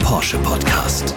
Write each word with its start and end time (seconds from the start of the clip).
Porsche 0.00 0.38
Podcast. 0.38 1.14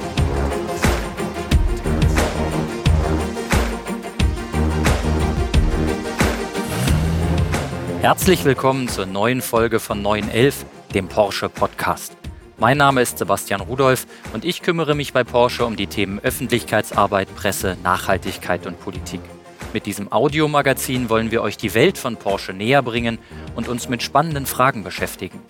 Herzlich 8.02 8.46
willkommen 8.46 8.88
zur 8.88 9.06
neuen 9.06 9.42
Folge 9.42 9.80
von 9.80 10.02
911, 10.02 10.66
dem 10.94 11.08
Porsche 11.08 11.50
Podcast. 11.50 12.16
Mein 12.60 12.78
Name 12.78 13.02
ist 13.02 13.18
Sebastian 13.18 13.62
Rudolph 13.62 14.06
und 14.34 14.46
ich 14.46 14.62
kümmere 14.62 14.96
mich 14.96 15.12
bei 15.12 15.24
Porsche 15.24 15.66
um 15.66 15.76
die 15.76 15.88
Themen 15.88 16.20
Öffentlichkeitsarbeit, 16.20 17.34
Presse, 17.36 17.78
Nachhaltigkeit 17.84 18.68
und 18.68 18.80
Politik. 18.80 19.22
Mit 19.74 19.86
diesem 19.88 20.12
Audiomagazin 20.12 21.10
wollen 21.10 21.32
wir 21.32 21.42
euch 21.42 21.58
die 21.58 21.74
Welt 21.74 21.98
von 21.98 22.16
Porsche 22.16 22.54
näher 22.54 22.84
bringen 22.84 23.18
und 23.56 23.68
uns 23.68 23.90
mit 23.90 24.04
spannenden 24.04 24.46
Fragen 24.46 24.84
beschäftigen. 24.84 25.42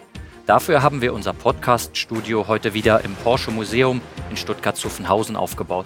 Dafür 0.46 0.84
haben 0.84 1.02
wir 1.02 1.14
unser 1.14 1.32
Podcast-Studio 1.32 2.50
heute 2.50 2.74
wieder 2.74 3.06
im 3.06 3.16
Porsche 3.16 3.50
Museum 3.50 4.02
in 4.30 4.36
Stuttgart-Zuffenhausen 4.36 5.38
aufgebaut. 5.38 5.86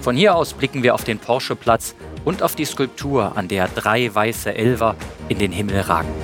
Von 0.00 0.14
hier 0.14 0.36
aus 0.36 0.54
blicken 0.54 0.84
wir 0.84 0.94
auf 0.94 1.02
den 1.02 1.18
Porsche-Platz 1.18 1.96
und 2.24 2.44
auf 2.44 2.54
die 2.54 2.66
Skulptur, 2.66 3.36
an 3.36 3.48
der 3.48 3.66
drei 3.66 4.14
weiße 4.14 4.54
Elver 4.54 4.94
in 5.28 5.40
den 5.40 5.50
Himmel 5.50 5.80
ragen. 5.80 6.14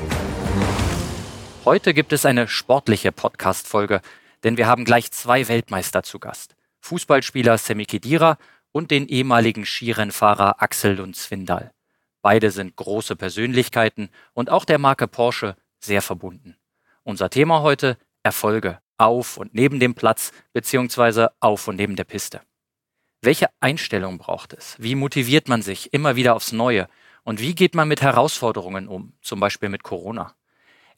Heute 1.65 1.93
gibt 1.93 2.12
es 2.12 2.24
eine 2.24 2.47
sportliche 2.47 3.10
Podcast-Folge, 3.10 4.01
denn 4.45 4.57
wir 4.57 4.69
haben 4.69 4.85
gleich 4.85 5.10
zwei 5.10 5.48
Weltmeister 5.48 6.05
zu 6.05 6.21
Gast. 6.21 6.55
Fußballspieler 6.83 7.59
Semi 7.59 7.85
Khedira 7.85 8.38
und 8.71 8.93
den 8.93 9.09
ehemaligen 9.09 9.66
Skirennfahrer 9.66 10.62
Axel 10.62 10.95
Lund 10.95 11.16
Zwindal. 11.16 11.73
Beide 12.23 12.52
sind 12.52 12.77
große 12.77 13.16
Persönlichkeiten 13.16 14.10
und 14.35 14.51
auch 14.51 14.65
der 14.65 14.79
Marke 14.79 15.09
Porsche 15.09 15.57
sehr 15.80 16.01
verbunden. 16.01 16.57
Unser 17.06 17.30
Thema 17.30 17.62
heute 17.62 17.98
Erfolge 18.24 18.80
auf 18.99 19.37
und 19.37 19.54
neben 19.54 19.79
dem 19.79 19.95
Platz 19.95 20.32
beziehungsweise 20.52 21.30
auf 21.38 21.68
und 21.68 21.76
neben 21.76 21.95
der 21.95 22.02
Piste. 22.02 22.40
Welche 23.23 23.46
Einstellung 23.60 24.18
braucht 24.18 24.52
es? 24.52 24.74
Wie 24.80 24.96
motiviert 24.96 25.46
man 25.46 25.62
sich 25.62 25.93
immer 25.93 26.16
wieder 26.16 26.34
aufs 26.34 26.51
Neue? 26.51 26.88
Und 27.23 27.40
wie 27.40 27.54
geht 27.54 27.77
man 27.77 27.87
mit 27.87 28.02
Herausforderungen 28.02 28.88
um, 28.88 29.12
zum 29.23 29.38
Beispiel 29.38 29.68
mit 29.68 29.84
Corona? 29.84 30.34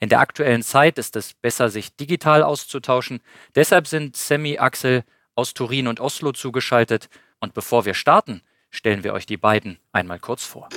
In 0.01 0.09
der 0.09 0.21
aktuellen 0.21 0.63
Zeit 0.63 0.97
ist 0.97 1.15
es 1.15 1.35
besser, 1.35 1.69
sich 1.69 1.95
digital 1.95 2.43
auszutauschen. 2.43 3.21
Deshalb 3.55 3.87
sind 3.87 4.17
Sammy 4.17 4.57
Axel 4.57 5.05
aus 5.35 5.53
Turin 5.53 5.89
und 5.89 6.01
Oslo 6.01 6.33
zugeschaltet 6.33 7.11
und 7.39 7.53
bevor 7.53 7.85
wir 7.85 7.93
starten, 7.93 8.41
stellen 8.71 9.05
wir 9.05 9.13
euch 9.13 9.27
die 9.27 9.37
beiden 9.37 9.79
einmal 9.93 10.21
kurz 10.21 10.47
vor. 10.47 10.71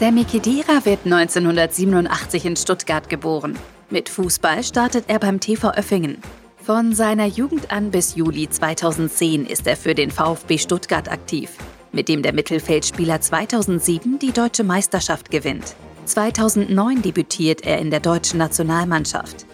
Sammy 0.00 0.24
Kedira 0.24 0.86
wird 0.86 1.04
1987 1.04 2.46
in 2.46 2.56
Stuttgart 2.56 3.10
geboren. 3.10 3.58
Mit 3.90 4.08
Fußball 4.08 4.64
startet 4.64 5.04
er 5.08 5.18
beim 5.18 5.40
TV 5.40 5.72
Öffingen. 5.72 6.22
Von 6.56 6.94
seiner 6.94 7.26
Jugend 7.26 7.70
an 7.70 7.90
bis 7.90 8.14
Juli 8.14 8.48
2010 8.48 9.44
ist 9.44 9.66
er 9.66 9.76
für 9.76 9.94
den 9.94 10.10
VfB 10.10 10.56
Stuttgart 10.56 11.10
aktiv, 11.10 11.50
mit 11.92 12.08
dem 12.08 12.22
der 12.22 12.32
Mittelfeldspieler 12.32 13.20
2007 13.20 14.18
die 14.18 14.32
deutsche 14.32 14.64
Meisterschaft 14.64 15.30
gewinnt. 15.30 15.74
2009 16.06 17.02
debütiert 17.02 17.66
er 17.66 17.78
in 17.78 17.90
der 17.90 18.00
deutschen 18.00 18.38
Nationalmannschaft 18.38 19.44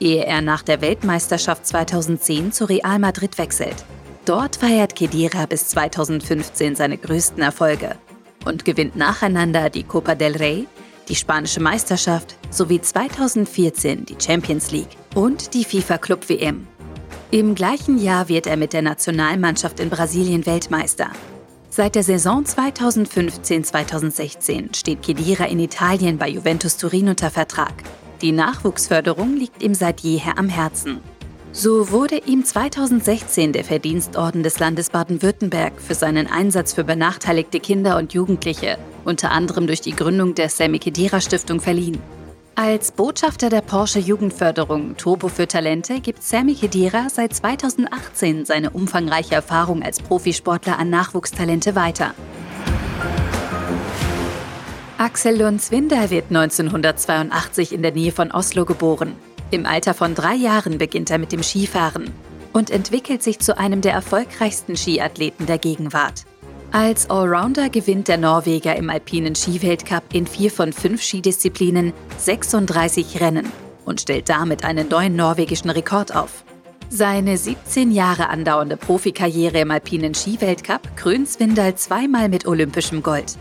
ehe 0.00 0.26
er 0.26 0.42
nach 0.42 0.62
der 0.62 0.82
Weltmeisterschaft 0.82 1.66
2010 1.66 2.52
zu 2.52 2.66
Real 2.66 2.98
Madrid 2.98 3.38
wechselt. 3.38 3.86
Dort 4.26 4.56
feiert 4.56 4.96
Kedira 4.96 5.46
bis 5.46 5.68
2015 5.68 6.76
seine 6.76 6.98
größten 6.98 7.42
Erfolge 7.42 7.96
und 8.44 8.64
gewinnt 8.64 8.96
nacheinander 8.96 9.70
die 9.70 9.84
Copa 9.84 10.14
del 10.14 10.36
Rey, 10.36 10.66
die 11.08 11.14
spanische 11.14 11.60
Meisterschaft 11.60 12.36
sowie 12.50 12.80
2014 12.80 14.06
die 14.06 14.16
Champions 14.18 14.70
League 14.70 14.96
und 15.14 15.52
die 15.54 15.64
FIFA 15.64 15.98
Club 15.98 16.26
WM. 16.28 16.66
Im 17.30 17.54
gleichen 17.54 17.98
Jahr 17.98 18.28
wird 18.28 18.46
er 18.46 18.56
mit 18.56 18.72
der 18.72 18.82
Nationalmannschaft 18.82 19.80
in 19.80 19.90
Brasilien 19.90 20.46
Weltmeister. 20.46 21.10
Seit 21.70 21.96
der 21.96 22.04
Saison 22.04 22.44
2015-2016 22.44 24.76
steht 24.76 25.02
Kedira 25.02 25.46
in 25.46 25.58
Italien 25.58 26.18
bei 26.18 26.28
Juventus 26.28 26.76
Turin 26.76 27.08
unter 27.08 27.30
Vertrag 27.30 27.72
die 28.24 28.32
Nachwuchsförderung 28.32 29.36
liegt 29.36 29.62
ihm 29.62 29.74
seit 29.74 30.00
jeher 30.00 30.38
am 30.38 30.48
Herzen. 30.48 31.00
So 31.56 31.92
wurde 31.92 32.16
ihm 32.26 32.44
2016 32.44 33.52
der 33.52 33.62
Verdienstorden 33.62 34.42
des 34.42 34.58
Landes 34.58 34.90
Baden-Württemberg 34.90 35.80
für 35.80 35.94
seinen 35.94 36.26
Einsatz 36.26 36.72
für 36.72 36.82
benachteiligte 36.82 37.60
Kinder 37.60 37.96
und 37.96 38.12
Jugendliche, 38.12 38.76
unter 39.04 39.30
anderem 39.30 39.68
durch 39.68 39.80
die 39.80 39.94
Gründung 39.94 40.34
der 40.34 40.48
Sammy 40.48 40.80
Kedira 40.80 41.20
Stiftung, 41.20 41.60
verliehen. 41.60 42.02
Als 42.56 42.90
Botschafter 42.90 43.50
der 43.50 43.60
Porsche 43.60 44.00
Jugendförderung 44.00 44.96
Turbo 44.96 45.28
für 45.28 45.46
Talente 45.46 46.00
gibt 46.00 46.24
Sammy 46.24 46.56
Kedira 46.56 47.06
seit 47.08 47.32
2018 47.32 48.46
seine 48.46 48.70
umfangreiche 48.70 49.36
Erfahrung 49.36 49.84
als 49.84 50.00
Profisportler 50.00 50.76
an 50.80 50.90
Nachwuchstalente 50.90 51.76
weiter. 51.76 52.14
Axel 54.98 55.40
Lund-Zwinder 55.40 56.10
wird 56.10 56.30
1982 56.30 57.72
in 57.72 57.82
der 57.82 57.92
Nähe 57.92 58.10
von 58.10 58.32
Oslo 58.32 58.64
geboren. 58.64 59.14
Im 59.50 59.66
Alter 59.66 59.94
von 59.94 60.14
drei 60.14 60.34
Jahren 60.34 60.78
beginnt 60.78 61.10
er 61.10 61.18
mit 61.18 61.32
dem 61.32 61.42
Skifahren 61.42 62.12
und 62.52 62.70
entwickelt 62.70 63.22
sich 63.22 63.38
zu 63.38 63.58
einem 63.58 63.80
der 63.80 63.92
erfolgreichsten 63.92 64.76
Skiathleten 64.76 65.46
der 65.46 65.58
Gegenwart. 65.58 66.24
Als 66.72 67.08
Allrounder 67.08 67.68
gewinnt 67.68 68.08
der 68.08 68.18
Norweger 68.18 68.74
im 68.74 68.90
alpinen 68.90 69.36
Skiweltcup 69.36 70.02
in 70.12 70.26
vier 70.26 70.50
von 70.50 70.72
fünf 70.72 71.02
Skidisziplinen 71.02 71.92
36 72.18 73.20
Rennen 73.20 73.52
und 73.84 74.00
stellt 74.00 74.28
damit 74.28 74.64
einen 74.64 74.88
neuen 74.88 75.14
norwegischen 75.14 75.70
Rekord 75.70 76.16
auf. 76.16 76.44
Seine 76.88 77.36
17 77.36 77.92
Jahre 77.92 78.28
andauernde 78.28 78.76
Profikarriere 78.76 79.60
im 79.60 79.70
alpinen 79.70 80.14
Skiweltcup 80.14 80.96
krönt 80.96 81.28
Swindal 81.28 81.76
zweimal 81.76 82.28
mit 82.28 82.46
olympischem 82.46 83.02
Gold. 83.02 83.36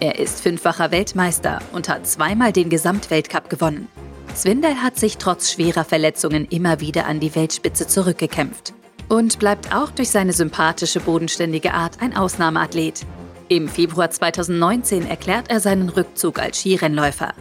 Er 0.00 0.18
ist 0.18 0.40
fünffacher 0.40 0.90
Weltmeister 0.90 1.60
und 1.72 1.88
hat 1.88 2.06
zweimal 2.08 2.52
den 2.52 2.68
Gesamtweltcup 2.68 3.48
gewonnen. 3.48 3.86
Swindell 4.34 4.76
hat 4.76 4.98
sich 4.98 5.18
trotz 5.18 5.52
schwerer 5.52 5.84
Verletzungen 5.84 6.46
immer 6.46 6.80
wieder 6.80 7.06
an 7.06 7.20
die 7.20 7.34
Weltspitze 7.34 7.86
zurückgekämpft 7.86 8.72
und 9.08 9.38
bleibt 9.38 9.74
auch 9.74 9.90
durch 9.90 10.10
seine 10.10 10.32
sympathische, 10.32 11.00
bodenständige 11.00 11.74
Art 11.74 12.00
ein 12.00 12.16
Ausnahmeathlet. 12.16 13.04
Im 13.48 13.68
Februar 13.68 14.10
2019 14.10 15.06
erklärt 15.06 15.50
er 15.50 15.60
seinen 15.60 15.90
Rückzug 15.90 16.38
als 16.38 16.60
Skirennläufer. 16.60 17.34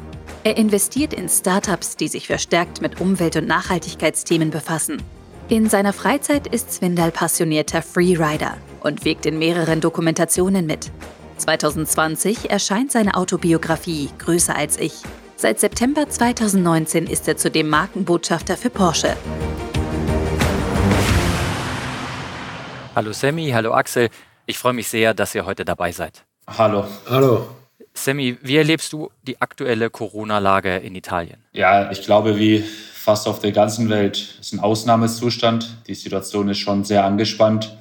Er 0.44 0.57
investiert 0.57 1.13
in 1.13 1.29
Startups, 1.29 1.96
die 1.96 2.09
sich 2.09 2.28
verstärkt 2.28 2.81
mit 2.81 3.00
Umwelt- 3.00 3.38
und 3.38 3.47
Nachhaltigkeitsthemen 3.47 4.50
befassen. 4.50 5.02
In 5.47 5.69
seiner 5.69 5.94
Freizeit 5.94 6.47
ist 6.47 6.73
Swindal 6.73 7.12
passionierter 7.12 7.81
Freerider 7.81 8.58
und 8.81 9.06
wirkt 9.06 9.25
in 9.25 9.40
mehreren 9.40 9.79
Dokumentationen 9.79 10.66
mit. 10.66 10.91
2020 11.38 12.50
erscheint 12.50 12.91
seine 12.91 13.16
Autobiografie 13.16 14.09
Größer 14.18 14.56
als 14.56 14.78
ich. 14.78 14.94
Seit 15.41 15.59
September 15.59 16.07
2019 16.07 17.07
ist 17.07 17.28
er 17.28 17.35
zudem 17.35 17.68
Markenbotschafter 17.68 18.56
für 18.56 18.69
Porsche. 18.69 19.18
Hallo 22.96 23.12
Sammy, 23.12 23.50
hallo 23.50 23.74
Axel. 23.74 24.09
Ich 24.46 24.59
freue 24.59 24.74
mich 24.74 24.88
sehr, 24.88 25.16
dass 25.16 25.34
ihr 25.34 25.44
heute 25.44 25.66
dabei 25.66 25.94
seid. 25.94 26.25
Hallo. 26.46 26.85
Hallo. 27.09 27.47
Sammy, 27.96 28.38
wie 28.44 28.56
erlebst 28.56 28.94
du 28.94 29.09
die 29.24 29.41
aktuelle 29.41 29.90
Corona-Lage 29.90 30.78
in 30.78 30.94
Italien? 30.94 31.44
Ja, 31.53 31.90
ich 31.90 32.03
glaube, 32.03 32.38
wie 32.38 32.59
fast 32.94 33.28
auf 33.28 33.40
der 33.40 33.52
ganzen 33.52 33.90
Welt 33.90 34.38
ist 34.40 34.53
ein 34.53 34.59
Ausnahmezustand. 34.59 35.88
Die 35.88 35.96
Situation 35.96 36.50
ist 36.50 36.59
schon 36.59 36.84
sehr 36.84 37.03
angespannt. 37.03 37.75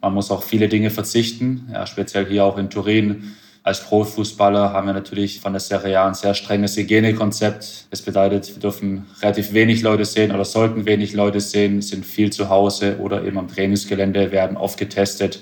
Man 0.00 0.14
muss 0.14 0.30
auch 0.30 0.44
viele 0.44 0.68
Dinge 0.68 0.90
verzichten, 0.90 1.70
ja, 1.72 1.88
speziell 1.88 2.26
hier 2.26 2.44
auch 2.44 2.56
in 2.56 2.70
Turin. 2.70 3.34
Als 3.68 3.82
Profifußballer 3.82 4.72
haben 4.72 4.86
wir 4.86 4.94
natürlich 4.94 5.40
von 5.40 5.52
der 5.52 5.60
Serie 5.60 6.00
A 6.00 6.06
ein 6.06 6.14
sehr 6.14 6.32
strenges 6.32 6.74
Hygienekonzept. 6.78 7.88
Das 7.90 8.00
bedeutet, 8.00 8.54
wir 8.54 8.62
dürfen 8.62 9.04
relativ 9.20 9.52
wenig 9.52 9.82
Leute 9.82 10.06
sehen 10.06 10.32
oder 10.32 10.46
sollten 10.46 10.86
wenig 10.86 11.12
Leute 11.12 11.38
sehen, 11.42 11.82
sind 11.82 12.06
viel 12.06 12.32
zu 12.32 12.48
Hause 12.48 12.96
oder 12.98 13.22
eben 13.24 13.36
am 13.36 13.46
Trainingsgelände, 13.46 14.32
werden 14.32 14.56
oft 14.56 14.78
getestet 14.78 15.40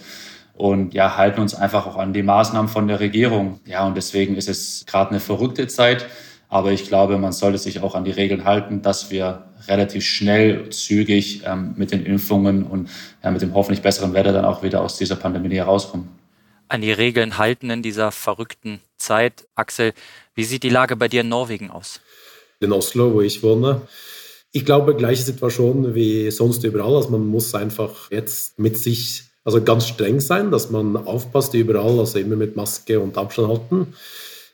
und 0.54 0.92
ja, 0.92 1.16
halten 1.16 1.40
uns 1.40 1.54
einfach 1.54 1.86
auch 1.86 1.94
an 1.98 2.12
die 2.12 2.24
Maßnahmen 2.24 2.68
von 2.68 2.88
der 2.88 2.98
Regierung. 2.98 3.60
Ja, 3.64 3.86
und 3.86 3.96
deswegen 3.96 4.34
ist 4.34 4.48
es 4.48 4.84
gerade 4.88 5.10
eine 5.10 5.20
verrückte 5.20 5.68
Zeit. 5.68 6.06
Aber 6.48 6.72
ich 6.72 6.88
glaube, 6.88 7.18
man 7.18 7.30
sollte 7.30 7.58
sich 7.58 7.80
auch 7.80 7.94
an 7.94 8.02
die 8.02 8.10
Regeln 8.10 8.44
halten, 8.44 8.82
dass 8.82 9.12
wir 9.12 9.44
relativ 9.68 10.04
schnell, 10.04 10.68
zügig 10.70 11.44
ähm, 11.46 11.74
mit 11.76 11.92
den 11.92 12.04
Impfungen 12.04 12.64
und 12.64 12.90
ja, 13.22 13.30
mit 13.30 13.40
dem 13.42 13.54
hoffentlich 13.54 13.82
besseren 13.82 14.14
Wetter 14.14 14.32
dann 14.32 14.44
auch 14.44 14.64
wieder 14.64 14.80
aus 14.80 14.98
dieser 14.98 15.14
Pandemie 15.14 15.54
herauskommen. 15.54 16.08
An 16.68 16.80
die 16.80 16.92
Regeln 16.92 17.38
halten 17.38 17.70
in 17.70 17.82
dieser 17.82 18.10
verrückten 18.10 18.80
Zeit. 18.98 19.46
Axel, 19.54 19.92
wie 20.34 20.44
sieht 20.44 20.64
die 20.64 20.68
Lage 20.68 20.96
bei 20.96 21.06
dir 21.06 21.20
in 21.20 21.28
Norwegen 21.28 21.70
aus? 21.70 22.00
In 22.58 22.72
Oslo, 22.72 23.12
wo 23.14 23.20
ich 23.20 23.42
wohne. 23.42 23.82
Ich 24.50 24.64
glaube, 24.64 24.96
gleiche 24.96 25.22
Situation 25.22 25.94
wie 25.94 26.30
sonst 26.30 26.64
überall. 26.64 26.96
Also 26.96 27.10
man 27.10 27.26
muss 27.26 27.54
einfach 27.54 28.10
jetzt 28.10 28.58
mit 28.58 28.76
sich 28.78 29.24
also 29.44 29.62
ganz 29.62 29.86
streng 29.86 30.18
sein, 30.18 30.50
dass 30.50 30.70
man 30.70 30.96
aufpasst 30.96 31.54
überall, 31.54 32.00
also 32.00 32.18
immer 32.18 32.34
mit 32.34 32.56
Maske 32.56 32.98
und 32.98 33.16
Abstand 33.16 33.48
halten. 33.48 33.94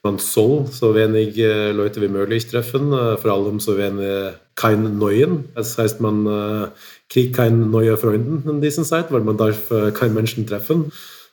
Man 0.03 0.19
soll 0.19 0.67
so 0.67 0.95
wenig 0.95 1.37
Leute 1.37 2.03
wie 2.03 2.09
möglich 2.09 2.47
treffen, 2.47 2.91
vor 2.91 3.31
allem 3.31 3.61
so 3.61 3.79
wenig 3.79 4.35
keinen 4.55 4.99
neuen. 4.99 5.49
Das 5.55 5.79
heißt, 5.79 6.01
man 6.01 6.73
kriegt 7.09 7.37
keine 7.37 7.57
neuen 7.57 7.97
Freunde 7.97 8.51
in 8.51 8.61
dieser 8.61 8.83
Zeit, 8.83 9.13
weil 9.13 9.21
man 9.23 9.39
darf 9.39 9.71
keinen 9.95 10.15
Menschen 10.15 10.47
treffen 10.47 10.93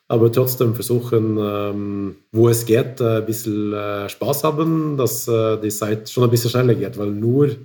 aber 0.10 0.32
trotzdem 0.32 0.74
versuchen, 0.74 1.38
ähm, 1.40 2.16
wo 2.32 2.50
es 2.50 2.66
geht, 2.66 3.00
ein 3.00 3.26
bisschen 3.26 3.72
äh, 3.74 4.10
Spaß 4.10 4.44
haben, 4.44 4.98
dass 4.98 5.28
äh, 5.28 5.58
die 5.62 5.70
Zeit 5.70 6.10
schon 6.10 6.24
ein 6.24 6.32
bisschen 6.32 6.50
schneller 6.50 6.74
geht, 6.74 6.98
weil 6.98 7.12
nur 7.12 7.56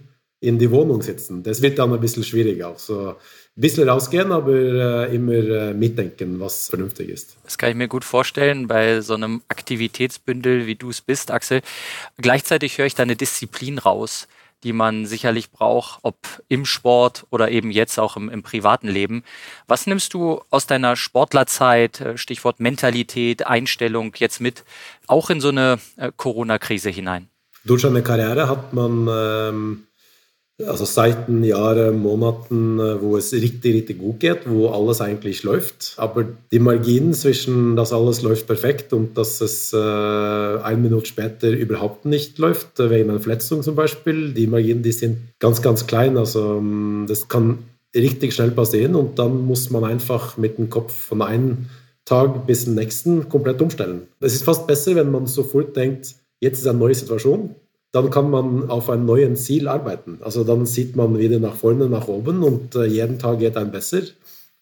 in 0.41 0.59
die 0.59 0.71
Wohnung 0.71 1.01
sitzen, 1.01 1.43
das 1.43 1.63
wird 1.63 1.79
dann 1.79 1.95
ein 1.95 2.01
bisschen 2.01 2.23
schwierig 2.23 2.63
auch. 2.63 2.77
Ein 2.91 3.15
bisschen 3.57 3.89
rausgehen, 3.89 4.31
aber 4.31 4.53
äh, 4.53 5.15
immer 5.15 5.33
äh, 5.33 5.73
mitdenken, 5.73 6.39
was 6.39 6.69
vernünftig 6.69 7.09
ist. 7.09 7.39
Das 7.45 7.57
kann 7.57 7.71
ich 7.71 7.77
mir 7.77 7.89
gut 7.89 8.05
vorstellen 8.05 8.69
bei 8.69 9.01
so 9.01 9.15
einem 9.15 9.41
Aktivitätsbündel, 9.49 10.67
wie 10.67 10.75
du 10.75 10.91
es 10.91 11.01
bist, 11.01 11.31
Axel. 11.31 11.63
Gleichzeitig 12.19 12.77
höre 12.77 12.87
ich 12.87 12.95
da 12.95 13.05
eine 13.05 13.17
Disziplin 13.17 13.79
raus 13.79 14.29
die 14.65 14.73
man 14.73 15.07
sicherlich 15.07 15.51
braucht, 15.51 16.01
ob 16.03 16.17
im 16.49 16.65
Sport 16.65 17.27
oder 17.31 17.51
eben 17.51 17.71
jetzt 17.71 17.99
auch 17.99 18.17
im, 18.17 18.29
im 18.29 18.43
privaten 18.43 18.89
Leben. 18.89 19.23
Was 19.69 19.87
nimmst 19.87 20.15
du 20.15 20.41
aus 20.51 20.67
deiner 20.67 20.97
Sportlerzeit, 20.97 22.01
äh, 22.01 22.19
Stichwort 22.19 22.59
Mentalität, 22.59 23.47
Einstellung 23.47 24.15
jetzt 24.17 24.41
mit, 24.41 24.65
auch 25.07 25.31
in 25.31 25.41
so 25.41 25.51
eine 25.51 25.79
äh, 25.97 26.11
Corona-Krise 26.17 26.91
hinein? 26.91 27.29
Durch 27.65 27.87
eine 27.87 28.03
Karriere 28.03 28.49
hat 28.49 28.73
man 28.73 29.09
ähm, 29.09 29.87
also 30.63 30.85
seit 30.85 31.29
Jahren, 31.29 31.99
Monaten, 32.01 32.79
äh, 32.79 33.01
wo 33.03 33.17
es 33.17 33.33
richtig, 33.33 33.75
richtig 33.75 33.99
gut 33.99 34.21
geht, 34.21 34.49
wo 34.49 34.69
alles 34.69 35.01
eigentlich 35.01 35.43
läuft. 35.43 35.95
Aber 35.97 36.25
die 36.53 36.61
Marginen 36.61 37.13
zwischen, 37.13 37.75
dass 37.75 37.93
alles 37.93 38.23
läuft 38.23 38.47
perfekt 38.47 38.93
und 38.93 39.19
dass 39.19 39.41
es 39.41 39.73
äh, 39.73 39.77
eine 39.77 40.77
Minute 40.77 41.07
später 41.07 41.51
überhaupt 41.51 42.05
nicht 42.05 42.39
läuft, 42.39 42.79
äh, 42.79 42.89
wegen 42.89 43.11
einer 43.11 43.21
Verletzung 43.21 43.63
zum 43.63 43.75
Beispiel, 43.75 44.33
die 44.33 44.47
Marginen, 44.47 44.83
die 44.83 44.93
sind 44.93 45.19
ganz, 45.41 45.61
ganz 45.61 45.87
klein. 45.87 46.17
Also 46.17 46.59
ähm, 46.59 47.07
das 47.09 47.29
kann 47.29 47.59
richtig 47.95 48.35
schnell 48.35 48.53
passieren 48.53 48.95
und 48.95 49.19
dann 49.19 49.47
muss 49.47 49.71
man 49.71 49.85
einfach 49.85 50.37
mit 50.37 50.59
dem 50.59 50.71
Kopf 50.71 50.93
von 50.93 51.23
einem 51.23 51.67
Tag 52.05 52.47
bis 52.47 52.65
zum 52.65 52.75
nächsten 52.75 53.29
komplett 53.29 53.61
umstellen. 53.61 54.03
Es 54.21 54.35
ist 54.35 54.45
fast 54.45 54.67
besser, 54.67 54.95
wenn 54.95 55.11
man 55.11 55.27
sofort 55.27 55.75
denkt, 55.77 56.15
jetzt 56.41 56.61
ist 56.61 56.67
eine 56.67 56.79
neue 56.79 56.95
Situation, 56.95 57.55
dann 57.95 58.11
kann 58.11 58.29
man 58.29 58.69
auf 58.71 58.91
ein 58.91 59.07
neues 59.07 59.45
Ziel 59.45 59.69
arbeiten. 59.69 60.19
Also 60.21 60.43
dann 60.43 60.67
sieht 60.67 60.97
man 60.97 61.17
wieder 61.17 61.39
nach 61.39 61.55
vorne, 61.55 61.89
nach 61.89 62.09
oben 62.09 62.43
und 62.43 62.75
äh, 62.75 62.87
jeden 62.87 63.21
Tag 63.21 63.39
geht 63.39 63.57
ein 63.57 63.71
besser. 63.71 64.01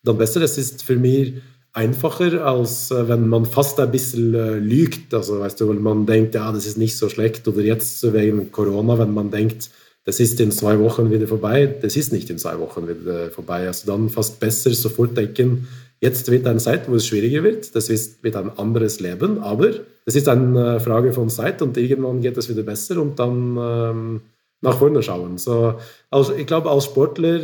Dann 0.02 0.18
besser. 0.18 0.38
Das 0.38 0.58
ist 0.58 0.82
für 0.82 0.96
mich 0.96 1.36
einfacher, 1.72 2.44
als 2.44 2.90
äh, 2.90 3.08
wenn 3.08 3.26
man 3.28 3.46
fast 3.46 3.80
ein 3.80 3.90
bisschen 3.90 4.34
äh, 4.34 4.58
lügt. 4.58 5.14
Also 5.14 5.40
weißt 5.40 5.58
du, 5.62 5.68
weil 5.70 5.76
man 5.76 6.04
denkt, 6.04 6.34
ja, 6.34 6.52
das 6.52 6.66
ist 6.66 6.76
nicht 6.76 6.98
so 6.98 7.08
schlecht. 7.08 7.48
Oder 7.48 7.62
jetzt 7.62 8.12
wegen 8.12 8.52
Corona, 8.52 8.98
wenn 8.98 9.14
man 9.14 9.30
denkt, 9.30 9.70
das 10.04 10.20
ist 10.20 10.38
in 10.38 10.50
zwei 10.50 10.78
Wochen 10.78 11.10
wieder 11.10 11.26
vorbei. 11.26 11.74
Das 11.80 11.96
ist 11.96 12.12
nicht 12.12 12.28
in 12.28 12.36
zwei 12.36 12.58
Wochen 12.58 12.86
wieder 12.86 13.30
vorbei. 13.30 13.66
Also 13.66 13.86
dann 13.86 14.10
fast 14.10 14.40
besser 14.40 14.74
sofort 14.74 15.16
denken, 15.16 15.68
Jetzt 16.02 16.28
wird 16.32 16.48
eine 16.48 16.58
Zeit, 16.58 16.90
wo 16.90 16.96
es 16.96 17.06
schwieriger 17.06 17.44
wird. 17.44 17.76
Das 17.76 17.88
wird 17.88 18.34
ein 18.34 18.58
anderes 18.58 18.98
Leben, 18.98 19.38
aber 19.38 19.70
das 20.04 20.16
ist 20.16 20.28
eine 20.28 20.80
Frage 20.80 21.12
von 21.12 21.30
Zeit 21.30 21.62
und 21.62 21.76
irgendwann 21.76 22.20
geht 22.20 22.36
es 22.36 22.48
wieder 22.48 22.64
besser 22.64 23.00
und 23.00 23.20
dann 23.20 23.56
ähm, 23.56 24.20
nach 24.62 24.78
vorne 24.78 25.00
schauen. 25.00 25.38
So, 25.38 25.78
also 26.10 26.34
ich 26.34 26.48
glaube, 26.48 26.70
als 26.72 26.86
Sportler 26.86 27.42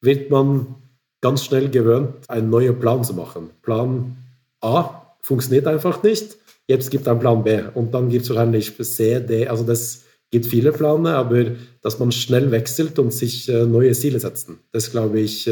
wird 0.00 0.30
man 0.30 0.76
ganz 1.20 1.44
schnell 1.44 1.70
gewöhnt, 1.70 2.14
einen 2.28 2.50
neuen 2.50 2.78
Plan 2.78 3.02
zu 3.02 3.14
machen. 3.14 3.50
Plan 3.62 4.16
A 4.60 5.16
funktioniert 5.20 5.66
einfach 5.66 6.00
nicht. 6.04 6.36
Jetzt 6.68 6.92
gibt 6.92 7.02
es 7.02 7.08
einen 7.08 7.18
Plan 7.18 7.42
B 7.42 7.62
und 7.74 7.92
dann 7.92 8.10
gibt 8.10 8.22
es 8.22 8.30
wahrscheinlich 8.30 8.76
C, 8.80 9.18
D. 9.18 9.48
Also 9.48 9.64
das 9.64 10.02
gibt 10.30 10.46
viele 10.46 10.70
Pläne, 10.70 11.16
aber 11.16 11.46
dass 11.82 11.98
man 11.98 12.12
schnell 12.12 12.52
wechselt 12.52 13.00
und 13.00 13.12
sich 13.12 13.48
äh, 13.48 13.64
neue 13.64 13.90
Ziele 13.90 14.20
setzt. 14.20 14.50
Das 14.70 14.92
glaube 14.92 15.18
ich. 15.18 15.50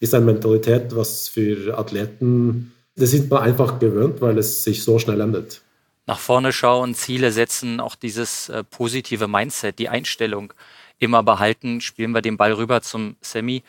Ist 0.00 0.14
eine 0.14 0.24
Mentalität, 0.24 0.94
was 0.94 1.28
für 1.28 1.78
Athleten, 1.78 2.72
das 2.96 3.10
sind 3.10 3.30
man 3.30 3.42
einfach 3.42 3.78
gewöhnt, 3.78 4.20
weil 4.20 4.38
es 4.38 4.62
sich 4.64 4.82
so 4.84 4.98
schnell 4.98 5.20
ändert. 5.20 5.62
Nach 6.06 6.18
vorne 6.18 6.52
schauen, 6.52 6.94
Ziele 6.94 7.32
setzen, 7.32 7.80
auch 7.80 7.96
dieses 7.96 8.48
äh, 8.50 8.62
positive 8.62 9.26
Mindset, 9.26 9.78
die 9.78 9.88
Einstellung 9.88 10.52
immer 10.98 11.22
behalten. 11.22 11.80
Spielen 11.80 12.12
wir 12.12 12.22
den 12.22 12.36
Ball 12.36 12.52
rüber 12.52 12.82
zum 12.82 13.16
Semi. 13.20 13.62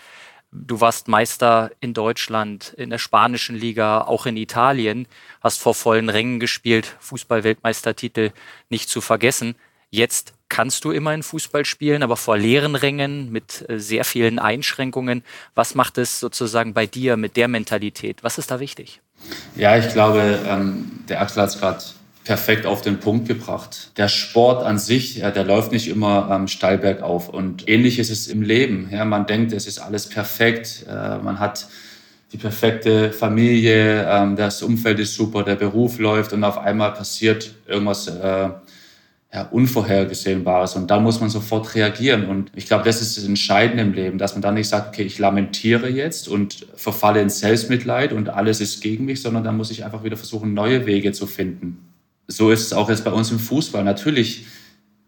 Du 0.52 0.80
warst 0.80 1.08
Meister 1.08 1.72
in 1.80 1.94
Deutschland, 1.94 2.74
in 2.78 2.90
der 2.90 2.98
spanischen 2.98 3.56
Liga, 3.56 4.02
auch 4.02 4.26
in 4.26 4.38
Italien, 4.38 5.08
hast 5.42 5.60
vor 5.60 5.74
vollen 5.74 6.08
Rängen 6.08 6.40
gespielt, 6.40 6.96
Fußball-Weltmeistertitel 7.00 8.32
nicht 8.70 8.90
zu 8.90 9.02
vergessen. 9.02 9.56
Jetzt 9.90 10.34
kannst 10.50 10.86
du 10.86 10.92
immer 10.92 11.14
in 11.14 11.24
Fußball 11.24 11.66
spielen, 11.66 12.04
aber 12.04 12.18
vor 12.18 12.38
leeren 12.38 12.76
Rängen 12.76 13.32
mit 13.32 13.66
äh, 13.70 13.80
sehr 13.80 14.06
vielen 14.06 14.40
Einschränkungen. 14.40 15.24
Was 15.54 15.76
macht 15.76 15.98
es 15.98 16.20
sozusagen 16.20 16.74
bei 16.74 16.86
dir 16.86 17.18
mit 17.18 17.38
der 17.38 17.48
Mentalität? 17.48 18.24
Was 18.24 18.38
ist 18.38 18.52
da 18.52 18.60
wichtig? 18.60 19.02
Ja, 19.56 19.78
ich 19.78 19.92
glaube, 19.94 20.40
ähm, 20.48 21.04
der 21.10 21.22
Axel 21.22 21.44
hat 21.44 21.50
es 21.50 21.60
gerade 21.60 21.84
perfekt 22.24 22.66
auf 22.66 22.82
den 22.82 23.00
Punkt 23.00 23.28
gebracht. 23.28 23.92
Der 23.98 24.08
Sport 24.08 24.66
an 24.66 24.80
sich, 24.80 25.20
der 25.20 25.44
läuft 25.44 25.72
nicht 25.72 25.88
immer 25.88 26.30
ähm, 26.32 26.48
steil 26.48 26.80
bergauf. 26.80 27.30
Und 27.30 27.70
ähnlich 27.70 28.00
ist 28.00 28.10
es 28.10 28.28
im 28.28 28.42
Leben. 28.42 28.90
Man 29.08 29.28
denkt, 29.28 29.54
es 29.54 29.68
ist 29.68 29.80
alles 29.80 30.10
perfekt. 30.10 30.86
Äh, 30.90 31.20
man 31.20 31.40
hat 31.40 31.68
die 32.32 32.38
perfekte 32.38 33.14
Familie, 33.14 34.06
ähm, 34.10 34.36
das 34.36 34.62
Umfeld 34.62 35.00
ist 35.00 35.14
super, 35.14 35.44
der 35.44 35.56
Beruf 35.56 36.00
läuft 36.00 36.34
und 36.34 36.44
auf 36.44 36.58
einmal 36.58 36.94
passiert 36.94 37.54
irgendwas 37.68 38.08
äh, 38.08 38.50
ja, 39.36 39.44
Unvorhergesehbares. 39.52 40.76
Und 40.78 40.90
da 40.90 41.00
muss 41.00 41.20
man 41.20 41.30
sofort 41.30 41.76
reagieren. 41.76 42.26
Und 42.26 42.52
ich 42.56 42.68
glaube, 42.68 42.86
das 42.86 43.02
ist 43.02 43.18
das 43.18 43.26
Entscheidende 43.26 43.84
im 43.84 43.92
Leben, 43.92 44.18
dass 44.18 44.34
man 44.34 44.42
dann 44.42 44.54
nicht 44.54 44.70
sagt, 44.70 44.88
okay, 44.88 45.04
ich 45.04 45.20
lamentiere 45.20 45.90
jetzt 45.90 46.30
und 46.30 46.66
verfalle 46.76 47.22
ins 47.22 47.40
Selbstmitleid 47.40 48.14
und 48.14 48.30
alles 48.30 48.62
ist 48.62 48.82
gegen 48.82 49.04
mich, 49.04 49.22
sondern 49.22 49.44
dann 49.44 49.58
muss 49.58 49.72
ich 49.72 49.84
einfach 49.84 50.06
wieder 50.06 50.16
versuchen, 50.16 50.54
neue 50.54 50.86
Wege 50.86 51.12
zu 51.12 51.28
finden. 51.28 51.80
So 52.28 52.50
ist 52.50 52.62
es 52.62 52.72
auch 52.72 52.90
jetzt 52.90 53.04
bei 53.04 53.12
uns 53.12 53.30
im 53.30 53.40
Fußball. 53.40 53.84
Natürlich 53.84 54.46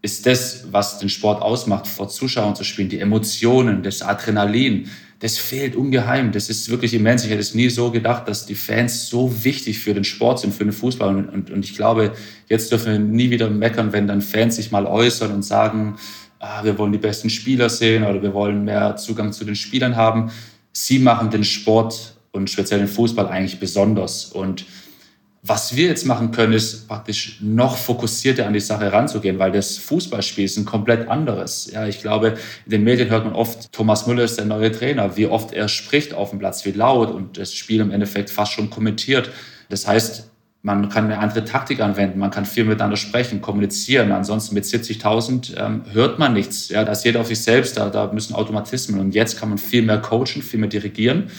ist 0.02 0.26
das, 0.26 0.66
was 0.72 1.00
den 1.00 1.10
Sport 1.10 1.42
ausmacht, 1.42 1.88
vor 1.88 2.10
Zuschauern 2.10 2.56
zu 2.56 2.66
spielen, 2.66 2.90
die 2.90 3.00
Emotionen, 3.00 3.82
das 3.82 4.02
Adrenalin, 4.02 4.90
das 5.20 5.38
fehlt 5.38 5.76
ungeheim. 5.76 6.32
Das 6.32 6.50
ist 6.50 6.70
wirklich 6.70 6.94
immens. 6.94 7.24
Ich 7.24 7.32
hätte 7.32 7.40
es 7.40 7.56
nie 7.56 7.70
so 7.70 7.92
gedacht, 7.92 8.28
dass 8.28 8.46
die 8.46 8.56
Fans 8.56 9.08
so 9.08 9.44
wichtig 9.44 9.80
für 9.80 9.94
den 9.94 10.04
Sport 10.04 10.40
sind, 10.40 10.54
für 10.54 10.64
den 10.64 10.74
Fußball. 10.74 11.16
Und, 11.16 11.30
und, 11.30 11.50
und 11.50 11.66
ich 11.66 11.76
glaube, 11.76 12.14
jetzt 12.48 12.72
dürfen 12.72 12.92
wir 12.92 13.00
nie 13.00 13.30
wieder 13.30 13.50
meckern, 13.50 13.94
wenn 13.94 14.08
dann 14.08 14.22
Fans 14.22 14.58
sich 14.58 14.72
mal 14.72 14.86
äußern 14.86 15.32
und 15.32 15.44
sagen, 15.44 15.98
ah, 16.40 16.64
wir 16.64 16.78
wollen 16.78 16.92
die 16.92 17.00
besten 17.00 17.30
Spieler 17.30 17.70
sehen 17.70 18.04
oder 18.04 18.22
wir 18.22 18.34
wollen 18.34 18.64
mehr 18.64 18.96
Zugang 18.96 19.34
zu 19.34 19.44
den 19.44 19.56
Spielern 19.56 19.96
haben. 19.96 20.32
Sie 20.72 21.00
machen 21.00 21.32
den 21.32 21.44
Sport 21.44 22.16
und 22.32 22.50
speziell 22.50 22.80
den 22.80 22.88
Fußball 22.88 23.28
eigentlich 23.28 23.60
besonders. 23.60 24.26
Und 24.26 24.66
was 25.48 25.76
wir 25.76 25.88
jetzt 25.88 26.06
machen 26.06 26.32
können, 26.32 26.54
ist 26.54 26.88
praktisch 26.88 27.38
noch 27.42 27.78
fokussierter 27.78 28.46
an 28.46 28.54
die 28.54 28.60
Sache 28.60 28.92
ranzugehen, 28.92 29.40
weil 29.40 29.52
das 29.52 29.78
Fußballspiel 29.78 30.44
ist 30.44 30.58
ein 30.58 30.66
komplett 30.66 31.08
anderes. 31.08 31.72
Ja, 31.72 31.88
ich 31.88 32.02
glaube, 32.02 32.36
in 32.66 32.72
den 32.72 32.84
Medien 32.84 33.10
hört 33.10 33.24
man 33.24 33.34
oft, 33.34 33.72
Thomas 33.72 34.08
Müller 34.08 34.24
ist 34.24 34.38
der 34.38 34.46
neue 34.46 34.72
Trainer, 34.72 35.16
wie 35.16 35.28
oft 35.28 35.54
er 35.54 35.70
spricht 35.70 36.14
auf 36.14 36.32
dem 36.32 36.40
Platz, 36.40 36.66
wie 36.66 36.72
laut 36.72 37.12
und 37.12 37.38
das 37.38 37.54
Spiel 37.54 37.80
im 37.80 37.92
Endeffekt 37.92 38.30
fast 38.30 38.52
schon 38.52 38.70
kommentiert. 38.70 39.30
Das 39.70 39.88
heißt, 39.88 40.30
man 40.64 40.90
kann 40.90 41.06
eine 41.06 41.20
andere 41.20 41.46
Taktik 41.46 41.80
anwenden, 41.80 42.20
man 42.20 42.32
kann 42.32 42.46
viel 42.46 42.66
miteinander 42.66 42.98
sprechen, 42.98 43.42
kommunizieren. 43.42 44.12
Ansonsten 44.12 44.54
mit 44.54 44.66
70.000 44.66 45.56
ähm, 45.58 45.84
hört 45.94 46.20
man 46.20 46.34
nichts. 46.34 46.68
Ja, 46.70 46.84
da 46.84 46.92
ist 46.92 47.06
jeder 47.06 47.22
auf 47.22 47.28
sich 47.28 47.42
selbst, 47.42 47.78
da, 47.78 47.90
da 47.90 48.12
müssen 48.12 48.36
Automatismen. 48.36 49.00
Und 49.00 49.16
jetzt 49.16 49.40
kann 49.40 49.48
man 49.48 49.60
viel 49.60 49.84
mehr 49.84 50.00
coachen, 50.02 50.42
viel 50.42 50.60
mehr 50.60 50.68
dirigieren 50.68 51.32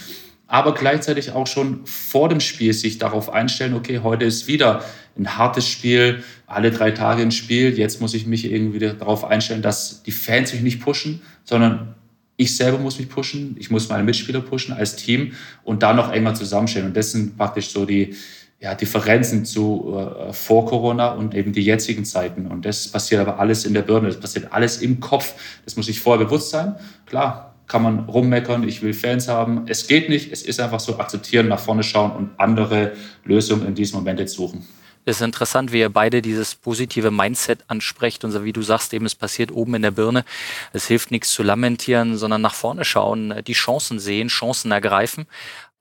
aber 0.49 0.73
gleichzeitig 0.73 1.31
auch 1.31 1.45
schon 1.45 1.85
vor 1.85 2.27
dem 2.27 2.39
Spiel 2.39 2.73
sich 2.73 2.97
darauf 2.97 3.31
einstellen, 3.31 3.75
okay, 3.75 3.99
heute 4.01 4.25
ist 4.25 4.47
wieder 4.47 4.83
ein 5.15 5.37
hartes 5.37 5.67
Spiel, 5.67 6.23
alle 6.47 6.71
drei 6.71 6.89
Tage 6.89 7.21
ein 7.21 7.31
Spiel, 7.31 7.77
jetzt 7.77 8.01
muss 8.01 8.15
ich 8.15 8.25
mich 8.25 8.51
irgendwie 8.51 8.79
darauf 8.79 9.23
einstellen, 9.23 9.61
dass 9.61 10.01
die 10.01 10.11
Fans 10.11 10.51
mich 10.51 10.63
nicht 10.63 10.81
pushen, 10.81 11.21
sondern 11.43 11.93
ich 12.35 12.57
selber 12.57 12.79
muss 12.79 12.97
mich 12.97 13.09
pushen, 13.09 13.57
ich 13.59 13.69
muss 13.69 13.89
meine 13.89 14.03
Mitspieler 14.03 14.41
pushen 14.41 14.73
als 14.73 14.95
Team 14.95 15.33
und 15.63 15.83
da 15.83 15.93
noch 15.93 16.11
enger 16.11 16.33
zusammenstellen. 16.33 16.87
Und 16.87 16.97
das 16.97 17.11
sind 17.11 17.37
praktisch 17.37 17.69
so 17.69 17.85
die 17.85 18.15
ja, 18.59 18.73
Differenzen 18.73 19.45
zu 19.45 19.95
äh, 19.95 20.33
vor 20.33 20.65
Corona 20.65 21.09
und 21.09 21.35
eben 21.35 21.53
die 21.53 21.63
jetzigen 21.63 22.05
Zeiten. 22.05 22.47
Und 22.47 22.65
das 22.65 22.87
passiert 22.87 23.21
aber 23.21 23.39
alles 23.39 23.65
in 23.65 23.75
der 23.75 23.83
Birne, 23.83 24.07
das 24.07 24.19
passiert 24.19 24.51
alles 24.51 24.81
im 24.81 24.99
Kopf. 24.99 25.35
Das 25.63 25.75
muss 25.75 25.89
ich 25.89 25.99
vorher 25.99 26.25
bewusst 26.25 26.49
sein. 26.49 26.75
Klar, 27.05 27.48
kann 27.69 27.83
man 27.83 27.99
rummeckern, 27.99 28.67
ich 28.67 28.81
will 28.81 28.93
Fans 28.93 29.29
haben. 29.29 29.63
Es 29.67 29.87
geht 29.87 30.09
nicht, 30.09 30.31
es 30.33 30.41
ist 30.41 30.59
einfach 30.59 30.81
so 30.81 30.99
akzeptieren, 30.99 31.47
nach 31.47 31.59
vorne 31.59 31.83
schauen 31.83 32.11
und 32.11 32.31
andere 32.37 32.93
Lösungen 33.23 33.65
in 33.65 33.75
diesem 33.75 33.99
Moment 33.99 34.19
jetzt 34.19 34.33
suchen. 34.33 34.67
Es 35.05 35.17
ist 35.17 35.21
interessant, 35.21 35.71
wie 35.71 35.79
ihr 35.79 35.89
beide 35.89 36.21
dieses 36.21 36.55
positive 36.55 37.09
Mindset 37.09 37.63
ansprecht 37.67 38.25
und 38.25 38.31
so 38.31 38.43
wie 38.43 38.53
du 38.53 38.61
sagst, 38.61 38.93
eben 38.93 39.05
es 39.05 39.15
passiert 39.15 39.51
oben 39.51 39.75
in 39.75 39.81
der 39.81 39.91
Birne. 39.91 40.25
Es 40.73 40.87
hilft 40.87 41.09
nichts 41.11 41.31
zu 41.31 41.41
lamentieren, 41.41 42.17
sondern 42.17 42.41
nach 42.41 42.53
vorne 42.53 42.83
schauen, 42.83 43.33
die 43.47 43.53
Chancen 43.53 43.99
sehen, 43.99 44.27
Chancen 44.27 44.71
ergreifen. 44.71 45.25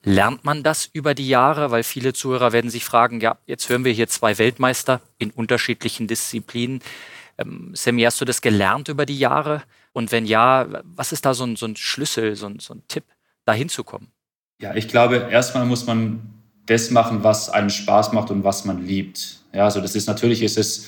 Lernt 0.04 0.44
man 0.44 0.62
das 0.62 0.88
über 0.92 1.14
die 1.14 1.28
Jahre? 1.28 1.70
Weil 1.70 1.82
viele 1.82 2.12
Zuhörer 2.12 2.52
werden 2.52 2.70
sich 2.70 2.84
fragen, 2.84 3.20
ja, 3.20 3.36
jetzt 3.46 3.68
hören 3.68 3.84
wir 3.84 3.92
hier 3.92 4.08
zwei 4.08 4.38
Weltmeister 4.38 5.00
in 5.18 5.30
unterschiedlichen 5.30 6.06
Disziplinen. 6.06 6.80
Ähm, 7.36 7.72
Sammy, 7.74 8.02
hast 8.02 8.20
du 8.20 8.24
das 8.24 8.40
gelernt 8.40 8.88
über 8.88 9.04
die 9.04 9.18
Jahre? 9.18 9.62
Und 9.98 10.12
wenn 10.12 10.26
ja, 10.26 10.68
was 10.84 11.10
ist 11.10 11.26
da 11.26 11.34
so 11.34 11.42
ein, 11.42 11.56
so 11.56 11.66
ein 11.66 11.74
Schlüssel, 11.74 12.36
so 12.36 12.46
ein, 12.46 12.60
so 12.60 12.72
ein 12.72 12.82
Tipp, 12.86 13.02
da 13.44 13.52
hinzukommen? 13.52 14.12
Ja, 14.62 14.76
ich 14.76 14.86
glaube, 14.86 15.26
erstmal 15.28 15.66
muss 15.66 15.88
man 15.88 16.20
das 16.66 16.92
machen, 16.92 17.24
was 17.24 17.50
einem 17.50 17.68
Spaß 17.68 18.12
macht 18.12 18.30
und 18.30 18.44
was 18.44 18.64
man 18.64 18.86
liebt. 18.86 19.40
Ja, 19.52 19.64
also 19.64 19.80
das 19.80 19.96
ist 19.96 20.06
natürlich, 20.06 20.44
ist 20.44 20.56
es 20.56 20.86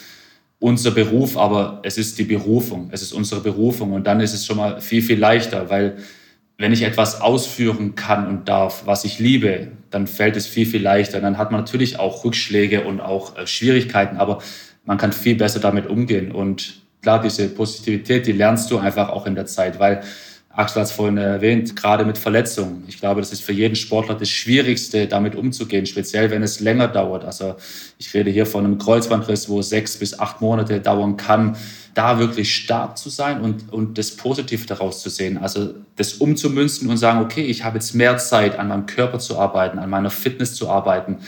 unser 0.61 0.93
Beruf, 0.93 1.37
aber 1.37 1.81
es 1.83 1.99
ist 1.99 2.21
die 2.21 2.25
Berufung. 2.25 2.91
Es 2.93 3.03
ist 3.03 3.13
unsere 3.13 3.41
Berufung 3.41 3.95
und 3.95 4.07
dann 4.07 4.21
ist 4.21 4.33
es 4.33 4.47
schon 4.47 4.59
mal 4.59 4.81
viel, 4.81 5.03
viel 5.03 5.19
leichter, 5.19 5.69
weil 5.71 5.99
wenn 6.57 6.73
ich 6.73 6.83
etwas 6.83 7.21
ausführen 7.21 7.97
kann 7.97 8.29
und 8.29 8.49
darf, 8.49 8.87
was 8.87 9.05
ich 9.05 9.19
liebe, 9.19 9.73
dann 9.91 10.07
fällt 10.07 10.37
es 10.37 10.47
viel, 10.47 10.67
viel 10.67 10.83
leichter. 10.83 11.21
Dann 11.21 11.37
hat 11.37 11.51
man 11.51 11.63
natürlich 11.63 11.99
auch 11.99 12.25
Rückschläge 12.25 12.85
und 12.85 13.01
auch 13.01 13.37
äh, 13.37 13.49
Schwierigkeiten, 13.49 14.19
aber 14.19 14.39
man 14.85 14.99
kann 14.99 15.13
viel 15.13 15.35
besser 15.35 15.59
damit 15.59 15.89
umgehen. 15.89 16.31
Und 16.31 16.81
klar, 17.03 17.21
diese 17.21 17.49
Positivität, 17.49 18.27
die 18.27 18.33
lernst 18.33 18.71
du 18.71 18.79
einfach 18.79 19.09
auch 19.09 19.27
in 19.27 19.35
der 19.35 19.47
Zeit, 19.47 19.79
weil 19.79 20.03
Axel 20.53 20.81
hat 20.81 20.89
es 20.89 20.93
vorhin 20.93 21.17
erwähnt, 21.17 21.77
gerade 21.77 22.05
mit 22.05 22.19
Verletzungen. 22.19 22.83
Ich 22.89 22.99
glaube, 22.99 23.21
das 23.21 23.33
ist 23.33 23.43
für 23.43 23.53
jeden 23.53 23.77
Sportler 23.77 24.17
das 24.17 24.29
Schwierigste, 24.29 25.07
damit 25.07 25.37
umzugehen, 25.37 25.87
speziell 25.87 26.31
wenn 26.31 26.43
es 26.43 26.59
länger 26.59 26.89
dauert. 26.89 27.25
Also 27.25 27.55
ich 27.99 28.13
rede 28.15 28.31
hier 28.31 28.47
von 28.47 28.65
einem 28.65 28.77
Kreuzbandriss, 28.77 29.49
wo 29.49 29.63
sechs 29.63 29.97
bis 29.97 30.19
acht 30.19 30.41
Monate 30.41 30.81
dauern 30.81 31.17
kann, 31.17 31.57
da 31.95 32.19
wirklich 32.19 32.53
stark 32.53 32.99
zu 32.99 33.11
sein 33.11 33.41
und, 33.41 33.73
und 33.73 33.97
das 33.97 34.11
Positive 34.17 34.67
daraus 34.67 35.03
zu 35.03 35.09
sehen. 35.09 35.39
Also 35.39 35.75
das 35.95 36.15
umzumünzen 36.15 36.89
und 36.89 36.97
sagen, 36.97 37.21
okay, 37.21 37.43
ich 37.43 37.65
habe 37.65 37.79
jetzt 37.79 37.95
mehr 37.95 38.19
Zeit, 38.19 38.59
an 38.59 38.69
meinem 38.69 38.87
Körper 38.87 39.21
zu 39.21 39.39
arbeiten, 39.39 39.79
an 39.79 39.89
meiner 39.89 40.11
Fitness 40.11 40.55
zu 40.55 40.69
arbeiten, 40.69 41.19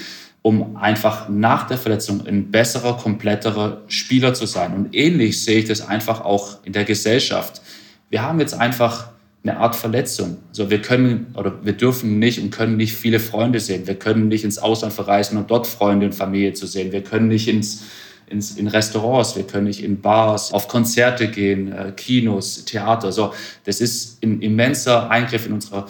um 0.42 0.76
einfach 0.76 1.28
nach 1.28 1.68
der 1.68 1.78
Verletzung 1.78 2.26
ein 2.26 2.50
besserer, 2.50 2.96
kompletterer 2.96 3.82
Spieler 3.86 4.34
zu 4.34 4.46
sein. 4.46 4.74
Und 4.74 4.94
ähnlich 4.94 5.44
sehe 5.44 5.60
ich 5.60 5.66
das 5.66 5.86
einfach 5.86 6.20
auch 6.20 6.58
in 6.64 6.72
der 6.72 6.84
Gesellschaft. 6.84 7.62
Wir 8.10 8.22
haben 8.22 8.40
jetzt 8.40 8.54
einfach 8.54 9.12
eine 9.44 9.56
Art 9.58 9.76
Verletzung. 9.76 10.38
Also 10.50 10.68
wir 10.70 10.82
können 10.82 11.34
oder 11.36 11.64
wir 11.64 11.72
dürfen 11.72 12.18
nicht 12.18 12.40
und 12.40 12.50
können 12.50 12.76
nicht 12.76 12.94
viele 12.94 13.20
Freunde 13.20 13.60
sehen. 13.60 13.86
Wir 13.86 13.94
können 13.94 14.28
nicht 14.28 14.44
ins 14.44 14.58
Ausland 14.58 14.92
verreisen, 14.92 15.38
um 15.38 15.46
dort 15.46 15.66
Freunde 15.66 16.06
und 16.06 16.14
Familie 16.14 16.52
zu 16.52 16.66
sehen. 16.66 16.92
Wir 16.92 17.02
können 17.02 17.28
nicht 17.28 17.48
ins, 17.48 17.84
ins 18.28 18.56
in 18.56 18.66
Restaurants, 18.66 19.36
wir 19.36 19.44
können 19.44 19.64
nicht 19.64 19.82
in 19.82 20.00
Bars, 20.00 20.52
auf 20.52 20.68
Konzerte 20.68 21.28
gehen, 21.28 21.72
äh, 21.72 21.92
Kinos, 21.96 22.64
Theater. 22.64 23.12
So, 23.12 23.32
das 23.64 23.80
ist 23.80 24.22
ein 24.22 24.40
immenser 24.42 25.10
Eingriff 25.10 25.46
in 25.46 25.52
unsere 25.52 25.86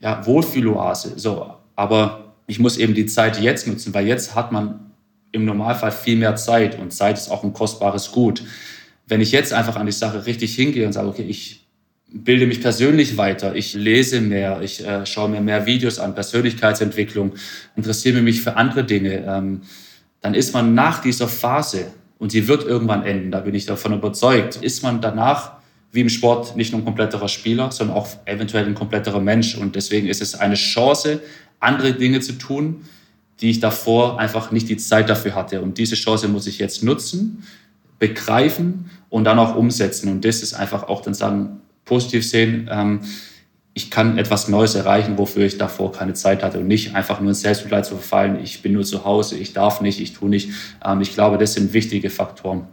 ja, 0.00 0.24
Wohlfühloase. 0.26 1.12
So, 1.16 1.54
aber 1.76 2.25
ich 2.46 2.58
muss 2.58 2.76
eben 2.76 2.94
die 2.94 3.06
Zeit 3.06 3.40
jetzt 3.40 3.66
nutzen, 3.66 3.92
weil 3.94 4.06
jetzt 4.06 4.34
hat 4.34 4.52
man 4.52 4.92
im 5.32 5.44
Normalfall 5.44 5.92
viel 5.92 6.16
mehr 6.16 6.36
Zeit 6.36 6.78
und 6.78 6.92
Zeit 6.92 7.18
ist 7.18 7.30
auch 7.30 7.44
ein 7.44 7.52
kostbares 7.52 8.12
Gut. 8.12 8.42
Wenn 9.06 9.20
ich 9.20 9.32
jetzt 9.32 9.52
einfach 9.52 9.76
an 9.76 9.86
die 9.86 9.92
Sache 9.92 10.26
richtig 10.26 10.54
hingehe 10.54 10.86
und 10.86 10.92
sage, 10.92 11.08
okay, 11.08 11.26
ich 11.28 11.66
bilde 12.08 12.46
mich 12.46 12.60
persönlich 12.60 13.16
weiter, 13.16 13.54
ich 13.54 13.74
lese 13.74 14.20
mehr, 14.20 14.60
ich 14.62 14.84
äh, 14.86 15.04
schaue 15.04 15.28
mir 15.28 15.40
mehr 15.40 15.66
Videos 15.66 15.98
an, 15.98 16.14
Persönlichkeitsentwicklung, 16.14 17.34
interessiere 17.74 18.22
mich 18.22 18.42
für 18.42 18.56
andere 18.56 18.84
Dinge, 18.84 19.24
ähm, 19.26 19.62
dann 20.20 20.34
ist 20.34 20.54
man 20.54 20.74
nach 20.74 21.00
dieser 21.00 21.28
Phase, 21.28 21.86
und 22.18 22.32
sie 22.32 22.48
wird 22.48 22.64
irgendwann 22.64 23.04
enden, 23.04 23.30
da 23.30 23.40
bin 23.40 23.54
ich 23.54 23.66
davon 23.66 23.92
überzeugt, 23.92 24.56
ist 24.56 24.82
man 24.82 25.00
danach 25.00 25.52
wie 25.92 26.00
im 26.00 26.08
Sport 26.08 26.56
nicht 26.56 26.72
nur 26.72 26.80
ein 26.80 26.84
kompletterer 26.84 27.28
Spieler, 27.28 27.70
sondern 27.72 27.96
auch 27.96 28.08
eventuell 28.26 28.66
ein 28.66 28.74
kompletterer 28.74 29.20
Mensch. 29.20 29.56
Und 29.56 29.76
deswegen 29.76 30.08
ist 30.08 30.20
es 30.20 30.34
eine 30.34 30.54
Chance, 30.54 31.20
andere 31.60 31.92
Dinge 31.94 32.20
zu 32.20 32.32
tun, 32.32 32.84
die 33.40 33.50
ich 33.50 33.60
davor 33.60 34.18
einfach 34.18 34.50
nicht 34.50 34.68
die 34.68 34.76
Zeit 34.76 35.08
dafür 35.08 35.34
hatte. 35.34 35.60
Und 35.60 35.78
diese 35.78 35.94
Chance 35.94 36.28
muss 36.28 36.46
ich 36.46 36.58
jetzt 36.58 36.82
nutzen, 36.82 37.44
begreifen 37.98 38.90
und 39.08 39.24
dann 39.24 39.38
auch 39.38 39.56
umsetzen. 39.56 40.10
Und 40.10 40.24
das 40.24 40.42
ist 40.42 40.54
einfach 40.54 40.84
auch 40.84 41.02
dann 41.02 41.14
sagen, 41.14 41.60
positiv 41.84 42.28
sehen, 42.28 42.68
ähm, 42.70 43.00
ich 43.76 43.90
kann 43.90 44.16
etwas 44.16 44.48
Neues 44.48 44.74
erreichen, 44.74 45.18
wofür 45.18 45.44
ich 45.44 45.58
davor 45.58 45.92
keine 45.92 46.14
Zeit 46.14 46.42
hatte 46.42 46.60
und 46.60 46.66
nicht 46.66 46.94
einfach 46.94 47.20
nur 47.20 47.28
in 47.28 47.34
Selbstmitleid 47.34 47.84
zu 47.84 47.94
verfallen, 47.94 48.42
ich 48.42 48.62
bin 48.62 48.72
nur 48.72 48.84
zu 48.84 49.04
Hause, 49.04 49.36
ich 49.36 49.52
darf 49.52 49.82
nicht, 49.82 50.00
ich 50.00 50.14
tue 50.14 50.30
nicht. 50.30 50.50
Ähm, 50.82 51.02
ich 51.02 51.12
glaube, 51.12 51.36
das 51.36 51.52
sind 51.52 51.74
wichtige 51.74 52.08
Faktoren. 52.08 52.66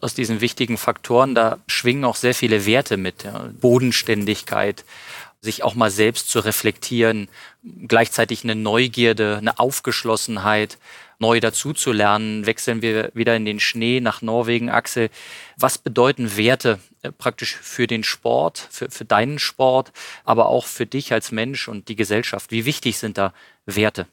Aus 0.00 0.12
diesen 0.12 0.42
wichtigen 0.42 0.76
Faktoren, 0.76 1.34
da 1.34 1.58
schwingen 1.66 2.04
auch 2.04 2.16
sehr 2.16 2.34
viele 2.34 2.66
Werte 2.66 2.98
mit. 2.98 3.26
Bodenständigkeit, 3.58 4.84
sich 5.44 5.62
auch 5.62 5.74
mal 5.74 5.90
selbst 5.90 6.28
zu 6.28 6.40
reflektieren, 6.40 7.28
gleichzeitig 7.86 8.42
eine 8.44 8.54
Neugierde, 8.54 9.36
eine 9.38 9.58
Aufgeschlossenheit, 9.58 10.78
neu 11.18 11.40
dazuzulernen. 11.40 12.46
Wechseln 12.46 12.82
wir 12.82 13.10
wieder 13.14 13.36
in 13.36 13.44
den 13.44 13.60
Schnee 13.60 14.00
nach 14.00 14.22
Norwegen, 14.22 14.70
Axel. 14.70 15.10
Was 15.56 15.78
bedeuten 15.78 16.36
Werte 16.36 16.78
äh, 17.02 17.12
praktisch 17.12 17.56
für 17.56 17.86
den 17.86 18.04
Sport, 18.04 18.66
für, 18.70 18.90
für 18.90 19.04
deinen 19.04 19.38
Sport, 19.38 19.92
aber 20.24 20.46
auch 20.46 20.66
für 20.66 20.86
dich 20.86 21.12
als 21.12 21.30
Mensch 21.30 21.68
und 21.68 21.88
die 21.88 21.96
Gesellschaft? 21.96 22.50
Wie 22.50 22.64
wichtig 22.64 22.98
sind 22.98 23.18
da 23.18 23.32
Werte? 23.66 24.06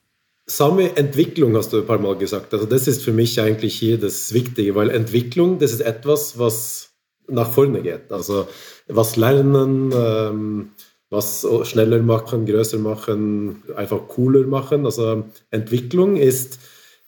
Same 0.46 0.96
Entwicklung 0.98 1.56
hast 1.56 1.72
du 1.72 1.78
ein 1.78 1.88
paar 1.88 2.00
Mal 2.00 2.18
gesagt. 2.18 2.54
Also 2.54 2.66
das 2.66 2.88
ist 2.88 3.04
für 3.04 3.14
mich 3.14 3.40
eigentlich 3.40 3.78
hier 3.78 3.98
das 3.98 4.34
Wichtige, 4.34 4.76
weil 4.76 4.90
Entwicklung, 4.90 5.60
das 5.60 5.72
ist 5.72 5.82
etwas, 5.82 6.38
was 6.38 6.90
nach 7.28 7.50
vorne 7.50 7.82
geht. 7.82 8.12
Also 8.12 8.48
was 8.88 9.16
lernen, 9.16 9.92
ähm, 9.96 10.72
was 11.12 11.46
schneller 11.64 12.02
machen, 12.02 12.46
größer 12.46 12.80
machen, 12.80 13.62
einfach 13.76 14.08
cooler 14.08 14.48
machen. 14.48 14.86
Also 14.86 15.26
Entwicklung 15.52 16.16
ist 16.16 16.58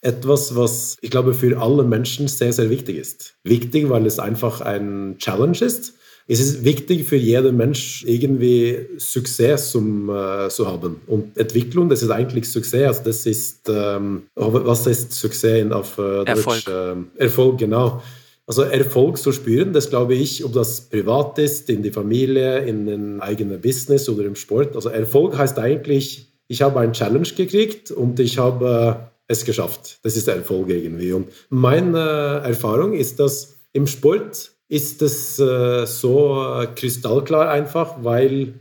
etwas, 0.02 0.56
was 0.56 0.98
ich 1.02 1.10
glaube 1.10 1.34
für 1.34 1.60
alle 1.60 1.84
Menschen 1.84 2.28
sehr, 2.28 2.54
sehr 2.54 2.70
wichtig 2.70 2.98
ist. 2.98 3.36
Wichtig, 3.44 3.90
weil 3.90 4.06
es 4.06 4.20
einfach 4.20 4.62
ein 4.62 5.16
Challenge 5.18 5.58
ist. 5.60 5.94
Es 6.28 6.40
ist 6.40 6.64
wichtig 6.64 7.06
für 7.06 7.16
jeden 7.16 7.58
Mensch, 7.58 8.04
irgendwie 8.06 8.88
Success 8.98 9.72
zum, 9.72 10.10
äh, 10.10 10.50
zu 10.50 10.68
haben. 10.68 11.02
Und 11.08 11.38
Entwicklung, 11.38 11.90
das 11.90 12.02
ist 12.02 12.12
eigentlich 12.12 12.50
Success. 12.50 12.88
Also 12.88 13.02
das 13.06 13.26
ist, 13.26 13.70
ähm, 13.70 14.24
was 14.36 14.88
ist 14.88 15.12
Success 15.14 15.70
auf 15.72 15.98
äh, 15.98 16.24
Deutsch? 16.24 16.28
Erfolg. 16.30 16.64
Ähm, 16.70 17.08
Erfolg, 17.18 17.58
genau. 17.58 18.02
Also 18.46 18.64
Erfolg 18.64 19.18
zu 19.18 19.32
spüren, 19.32 19.72
das 19.72 19.90
glaube 19.90 20.16
ich, 20.16 20.44
ob 20.44 20.54
das 20.54 20.82
privat 20.82 21.40
ist, 21.40 21.70
in 21.70 21.82
die 21.82 21.92
Familie, 21.92 22.60
in 22.60 22.88
ein 22.90 23.22
eigenes 23.22 23.62
Business 23.62 24.10
oder 24.10 24.26
im 24.26 24.36
Sport. 24.36 24.76
Also 24.76 24.90
Erfolg 24.90 25.38
heißt 25.38 25.58
eigentlich, 25.60 26.28
ich 26.48 26.62
habe 26.62 26.80
eine 26.82 26.92
Challenge 26.92 27.28
gekriegt 27.28 27.92
und 27.92 28.20
ich 28.20 28.38
habe 28.38 29.10
es 29.28 29.46
geschafft. 29.46 30.00
Das 30.04 30.18
ist 30.18 30.28
Erfolg 30.28 30.70
irgendwie. 30.70 31.14
Und 31.14 31.30
meine 31.50 32.42
Erfahrung 32.44 32.94
ist, 32.94 33.20
dass 33.20 33.56
im 33.72 33.88
Sport 33.88 34.52
ist 34.68 35.02
das 35.02 35.40
äh, 35.40 35.86
so 35.86 36.66
kristallklar 36.76 37.50
einfach, 37.50 38.04
weil 38.04 38.56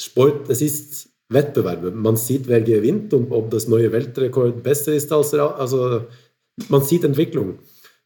Sport, 0.00 0.48
es 0.48 0.62
ist 0.62 1.08
Wettbewerbe. 1.28 1.90
Man 1.90 2.16
sieht, 2.16 2.48
wer 2.48 2.60
gewinnt 2.62 3.12
und 3.12 3.32
ob 3.32 3.50
das 3.50 3.68
neue 3.68 3.92
Weltrekord 3.92 4.62
besser 4.62 4.94
ist 4.94 5.12
als 5.12 5.34
also 5.34 6.06
man 6.68 6.82
sieht 6.82 7.04
Entwicklung. 7.04 7.58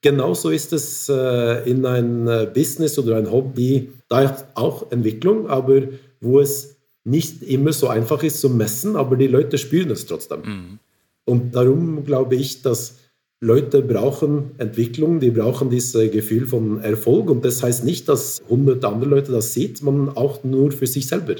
Genauso 0.02 0.50
ist 0.50 0.72
es 0.72 1.08
äh, 1.08 1.70
in 1.70 1.86
ein 1.86 2.26
äh, 2.26 2.50
Business 2.52 2.98
oder 2.98 3.16
ein 3.16 3.30
Hobby, 3.30 3.92
da 4.08 4.22
ist 4.22 4.44
auch 4.54 4.90
Entwicklung, 4.90 5.48
aber 5.48 5.82
wo 6.20 6.40
es 6.40 6.76
nicht 7.04 7.42
immer 7.42 7.72
so 7.72 7.88
einfach 7.88 8.22
ist 8.22 8.40
zu 8.40 8.50
messen, 8.50 8.96
aber 8.96 9.16
die 9.16 9.28
Leute 9.28 9.58
spüren 9.58 9.90
es 9.90 10.06
trotzdem. 10.06 10.42
Mhm. 10.42 10.78
Und 11.24 11.54
darum 11.54 12.04
glaube 12.04 12.34
ich, 12.34 12.62
dass 12.62 12.96
Leute 13.40 13.82
brauchen 13.82 14.52
Entwicklung, 14.58 15.18
die 15.18 15.30
brauchen 15.30 15.70
dieses 15.70 16.12
Gefühl 16.12 16.46
von 16.46 16.80
Erfolg. 16.80 17.28
Und 17.28 17.44
das 17.44 17.62
heißt 17.62 17.84
nicht, 17.84 18.08
dass 18.08 18.42
hunderte 18.48 18.88
andere 18.88 19.10
Leute 19.10 19.32
das 19.32 19.52
sieht, 19.52 19.82
man 19.82 20.08
auch 20.10 20.44
nur 20.44 20.70
für 20.70 20.86
sich 20.86 21.08
selber. 21.08 21.36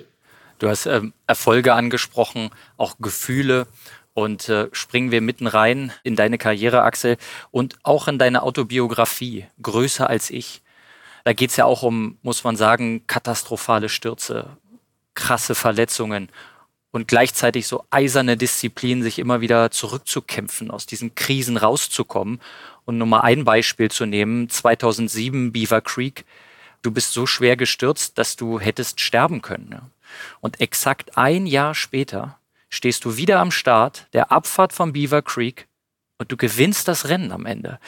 Du 0.58 0.68
hast 0.68 0.86
ähm, 0.86 1.12
Erfolge 1.26 1.74
angesprochen, 1.74 2.50
auch 2.76 2.96
Gefühle. 3.00 3.66
Und 4.14 4.48
äh, 4.48 4.68
springen 4.72 5.10
wir 5.10 5.20
mitten 5.20 5.46
rein 5.46 5.92
in 6.02 6.16
deine 6.16 6.36
Karriere, 6.36 6.82
Axel, 6.82 7.16
und 7.50 7.78
auch 7.82 8.08
in 8.08 8.18
deine 8.18 8.42
Autobiografie, 8.42 9.46
Größer 9.62 10.08
als 10.08 10.30
ich. 10.30 10.60
Da 11.24 11.32
geht 11.32 11.50
es 11.50 11.56
ja 11.56 11.64
auch 11.64 11.82
um, 11.82 12.18
muss 12.22 12.44
man 12.44 12.56
sagen, 12.56 13.06
katastrophale 13.06 13.88
Stürze, 13.88 14.56
krasse 15.14 15.54
Verletzungen 15.54 16.28
und 16.90 17.08
gleichzeitig 17.08 17.66
so 17.66 17.84
eiserne 17.90 18.36
Disziplin, 18.36 19.02
sich 19.02 19.18
immer 19.18 19.40
wieder 19.40 19.70
zurückzukämpfen, 19.70 20.70
aus 20.70 20.86
diesen 20.86 21.14
Krisen 21.14 21.56
rauszukommen. 21.56 22.40
Und 22.84 22.98
nur 22.98 23.06
mal 23.06 23.20
ein 23.20 23.44
Beispiel 23.44 23.90
zu 23.90 24.04
nehmen, 24.04 24.50
2007 24.50 25.52
Beaver 25.52 25.80
Creek, 25.80 26.24
du 26.82 26.90
bist 26.90 27.12
so 27.12 27.26
schwer 27.26 27.56
gestürzt, 27.56 28.18
dass 28.18 28.36
du 28.36 28.60
hättest 28.60 29.00
sterben 29.00 29.40
können. 29.40 29.80
Und 30.40 30.60
exakt 30.60 31.16
ein 31.16 31.46
Jahr 31.46 31.74
später 31.74 32.38
stehst 32.72 33.04
du 33.04 33.16
wieder 33.16 33.38
am 33.40 33.50
Start 33.50 34.06
der 34.12 34.32
Abfahrt 34.32 34.72
vom 34.72 34.92
Beaver 34.92 35.22
Creek 35.22 35.68
und 36.18 36.32
du 36.32 36.36
gewinnst 36.36 36.88
das 36.88 37.08
Rennen 37.08 37.32
am 37.32 37.46
Ende. 37.46 37.78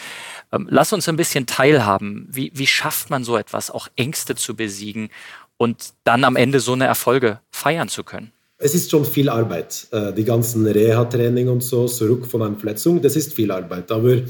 Ähm, 0.53 0.67
lass 0.71 0.93
uns 0.93 1.09
ein 1.09 1.17
bisschen 1.17 1.47
teilhaben. 1.47 2.29
Wie, 2.31 2.53
wie 2.55 2.67
schafft 2.67 3.11
man 3.11 3.25
so 3.25 3.37
etwas, 3.37 3.71
auch 3.71 3.89
Ängste 3.97 4.35
zu 4.35 4.57
besiegen 4.57 5.11
und 5.57 5.95
dann 6.05 6.25
am 6.25 6.37
Ende 6.37 6.61
so 6.61 6.73
eine 6.73 6.87
Erfolge 6.87 7.41
feiern 7.51 7.89
zu 7.89 8.05
können? 8.05 8.33
es 8.59 8.75
ist 8.75 8.91
schon 8.91 9.05
viel 9.05 9.29
Arbeit. 9.29 9.89
Äh, 9.91 10.13
die 10.13 10.25
ganzen 10.25 10.67
Reha-Training 10.67 11.49
und 11.49 11.63
so, 11.63 11.87
zurück 11.87 12.27
von 12.27 12.43
einer 12.43 12.57
Verletzung, 12.57 13.03
das 13.03 13.17
ist 13.17 13.35
viel 13.35 13.51
Arbeit. 13.51 13.91
Aber 13.91 14.23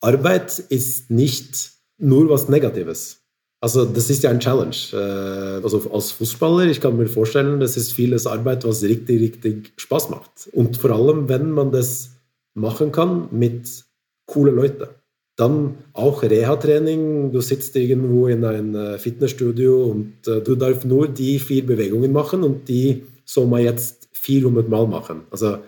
Arbeit 0.00 0.58
ist 0.58 1.10
nicht 1.10 1.72
nur 1.98 2.28
was 2.28 2.48
Negatives. 2.48 3.21
Also 3.62 3.84
das 3.84 4.10
ist 4.10 4.24
ja 4.24 4.30
ein 4.30 4.40
Challenge. 4.40 4.74
Äh, 4.92 5.62
also 5.62 5.88
als 5.92 6.10
Fußballer, 6.10 6.66
ich 6.66 6.80
kann 6.80 6.96
mir 6.96 7.06
vorstellen, 7.06 7.60
das 7.60 7.76
ist 7.76 7.92
vieles 7.92 8.26
Arbeit, 8.26 8.64
was 8.64 8.82
richtig, 8.82 9.20
richtig 9.20 9.72
Spaß 9.76 10.10
macht. 10.10 10.50
Und 10.52 10.76
vor 10.76 10.90
allem, 10.90 11.28
wenn 11.28 11.52
man 11.52 11.70
das 11.70 12.10
machen 12.54 12.90
kann 12.90 13.28
mit 13.30 13.84
coolen 14.26 14.56
Leuten. 14.56 14.88
Dann 15.36 15.76
auch 15.92 16.22
Reha-Training. 16.22 17.30
Du 17.32 17.40
sitzt 17.40 17.76
irgendwo 17.76 18.26
in 18.26 18.44
einem 18.44 18.74
äh, 18.74 18.98
Fitnessstudio 18.98 19.84
und 19.84 20.26
äh, 20.26 20.42
du 20.42 20.56
darfst 20.56 20.84
nur 20.84 21.06
die 21.08 21.38
vier 21.38 21.64
Bewegungen 21.64 22.12
machen 22.12 22.42
und 22.42 22.68
die 22.68 23.04
soll 23.24 23.46
man 23.46 23.62
jetzt 23.62 24.08
400 24.12 24.68
Mal 24.68 24.86
machen. 24.88 25.22
Also 25.30 25.58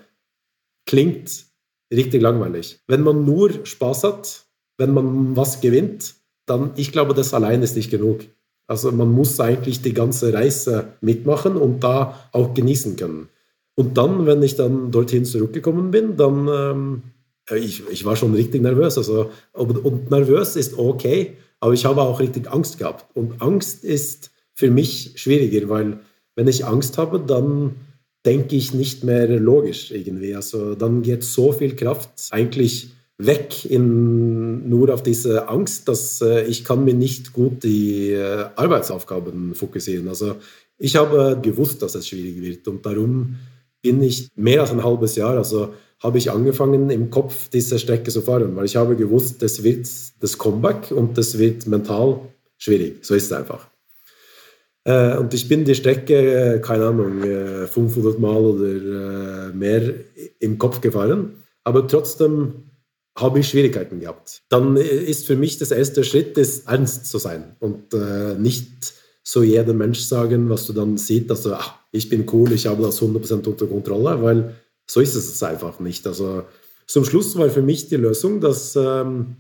klingt 0.85 1.47
richtig 1.93 2.21
langweilig. 2.21 2.81
Wenn 2.89 3.03
man 3.03 3.25
nur 3.25 3.65
Spaß 3.65 4.05
hat, 4.05 4.45
wenn 4.79 4.93
man 4.93 5.37
was 5.37 5.61
gewinnt, 5.61 6.17
dann, 6.47 6.73
ich 6.77 6.93
glaube, 6.93 7.15
das 7.15 7.35
allein 7.35 7.63
ist 7.63 7.77
nicht 7.77 7.91
genug. 7.91 8.21
Also 8.67 8.91
man 8.93 9.11
muss 9.11 9.39
eigentlich 9.41 9.83
die 9.83 9.95
ganze 9.95 10.33
Reise 10.33 10.89
mitmachen 11.01 11.57
und 11.57 11.81
da 11.81 12.29
auch 12.33 12.55
genießen 12.55 12.97
können. 12.97 13.29
Und 13.75 13.99
dann, 13.99 14.27
wenn 14.27 14.43
ich 14.43 14.57
dann 14.57 14.91
dorthin 14.91 15.25
zurückgekommen 15.25 15.91
bin, 15.91 16.17
dann, 16.17 16.49
ähm, 16.49 17.03
ich, 17.55 17.83
ich 17.91 18.05
war 18.05 18.17
schon 18.17 18.35
richtig 18.35 18.63
nervös. 18.63 18.97
Also, 18.97 19.31
und 19.53 20.11
nervös 20.11 20.57
ist 20.57 20.79
okay, 20.79 21.37
aber 21.61 21.73
ich 21.75 21.85
habe 21.85 22.03
auch 22.03 22.21
richtig 22.21 22.51
Angst 22.51 22.79
gehabt. 22.79 23.05
Und 23.15 23.43
Angst 23.43 23.85
ist 23.85 24.31
für 24.55 24.71
mich 24.71 25.13
schwieriger, 25.17 25.69
weil 25.69 25.99
wenn 26.37 26.49
ich 26.49 26.65
Angst 26.65 26.99
habe, 26.99 27.21
dann 27.21 27.77
denke 28.25 28.57
ich 28.57 28.73
nicht 28.73 29.05
mehr 29.05 29.27
logisch 29.29 29.91
irgendwie. 29.91 30.35
Also 30.35 30.75
dann 30.75 31.03
geht 31.03 31.25
so 31.25 31.53
viel 31.53 31.77
Kraft 31.77 32.11
eigentlich 32.31 32.93
weg 33.19 33.65
in, 33.71 34.69
nur 34.69 34.93
auf 34.93 35.03
diese 35.03 35.49
Angst, 35.49 35.89
dass 35.89 36.21
äh, 36.21 36.45
ich 36.45 36.65
kann 36.65 36.85
mir 36.85 36.95
nicht 36.95 37.33
gut 37.33 37.63
die 37.63 38.11
äh, 38.11 38.47
Arbeitsaufgaben 38.57 39.55
fokussieren. 39.55 40.09
Also 40.09 40.37
ich 40.79 40.97
habe 40.97 41.39
gewusst, 41.41 41.83
dass 41.83 41.95
es 41.95 42.09
schwierig 42.09 42.41
wird 42.41 42.67
und 42.67 42.85
darum 42.85 43.37
bin 43.83 44.03
ich 44.03 44.29
mehr 44.35 44.63
als 44.63 44.73
ein 44.73 44.83
halbes 44.83 45.15
Jahr, 45.15 45.37
also 45.37 45.75
habe 46.03 46.19
ich 46.19 46.31
angefangen 46.31 46.91
im 46.91 47.11
Kopf 47.11 47.49
diese 47.51 47.79
Strecke 47.79 48.11
zu 48.11 48.21
fahren, 48.21 48.57
weil 48.57 48.65
ich 48.65 48.77
habe 48.77 48.97
gewusst, 48.97 49.43
das 49.43 49.63
wird 49.63 49.87
das 50.21 50.37
Comeback 50.37 50.91
und 50.91 51.17
das 51.17 51.39
wird 51.39 51.67
mental 51.67 52.21
schwierig. 52.59 53.05
So 53.05 53.15
ist 53.15 53.27
es 53.27 53.33
einfach. 53.33 53.69
Äh, 54.85 55.17
und 55.19 55.33
ich 55.33 55.49
bin 55.49 55.65
die 55.65 55.77
Strecke, 55.77 56.61
keine 56.65 56.87
Ahnung, 56.87 57.23
500 57.69 58.19
Mal 58.19 58.37
oder 58.37 59.53
mehr 59.55 59.95
im 60.41 60.59
Kopf 60.59 60.81
gefahren, 60.81 61.45
aber 61.63 61.87
trotzdem 61.87 62.64
habe 63.17 63.39
ich 63.39 63.49
Schwierigkeiten 63.49 64.01
gehabt. 64.01 64.43
Dann 64.49 64.77
ist 64.77 65.27
für 65.27 65.37
mich 65.37 65.59
das 65.59 65.71
erste 65.71 66.03
Schritt, 66.05 66.37
das 66.37 66.61
ernst 66.61 67.07
zu 67.07 67.19
sein 67.19 67.57
und 67.61 67.95
äh, 67.95 68.35
nicht 68.35 68.95
so 69.23 69.43
jeder 69.43 69.73
Mensch 69.73 70.01
sagen, 70.01 70.51
was 70.51 70.67
du 70.67 70.73
dann 70.73 70.99
siehst, 70.99 71.31
dass 71.31 71.43
du, 71.43 71.55
ach, 71.55 71.79
ich 71.93 72.09
bin 72.09 72.27
cool, 72.33 72.53
ich 72.53 72.67
habe 72.67 72.83
das 72.83 73.01
100% 73.01 73.47
unter 73.47 73.67
Kontrolle, 73.67 74.23
weil 74.23 74.55
so 74.87 75.01
ist 75.01 75.15
es 75.15 75.43
einfach 75.43 75.81
nicht. 75.81 76.07
Also 76.07 76.45
zum 76.87 77.05
Schluss 77.05 77.37
war 77.37 77.49
für 77.49 77.63
mich 77.63 77.89
die 77.89 77.97
Lösung, 77.97 78.41
dass 78.41 78.77
ähm, 78.77 79.37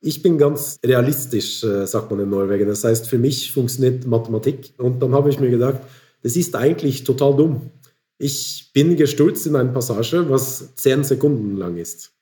ich 0.00 0.22
bin 0.22 0.38
ganz 0.38 0.78
realistisch, 0.84 1.62
äh, 1.62 1.86
sagt 1.86 2.10
man 2.10 2.20
in 2.20 2.30
Norwegen. 2.30 2.66
Das 2.66 2.84
heißt, 2.84 3.06
für 3.06 3.18
mich 3.18 3.52
funktioniert 3.52 4.06
Mathematik. 4.06 4.72
Und 4.78 5.00
dann 5.00 5.14
habe 5.14 5.30
ich 5.30 5.38
mir 5.38 5.50
gedacht, 5.50 5.80
das 6.22 6.36
ist 6.36 6.56
eigentlich 6.56 7.04
total 7.04 7.36
dumm. 7.36 7.70
Ich 8.18 8.70
bin 8.74 8.96
gestürzt 8.96 9.46
in 9.46 9.56
eine 9.56 9.70
Passage, 9.70 10.28
was 10.28 10.74
10 10.74 11.04
Sekunden 11.04 11.56
lang 11.56 11.76
ist. 11.76 12.12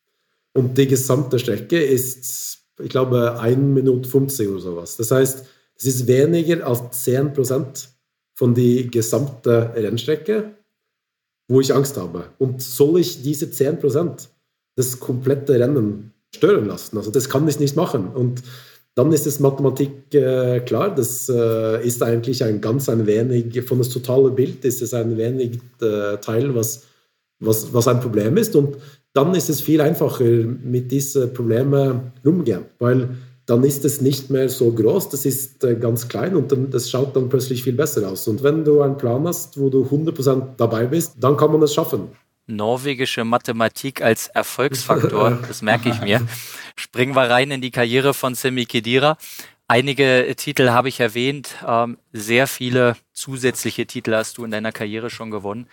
Und 0.59 0.77
die 0.77 0.89
gesamte 0.89 1.39
Strecke 1.39 1.81
ist, 1.81 2.59
ich 2.83 2.89
glaube, 2.89 3.39
1 3.39 3.57
Minute 3.59 4.09
50 4.09 4.49
oder 4.49 4.59
sowas. 4.59 4.97
Das 4.97 5.13
heißt, 5.13 5.45
es 5.77 5.85
ist 5.87 6.09
weniger 6.09 6.67
als 6.67 7.05
10 7.05 7.33
Prozent 7.33 7.91
von 8.35 8.57
der 8.57 8.83
gesamten 8.89 9.49
Rennstrecke, 9.53 10.51
wo 11.47 11.61
ich 11.61 11.73
Angst 11.73 11.97
habe. 11.97 12.25
Und 12.39 12.61
soll 12.61 12.99
ich 12.99 13.23
diese 13.23 13.49
10 13.49 13.79
Prozent 13.79 14.31
das 14.75 14.99
komplette 14.99 15.61
Rennen 15.61 16.13
stören 16.35 16.67
lassen? 16.67 16.97
Also 16.97 17.13
das 17.13 17.29
kann 17.29 17.47
ich 17.47 17.61
nicht 17.61 17.77
machen. 17.77 18.09
Und 18.09 18.43
dann 18.97 19.13
ist 19.13 19.29
es 19.29 19.39
Mathematik 19.39 20.13
äh, 20.13 20.59
klar, 20.59 20.93
das 20.93 21.29
äh, 21.29 21.87
ist 21.87 22.03
eigentlich 22.03 22.43
ein 22.43 22.61
ganz 22.61 22.89
ein 22.89 23.07
wenig, 23.07 23.63
von 23.63 23.79
das 23.79 23.91
totale 23.91 24.33
Bild 24.33 24.65
ist 24.65 24.83
es 24.83 24.93
ein 24.93 25.17
wenig 25.17 25.61
äh, 25.81 26.17
Teil, 26.17 26.53
was, 26.57 26.83
was, 27.39 27.73
was 27.73 27.87
ein 27.87 28.01
Problem 28.01 28.37
ist. 28.37 28.57
Und 28.57 28.77
dann 29.19 29.35
ist 29.35 29.51
es 29.51 29.61
viel 29.61 29.81
einfacher, 29.81 30.23
mit 30.23 30.93
diesen 30.93 31.35
Problemen 31.35 32.13
umzugehen, 32.25 32.67
weil 32.79 33.17
dann 33.47 33.65
ist 33.65 33.85
es 33.85 34.01
nicht 34.01 34.31
mehr 34.31 34.49
so 34.49 34.71
groß, 34.71 35.09
das 35.09 35.25
ist 35.25 35.65
äh, 35.65 35.75
ganz 35.75 36.07
klein 36.07 36.37
und 36.37 36.53
dann, 36.53 36.71
das 36.71 36.89
schaut 36.89 37.17
dann 37.17 37.29
plötzlich 37.29 37.65
viel 37.65 37.73
besser 37.73 38.09
aus. 38.09 38.29
Und 38.29 38.45
wenn 38.45 38.65
du 38.65 38.81
einen 38.81 38.97
Plan 38.97 39.27
hast, 39.27 39.59
wo 39.59 39.71
du 39.71 39.83
100% 39.85 40.57
dabei 40.57 40.87
bist, 40.87 41.15
dann 41.19 41.37
kann 41.37 41.51
man 41.51 41.61
es 41.63 41.75
schaffen. 41.75 42.13
Norwegische 42.47 43.25
Mathematik 43.25 44.03
als 44.03 44.29
Erfolgsfaktor, 44.29 45.41
das 45.49 45.63
merke 45.63 45.89
ich 45.89 46.01
mir. 46.01 46.21
Springen 46.77 47.17
wir 47.17 47.29
rein 47.29 47.51
in 47.51 47.61
die 47.61 47.73
Karriere 47.73 48.15
von 48.15 48.37
Semi 48.37 48.67
Kedira. 48.67 49.19
Einige 49.67 50.33
Titel 50.37 50.71
habe 50.71 50.89
ich 50.91 51.01
erwähnt, 51.01 51.57
ähm, 51.67 51.99
sehr 52.13 52.47
viele 52.47 52.95
zusätzliche 53.13 53.85
Titel 53.85 54.15
hast 54.15 54.39
du 54.39 54.45
in 54.45 54.53
deiner 54.53 54.71
Karriere 54.71 55.11
schon 55.11 55.33
gewonnen 55.33 55.67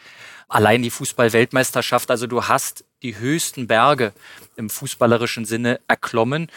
allein 0.48 0.82
die 0.82 0.90
Fußball-Weltmeisterschaft. 0.90 2.12
Also 2.12 2.28
du 2.28 2.44
hast 2.44 2.86
die 3.06 3.18
höchsten 3.18 3.68
Berge 3.68 4.14
im 4.56 4.70
fußballerischen 4.70 5.46
Sinne 5.46 5.80
erklommen. 5.88 6.50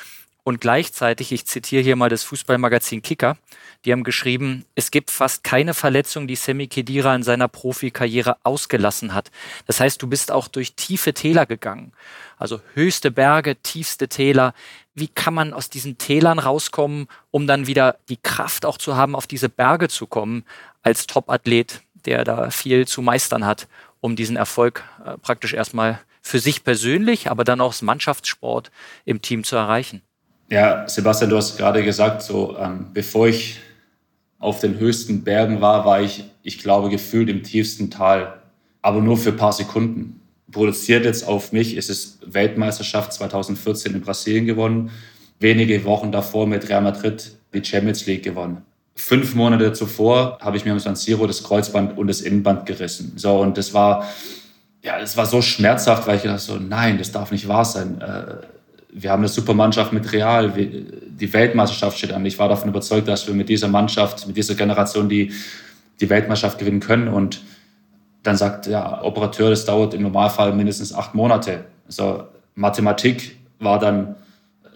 Und 0.44 0.62
gleichzeitig, 0.62 1.30
ich 1.30 1.44
zitiere 1.44 1.82
hier 1.82 1.94
mal 1.94 2.08
das 2.08 2.24
Fußballmagazin 2.24 3.02
Kicker, 3.02 3.36
die 3.84 3.92
haben 3.92 4.02
geschrieben, 4.02 4.64
es 4.74 4.90
gibt 4.90 5.10
fast 5.10 5.44
keine 5.44 5.74
Verletzung, 5.74 6.26
die 6.26 6.36
Semi 6.36 6.66
Kedira 6.66 7.14
in 7.14 7.22
seiner 7.22 7.48
Profikarriere 7.48 8.38
ausgelassen 8.44 9.12
hat. 9.12 9.30
Das 9.66 9.78
heißt, 9.78 10.00
du 10.00 10.06
bist 10.06 10.32
auch 10.32 10.48
durch 10.48 10.74
tiefe 10.74 11.12
Täler 11.12 11.44
gegangen. 11.44 11.92
Also 12.38 12.60
höchste 12.72 13.10
Berge, 13.10 13.56
tiefste 13.56 14.08
Täler. 14.08 14.54
Wie 14.94 15.08
kann 15.08 15.34
man 15.34 15.52
aus 15.52 15.68
diesen 15.68 15.98
Tälern 15.98 16.38
rauskommen, 16.38 17.08
um 17.30 17.46
dann 17.46 17.66
wieder 17.66 17.98
die 18.08 18.16
Kraft 18.16 18.64
auch 18.64 18.78
zu 18.78 18.96
haben, 18.96 19.14
auf 19.14 19.26
diese 19.26 19.50
Berge 19.50 19.88
zu 19.88 20.06
kommen 20.06 20.44
als 20.82 21.06
Topathlet? 21.06 21.82
der 22.04 22.24
da 22.24 22.50
viel 22.50 22.86
zu 22.86 23.02
meistern 23.02 23.44
hat, 23.44 23.68
um 24.00 24.16
diesen 24.16 24.36
Erfolg 24.36 24.82
äh, 25.04 25.18
praktisch 25.18 25.52
erstmal 25.52 26.00
für 26.28 26.38
sich 26.38 26.62
persönlich, 26.62 27.30
aber 27.30 27.42
dann 27.42 27.60
auch 27.60 27.72
als 27.72 27.82
Mannschaftssport 27.82 28.70
im 29.04 29.22
Team 29.22 29.44
zu 29.44 29.56
erreichen. 29.56 30.02
Ja, 30.50 30.86
Sebastian, 30.86 31.30
du 31.30 31.36
hast 31.36 31.56
gerade 31.56 31.82
gesagt, 31.82 32.22
so 32.22 32.56
ähm, 32.58 32.86
bevor 32.92 33.28
ich 33.28 33.58
auf 34.38 34.60
den 34.60 34.78
höchsten 34.78 35.24
Bergen 35.24 35.60
war, 35.60 35.84
war 35.84 36.02
ich, 36.02 36.24
ich 36.42 36.58
glaube, 36.58 36.90
gefühlt 36.90 37.28
im 37.28 37.42
tiefsten 37.42 37.90
Tal, 37.90 38.40
aber 38.82 39.00
nur 39.00 39.16
für 39.16 39.30
ein 39.30 39.36
paar 39.36 39.52
Sekunden. 39.52 40.20
Produziert 40.52 41.04
jetzt 41.04 41.26
auf 41.26 41.52
mich 41.52 41.76
ist 41.76 41.90
es 41.90 42.18
Weltmeisterschaft 42.24 43.12
2014 43.14 43.94
in 43.94 44.00
Brasilien 44.00 44.46
gewonnen, 44.46 44.90
wenige 45.40 45.84
Wochen 45.84 46.12
davor 46.12 46.46
mit 46.46 46.68
Real 46.68 46.82
Madrid 46.82 47.32
die 47.52 47.64
Champions 47.64 48.06
League 48.06 48.22
gewonnen 48.22 48.62
fünf 48.98 49.34
Monate 49.36 49.72
zuvor 49.72 50.38
habe 50.40 50.56
ich 50.56 50.64
mir 50.64 50.72
im 50.72 50.80
San 50.80 50.96
Siro 50.96 51.26
das 51.26 51.44
Kreuzband 51.44 51.96
und 51.96 52.08
das 52.08 52.20
Innenband 52.20 52.66
gerissen. 52.66 53.12
So, 53.16 53.38
und 53.38 53.56
das 53.56 53.72
war, 53.72 54.06
ja, 54.82 54.98
das 54.98 55.16
war 55.16 55.26
so 55.26 55.42
schmerzhaft, 55.42 56.06
weil 56.06 56.16
ich 56.16 56.22
dachte 56.22 56.38
so, 56.38 56.56
nein, 56.56 56.98
das 56.98 57.12
darf 57.12 57.30
nicht 57.30 57.48
wahr 57.48 57.64
sein. 57.64 58.00
Äh, 58.00 58.36
wir 58.90 59.10
haben 59.10 59.20
eine 59.20 59.28
super 59.28 59.54
Mannschaft 59.54 59.92
mit 59.92 60.12
Real, 60.12 60.50
die 60.50 61.32
Weltmeisterschaft 61.32 61.98
steht 61.98 62.12
an. 62.12 62.24
Ich 62.24 62.38
war 62.38 62.48
davon 62.48 62.70
überzeugt, 62.70 63.06
dass 63.06 63.26
wir 63.26 63.34
mit 63.34 63.48
dieser 63.48 63.68
Mannschaft, 63.68 64.26
mit 64.26 64.36
dieser 64.36 64.54
Generation 64.54 65.08
die, 65.08 65.32
die 66.00 66.08
Weltmeisterschaft 66.08 66.58
gewinnen 66.58 66.80
können. 66.80 67.08
Und 67.08 67.42
dann 68.22 68.36
sagt 68.36 68.66
der 68.66 69.04
Operateur, 69.04 69.50
das 69.50 69.64
dauert 69.64 69.94
im 69.94 70.02
Normalfall 70.02 70.52
mindestens 70.52 70.94
acht 70.94 71.14
Monate. 71.14 71.64
Also 71.86 72.24
Mathematik 72.54 73.36
war 73.58 73.78
dann 73.78 74.16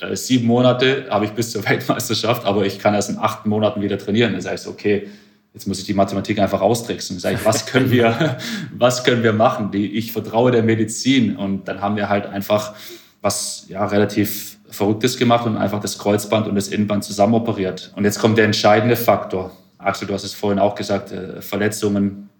äh, 0.01 0.17
sieben 0.17 0.47
Monate 0.47 1.07
habe 1.11 1.25
ich 1.25 1.33
bis 1.33 1.51
zur 1.53 1.69
Weltmeisterschaft, 1.69 2.45
aber 2.45 2.67
ich 2.67 2.79
kann 2.79 2.95
erst 2.95 3.11
in 3.11 3.19
acht 3.19 3.47
Monaten 3.47 3.81
wieder 3.81 3.99
trainieren. 3.99 4.35
Das 4.35 4.47
heißt, 4.47 4.67
okay, 4.67 5.09
jetzt 5.55 5.67
muss 5.67 5.79
ich 5.79 5.85
die 5.85 5.95
Mathematik 5.95 6.38
einfach 6.38 6.61
austricksen. 6.61 7.19
Sag 7.19 7.35
ich, 7.35 7.45
was 7.45 7.67
können 7.67 7.91
wir, 7.91 8.38
was 8.77 9.05
können 9.05 9.23
wir 9.23 9.33
machen? 9.33 9.71
Die, 9.71 9.93
ich 9.93 10.12
vertraue 10.12 10.51
der 10.51 10.62
Medizin. 10.62 11.37
Und 11.37 11.69
dann 11.69 11.81
haben 11.81 11.97
wir 11.97 12.09
halt 12.09 12.27
einfach 12.27 12.75
was 13.21 13.67
ja, 13.69 13.85
relativ 13.87 14.59
Verrücktes 14.69 15.19
gemacht 15.19 15.47
und 15.47 15.57
einfach 15.57 15.81
das 15.81 15.99
Kreuzband 15.99 16.49
und 16.49 16.55
das 16.55 16.69
Innenband 16.69 17.05
zusammen 17.05 17.35
operiert. 17.35 17.93
Und 17.95 18.05
jetzt 18.05 18.19
kommt 18.19 18.38
der 18.38 18.47
entscheidende 18.47 18.97
Faktor. 18.97 19.57
Axel, 19.79 20.09
du 20.09 20.15
hast 20.15 20.25
es 20.25 20.33
vorhin 20.33 20.59
auch 20.59 20.75
gesagt, 20.75 21.12
äh, 21.12 21.43
Verletzungen 21.43 22.31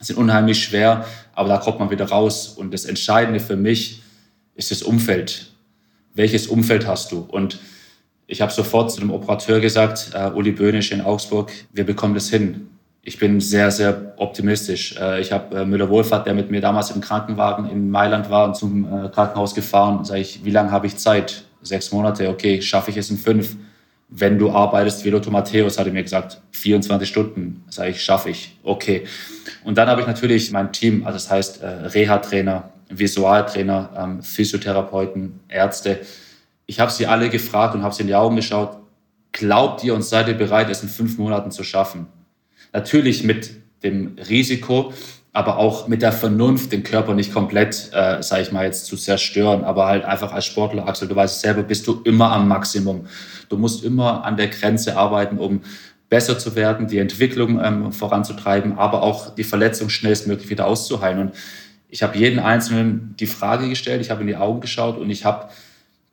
sind 0.00 0.18
unheimlich 0.18 0.62
schwer, 0.62 1.06
aber 1.34 1.48
da 1.48 1.58
kommt 1.58 1.78
man 1.78 1.90
wieder 1.90 2.06
raus. 2.06 2.48
Und 2.48 2.74
das 2.74 2.84
Entscheidende 2.84 3.40
für 3.40 3.56
mich 3.56 4.02
ist 4.54 4.70
das 4.70 4.82
Umfeld 4.82 5.52
welches 6.16 6.46
Umfeld 6.46 6.86
hast 6.86 7.12
du? 7.12 7.20
Und 7.20 7.58
ich 8.26 8.40
habe 8.40 8.52
sofort 8.52 8.90
zu 8.90 9.00
dem 9.00 9.10
Operateur 9.10 9.60
gesagt, 9.60 10.10
äh, 10.14 10.30
Uli 10.30 10.52
Böhnisch 10.52 10.90
in 10.92 11.00
Augsburg, 11.00 11.52
wir 11.72 11.84
bekommen 11.84 12.14
das 12.14 12.28
hin. 12.28 12.68
Ich 13.02 13.20
bin 13.20 13.40
sehr, 13.40 13.70
sehr 13.70 14.14
optimistisch. 14.16 14.96
Äh, 15.00 15.20
ich 15.20 15.30
habe 15.30 15.60
äh, 15.60 15.64
Müller-Wohlfahrt, 15.64 16.26
der 16.26 16.34
mit 16.34 16.50
mir 16.50 16.60
damals 16.60 16.90
im 16.90 17.00
Krankenwagen 17.00 17.70
in 17.70 17.88
Mailand 17.88 18.30
war 18.30 18.46
und 18.46 18.56
zum 18.56 18.84
äh, 18.84 19.08
Krankenhaus 19.10 19.54
gefahren. 19.54 20.04
Sage 20.04 20.22
ich, 20.22 20.44
wie 20.44 20.50
lange 20.50 20.72
habe 20.72 20.88
ich 20.88 20.96
Zeit? 20.96 21.44
Sechs 21.62 21.92
Monate. 21.92 22.28
Okay, 22.28 22.60
schaffe 22.60 22.90
ich 22.90 22.96
es 22.96 23.08
in 23.10 23.16
fünf? 23.16 23.56
Wenn 24.08 24.38
du 24.38 24.50
arbeitest, 24.50 25.04
wie 25.04 25.10
Lotto 25.10 25.30
Matthäus 25.30 25.78
hatte 25.78 25.92
mir 25.92 26.02
gesagt, 26.02 26.40
24 26.50 27.08
Stunden. 27.08 27.64
Sage 27.68 27.90
ich, 27.90 28.02
schaffe 28.02 28.30
ich. 28.30 28.58
Okay. 28.64 29.04
Und 29.62 29.78
dann 29.78 29.88
habe 29.88 30.00
ich 30.00 30.06
natürlich 30.08 30.50
mein 30.50 30.72
Team, 30.72 31.06
also 31.06 31.14
das 31.14 31.30
heißt 31.30 31.60
Reha-Trainer, 31.62 32.70
Visualtrainer, 32.88 33.90
ähm, 33.96 34.22
Physiotherapeuten, 34.22 35.40
Ärzte. 35.48 36.00
Ich 36.66 36.80
habe 36.80 36.90
sie 36.90 37.06
alle 37.06 37.30
gefragt 37.30 37.74
und 37.74 37.82
habe 37.82 37.94
sie 37.94 38.02
in 38.02 38.08
die 38.08 38.14
Augen 38.14 38.36
geschaut. 38.36 38.78
Glaubt 39.32 39.84
ihr 39.84 39.94
und 39.94 40.02
seid 40.02 40.28
ihr 40.28 40.34
bereit, 40.34 40.68
es 40.68 40.82
in 40.82 40.88
fünf 40.88 41.16
Monaten 41.16 41.50
zu 41.50 41.62
schaffen? 41.62 42.06
Natürlich 42.72 43.22
mit 43.22 43.50
dem 43.82 44.16
Risiko, 44.28 44.92
aber 45.32 45.58
auch 45.58 45.86
mit 45.86 46.02
der 46.02 46.12
Vernunft, 46.12 46.72
den 46.72 46.82
Körper 46.82 47.14
nicht 47.14 47.32
komplett, 47.32 47.90
äh, 47.92 48.22
sage 48.22 48.42
ich 48.42 48.52
mal 48.52 48.64
jetzt, 48.64 48.86
zu 48.86 48.96
zerstören. 48.96 49.64
Aber 49.64 49.86
halt 49.86 50.04
einfach 50.04 50.32
als 50.32 50.46
Sportler, 50.46 50.88
Axel, 50.88 51.06
du 51.06 51.14
weißt 51.14 51.40
selber, 51.40 51.62
bist 51.62 51.86
du 51.86 52.00
immer 52.04 52.32
am 52.32 52.48
Maximum. 52.48 53.06
Du 53.48 53.58
musst 53.58 53.84
immer 53.84 54.24
an 54.24 54.36
der 54.36 54.48
Grenze 54.48 54.96
arbeiten, 54.96 55.38
um 55.38 55.60
besser 56.08 56.38
zu 56.38 56.56
werden, 56.56 56.88
die 56.88 56.98
Entwicklung 56.98 57.60
ähm, 57.62 57.92
voranzutreiben, 57.92 58.78
aber 58.78 59.02
auch 59.02 59.34
die 59.34 59.44
Verletzung 59.44 59.88
schnellstmöglich 59.88 60.50
wieder 60.50 60.66
auszuheilen. 60.66 61.18
Und 61.20 61.32
ich 61.88 62.02
habe 62.02 62.18
jeden 62.18 62.38
Einzelnen 62.38 63.14
die 63.18 63.26
Frage 63.26 63.68
gestellt, 63.68 64.00
ich 64.00 64.10
habe 64.10 64.22
in 64.22 64.26
die 64.26 64.36
Augen 64.36 64.60
geschaut 64.60 64.98
und 64.98 65.10
ich 65.10 65.24
habe 65.24 65.48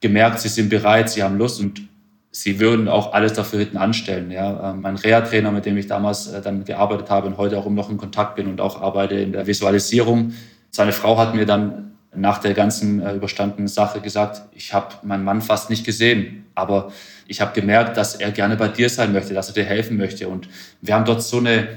gemerkt, 0.03 0.39
sie 0.39 0.49
sind 0.49 0.69
bereit, 0.69 1.09
sie 1.09 1.23
haben 1.23 1.39
Lust 1.39 1.59
und 1.59 1.81
sie 2.29 2.59
würden 2.59 2.87
auch 2.87 3.13
alles 3.13 3.33
dafür 3.33 3.59
hinten 3.59 3.77
anstellen. 3.77 4.29
Ja. 4.29 4.71
Ähm, 4.71 4.81
mein 4.81 4.97
Reha-Trainer, 4.97 5.51
mit 5.51 5.65
dem 5.65 5.77
ich 5.77 5.87
damals 5.87 6.27
äh, 6.27 6.41
dann 6.41 6.65
gearbeitet 6.65 7.09
habe 7.09 7.27
und 7.27 7.37
heute 7.37 7.57
auch 7.57 7.67
noch 7.69 7.89
in 7.89 7.97
Kontakt 7.97 8.35
bin 8.35 8.47
und 8.47 8.61
auch 8.61 8.81
arbeite 8.81 9.15
in 9.15 9.31
der 9.31 9.47
Visualisierung, 9.47 10.33
seine 10.69 10.91
Frau 10.91 11.17
hat 11.17 11.33
mir 11.33 11.45
dann 11.45 11.93
nach 12.15 12.39
der 12.39 12.53
ganzen 12.53 13.01
äh, 13.01 13.13
überstandenen 13.15 13.67
Sache 13.67 14.01
gesagt, 14.01 14.41
ich 14.53 14.73
habe 14.73 14.93
meinen 15.03 15.23
Mann 15.23 15.41
fast 15.41 15.69
nicht 15.69 15.85
gesehen, 15.85 16.45
aber 16.53 16.91
ich 17.27 17.39
habe 17.39 17.59
gemerkt, 17.59 17.97
dass 17.97 18.15
er 18.15 18.31
gerne 18.31 18.57
bei 18.57 18.67
dir 18.67 18.89
sein 18.89 19.13
möchte, 19.13 19.33
dass 19.33 19.47
er 19.47 19.53
dir 19.53 19.63
helfen 19.63 19.97
möchte. 19.97 20.27
Und 20.27 20.49
wir 20.81 20.93
haben 20.93 21.05
dort 21.05 21.23
so 21.23 21.37
eine 21.37 21.67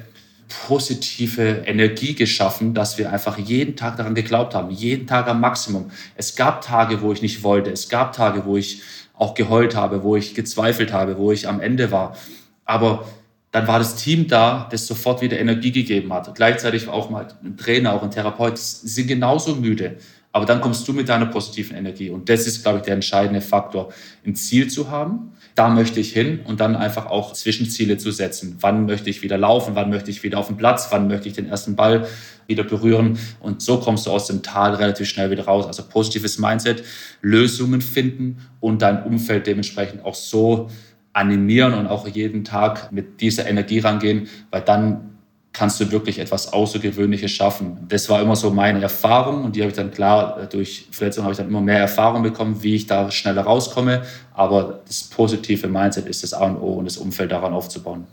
positive 0.49 1.65
Energie 1.67 2.15
geschaffen, 2.15 2.75
dass 2.75 2.99
wir 2.99 3.13
einfach 3.13 3.39
jeden 3.39 3.77
Tag 3.77 3.97
daran 3.97 4.15
geglaubt 4.15 4.55
haben, 4.55 4.71
jeden 4.71 5.07
Tag 5.07 5.29
am 5.29 5.41
Maximum. 5.41 5.91
Es 6.15 6.37
gab 6.37 6.63
Tage, 6.63 7.03
wo 7.03 7.13
ich 7.13 7.23
nicht 7.23 7.43
wollte, 7.43 7.71
es 7.71 7.89
gab 7.89 8.13
Tage, 8.13 8.45
wo 8.45 8.57
ich 8.57 8.83
auch 9.15 9.35
geheult 9.35 9.75
habe, 9.75 10.03
wo 10.03 10.17
ich 10.17 10.35
gezweifelt 10.35 10.93
habe, 10.93 11.19
wo 11.19 11.33
ich 11.33 11.49
am 11.49 11.61
Ende 11.61 11.91
war. 11.91 12.17
Aber 12.65 13.07
dann 13.51 13.67
war 13.67 13.79
das 13.79 13.97
Team 13.97 14.29
da, 14.29 14.69
das 14.71 14.87
sofort 14.87 15.23
wieder 15.23 15.39
Energie 15.39 15.73
gegeben 15.73 16.13
hat. 16.13 16.35
Gleichzeitig 16.35 16.89
auch 16.89 17.09
mal 17.09 17.27
ein 17.43 17.57
Trainer, 17.57 17.95
auch 17.95 18.03
ein 18.03 18.11
Therapeut, 18.11 18.55
die 18.55 18.89
sind 18.89 19.07
genauso 19.07 19.55
müde. 19.55 19.97
Aber 20.33 20.45
dann 20.45 20.61
kommst 20.61 20.87
du 20.87 20.93
mit 20.93 21.09
deiner 21.09 21.25
positiven 21.27 21.75
Energie. 21.77 22.11
Und 22.11 22.29
das 22.29 22.47
ist, 22.47 22.63
glaube 22.63 22.79
ich, 22.79 22.85
der 22.85 22.93
entscheidende 22.93 23.41
Faktor, 23.41 23.91
ein 24.27 24.35
Ziel 24.35 24.69
zu 24.69 24.91
haben. 24.91 25.33
Da 25.57 25.71
möchte 25.71 26.01
ich 26.01 26.13
hin 26.13 26.41
und 26.45 26.61
dann 26.61 26.77
einfach 26.77 27.07
auch 27.07 27.33
Zwischenziele 27.33 27.97
zu 27.97 28.11
setzen. 28.11 28.59
Wann 28.61 28.85
möchte 28.85 29.09
ich 29.09 29.23
wieder 29.23 29.39
laufen? 29.39 29.75
Wann 29.75 29.89
möchte 29.89 30.11
ich 30.11 30.23
wieder 30.23 30.39
auf 30.39 30.49
den 30.49 30.59
Platz? 30.59 30.89
Wann 30.91 31.09
möchte 31.09 31.29
ich 31.29 31.35
den 31.35 31.49
ersten 31.49 31.77
Ball 31.77 32.07
wieder 32.47 32.63
berühren? 32.63 33.19
Und 33.41 33.63
so 33.63 33.81
kommst 33.81 34.07
du 34.07 34.11
aus 34.11 34.27
dem 34.27 34.43
Tal 34.43 34.75
relativ 34.75 35.09
schnell 35.09 35.31
wieder 35.31 35.47
raus. 35.47 35.67
Also 35.67 35.83
positives 35.83 36.39
Mindset, 36.39 36.85
Lösungen 37.23 37.81
finden 37.81 38.37
und 38.61 38.83
dein 38.83 39.03
Umfeld 39.03 39.47
dementsprechend 39.47 40.05
auch 40.05 40.15
so 40.15 40.69
animieren 41.15 41.73
und 41.73 41.87
auch 41.87 42.07
jeden 42.07 42.45
Tag 42.45 42.93
mit 42.93 43.23
dieser 43.23 43.49
Energie 43.49 43.79
rangehen, 43.79 44.29
weil 44.51 44.61
dann 44.61 45.16
kannst 45.57 45.81
du 45.81 45.91
wirklich 45.91 46.19
etwas 46.19 46.53
Außergewöhnliches 46.53 47.31
schaffen. 47.31 47.79
Das 47.89 48.11
war 48.11 48.21
immer 48.21 48.37
so 48.37 48.51
meine 48.51 48.83
Erfahrung 48.83 49.45
und 49.45 49.57
die 49.57 49.63
habe 49.63 49.71
ich 49.71 49.77
dann 49.77 49.91
klar, 49.91 50.43
äh, 50.43 50.47
durch 50.47 50.87
Verletzungen 50.91 51.25
habe 51.25 51.33
ich 51.33 51.39
dann 51.39 51.49
immer 51.49 51.63
mehr 51.63 51.79
Erfahrung 51.79 52.23
bekommen, 52.23 52.63
wie 52.63 52.75
ich 52.75 52.87
da 52.87 53.11
schneller 53.11 53.43
rauskomme. 53.43 54.03
Aber 54.35 54.81
das 54.87 55.05
positive 55.05 55.67
Mindset 55.67 56.07
ist 56.07 56.23
das 56.23 56.35
A 56.35 56.45
und 56.45 56.59
O 56.59 56.75
und 56.75 56.85
das 56.85 56.99
Umfeld 56.99 57.33
daran 57.33 57.55
aufzubauen. 57.55 58.07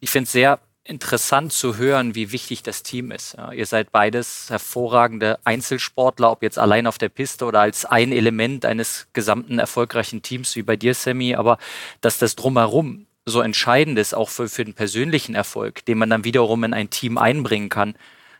Ich 0.00 0.10
finde 0.10 0.24
es 0.24 0.32
sehr 0.32 0.58
interessant 0.84 1.52
zu 1.52 1.76
hören, 1.76 2.16
wie 2.16 2.32
wichtig 2.32 2.64
das 2.64 2.82
Team 2.82 3.12
ist. 3.12 3.36
Ihr 3.54 3.66
seid 3.66 3.92
beides 3.92 4.50
hervorragende 4.50 5.38
Einzelsportler, 5.44 6.32
ob 6.32 6.42
jetzt 6.42 6.58
allein 6.58 6.88
auf 6.88 6.98
der 6.98 7.08
Piste 7.08 7.44
oder 7.44 7.60
als 7.60 7.84
ein 7.84 8.10
Element 8.10 8.64
eines 8.64 9.06
gesamten 9.12 9.60
erfolgreichen 9.60 10.22
Teams 10.22 10.56
wie 10.56 10.64
bei 10.64 10.76
dir, 10.76 10.94
Sammy. 10.94 11.36
Aber 11.36 11.58
dass 12.00 12.18
das 12.18 12.34
drumherum 12.34 13.06
so 13.24 13.40
entscheidend 13.40 13.98
ist, 13.98 14.14
auch 14.14 14.28
für, 14.28 14.48
für 14.48 14.64
den 14.64 14.74
persönlichen 14.74 15.34
Erfolg, 15.34 15.84
den 15.84 15.98
man 15.98 16.10
dann 16.10 16.24
wiederum 16.24 16.64
in 16.64 16.74
ein 16.74 16.90
Team 16.90 17.18
einbringen 17.18 17.68
kann. 17.68 17.94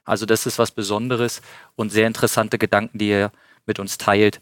Also 0.05 0.27
das 0.27 0.47
ist 0.47 0.59
was 0.59 0.73
Besonderes 0.73 1.42
und 1.77 1.90
sehr 1.90 2.07
interessante 2.07 2.59
Gedanken, 2.59 2.99
die 2.99 3.11
ihr 3.11 3.33
mit 3.66 3.79
uns 3.79 3.99
teilt. 3.99 4.40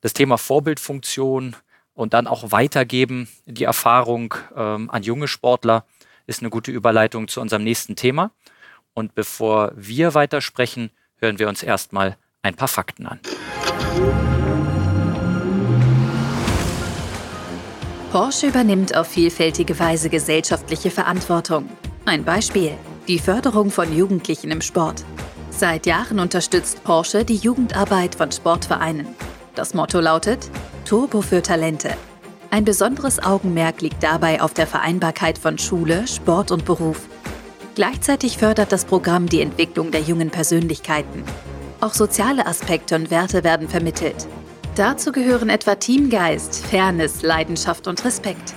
Das 0.00 0.12
Thema 0.12 0.38
Vorbildfunktion 0.38 1.56
und 1.94 2.14
dann 2.14 2.26
auch 2.26 2.52
weitergeben, 2.52 3.28
die 3.46 3.64
Erfahrung 3.64 4.34
ähm, 4.56 4.90
an 4.90 5.02
junge 5.02 5.28
Sportler, 5.28 5.84
ist 6.26 6.40
eine 6.40 6.50
gute 6.50 6.70
Überleitung 6.70 7.28
zu 7.28 7.40
unserem 7.40 7.64
nächsten 7.64 7.96
Thema. 7.96 8.30
Und 8.94 9.14
bevor 9.14 9.72
wir 9.74 10.14
weitersprechen, 10.14 10.90
hören 11.16 11.38
wir 11.38 11.48
uns 11.48 11.62
erstmal 11.62 12.16
ein 12.42 12.54
paar 12.54 12.68
Fakten 12.68 13.06
an. 13.06 14.43
Porsche 18.14 18.46
übernimmt 18.46 18.96
auf 18.96 19.08
vielfältige 19.08 19.76
Weise 19.80 20.08
gesellschaftliche 20.08 20.92
Verantwortung. 20.92 21.68
Ein 22.04 22.22
Beispiel, 22.22 22.70
die 23.08 23.18
Förderung 23.18 23.72
von 23.72 23.92
Jugendlichen 23.92 24.52
im 24.52 24.60
Sport. 24.60 25.04
Seit 25.50 25.84
Jahren 25.84 26.20
unterstützt 26.20 26.84
Porsche 26.84 27.24
die 27.24 27.34
Jugendarbeit 27.34 28.14
von 28.14 28.30
Sportvereinen. 28.30 29.08
Das 29.56 29.74
Motto 29.74 29.98
lautet 29.98 30.48
Turbo 30.84 31.22
für 31.22 31.42
Talente. 31.42 31.90
Ein 32.52 32.64
besonderes 32.64 33.20
Augenmerk 33.20 33.80
liegt 33.82 34.00
dabei 34.00 34.40
auf 34.40 34.54
der 34.54 34.68
Vereinbarkeit 34.68 35.36
von 35.36 35.58
Schule, 35.58 36.06
Sport 36.06 36.52
und 36.52 36.64
Beruf. 36.64 37.08
Gleichzeitig 37.74 38.38
fördert 38.38 38.70
das 38.70 38.84
Programm 38.84 39.28
die 39.28 39.40
Entwicklung 39.40 39.90
der 39.90 40.02
jungen 40.02 40.30
Persönlichkeiten. 40.30 41.24
Auch 41.80 41.94
soziale 41.94 42.46
Aspekte 42.46 42.94
und 42.94 43.10
Werte 43.10 43.42
werden 43.42 43.68
vermittelt. 43.68 44.28
Dazu 44.76 45.12
gehören 45.12 45.50
etwa 45.50 45.76
Teamgeist, 45.76 46.66
Fairness, 46.66 47.22
Leidenschaft 47.22 47.86
und 47.86 48.04
Respekt. 48.04 48.54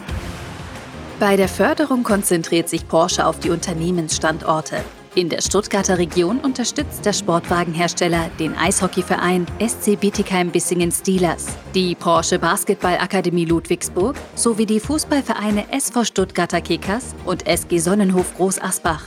Bei 1.20 1.36
der 1.36 1.48
Förderung 1.48 2.02
konzentriert 2.02 2.70
sich 2.70 2.88
Porsche 2.88 3.26
auf 3.26 3.40
die 3.40 3.52
Unternehmensstandorte. 3.52 4.78
In 5.14 5.30
der 5.30 5.42
Stuttgarter 5.42 6.00
Region 6.00 6.40
unterstützt 6.40 7.06
der 7.06 7.14
Sportwagenhersteller 7.14 8.30
den 8.40 8.56
Eishockeyverein 8.56 9.46
SC 9.60 10.00
Bietigheim-Bissingen 10.00 10.92
Steelers, 10.92 11.48
die 11.76 11.94
Porsche 11.94 12.40
Basketballakademie 12.40 13.46
Ludwigsburg 13.46 14.16
sowie 14.36 14.66
die 14.66 14.80
Fußballvereine 14.80 15.72
SV 15.72 16.04
Stuttgarter 16.04 16.62
Kickers 16.62 17.16
und 17.26 17.48
SG 17.48 17.78
Sonnenhof 17.78 18.36
Groß 18.38 18.62
Asbach. 18.62 19.04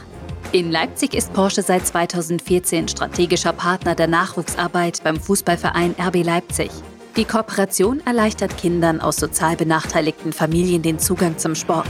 In 0.52 0.72
Leipzig 0.72 1.14
ist 1.14 1.32
Porsche 1.32 1.62
seit 1.62 1.86
2014 1.86 2.88
strategischer 2.88 3.52
Partner 3.52 3.94
der 3.94 4.08
Nachwuchsarbeit 4.08 5.00
beim 5.04 5.20
Fußballverein 5.20 5.94
RB 6.00 6.24
Leipzig. 6.24 6.70
Die 7.16 7.24
Kooperation 7.24 8.00
erleichtert 8.06 8.56
Kindern 8.56 9.00
aus 9.00 9.16
sozial 9.16 9.56
benachteiligten 9.56 10.32
Familien 10.32 10.82
den 10.82 11.00
Zugang 11.00 11.38
zum 11.38 11.56
Sport. 11.56 11.88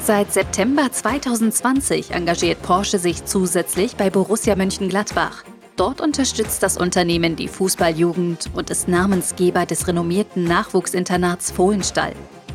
Seit 0.00 0.32
September 0.32 0.90
2020 0.90 2.12
engagiert 2.12 2.62
Porsche 2.62 2.98
sich 2.98 3.24
zusätzlich 3.26 3.96
bei 3.96 4.08
Borussia 4.08 4.56
Mönchengladbach. 4.56 5.44
Dort 5.76 6.00
unterstützt 6.00 6.62
das 6.62 6.76
Unternehmen 6.76 7.36
die 7.36 7.46
Fußballjugend 7.46 8.50
und 8.54 8.70
ist 8.70 8.88
Namensgeber 8.88 9.66
des 9.66 9.86
renommierten 9.86 10.44
Nachwuchsinternats 10.44 11.50
Fohlenstall. 11.50 12.14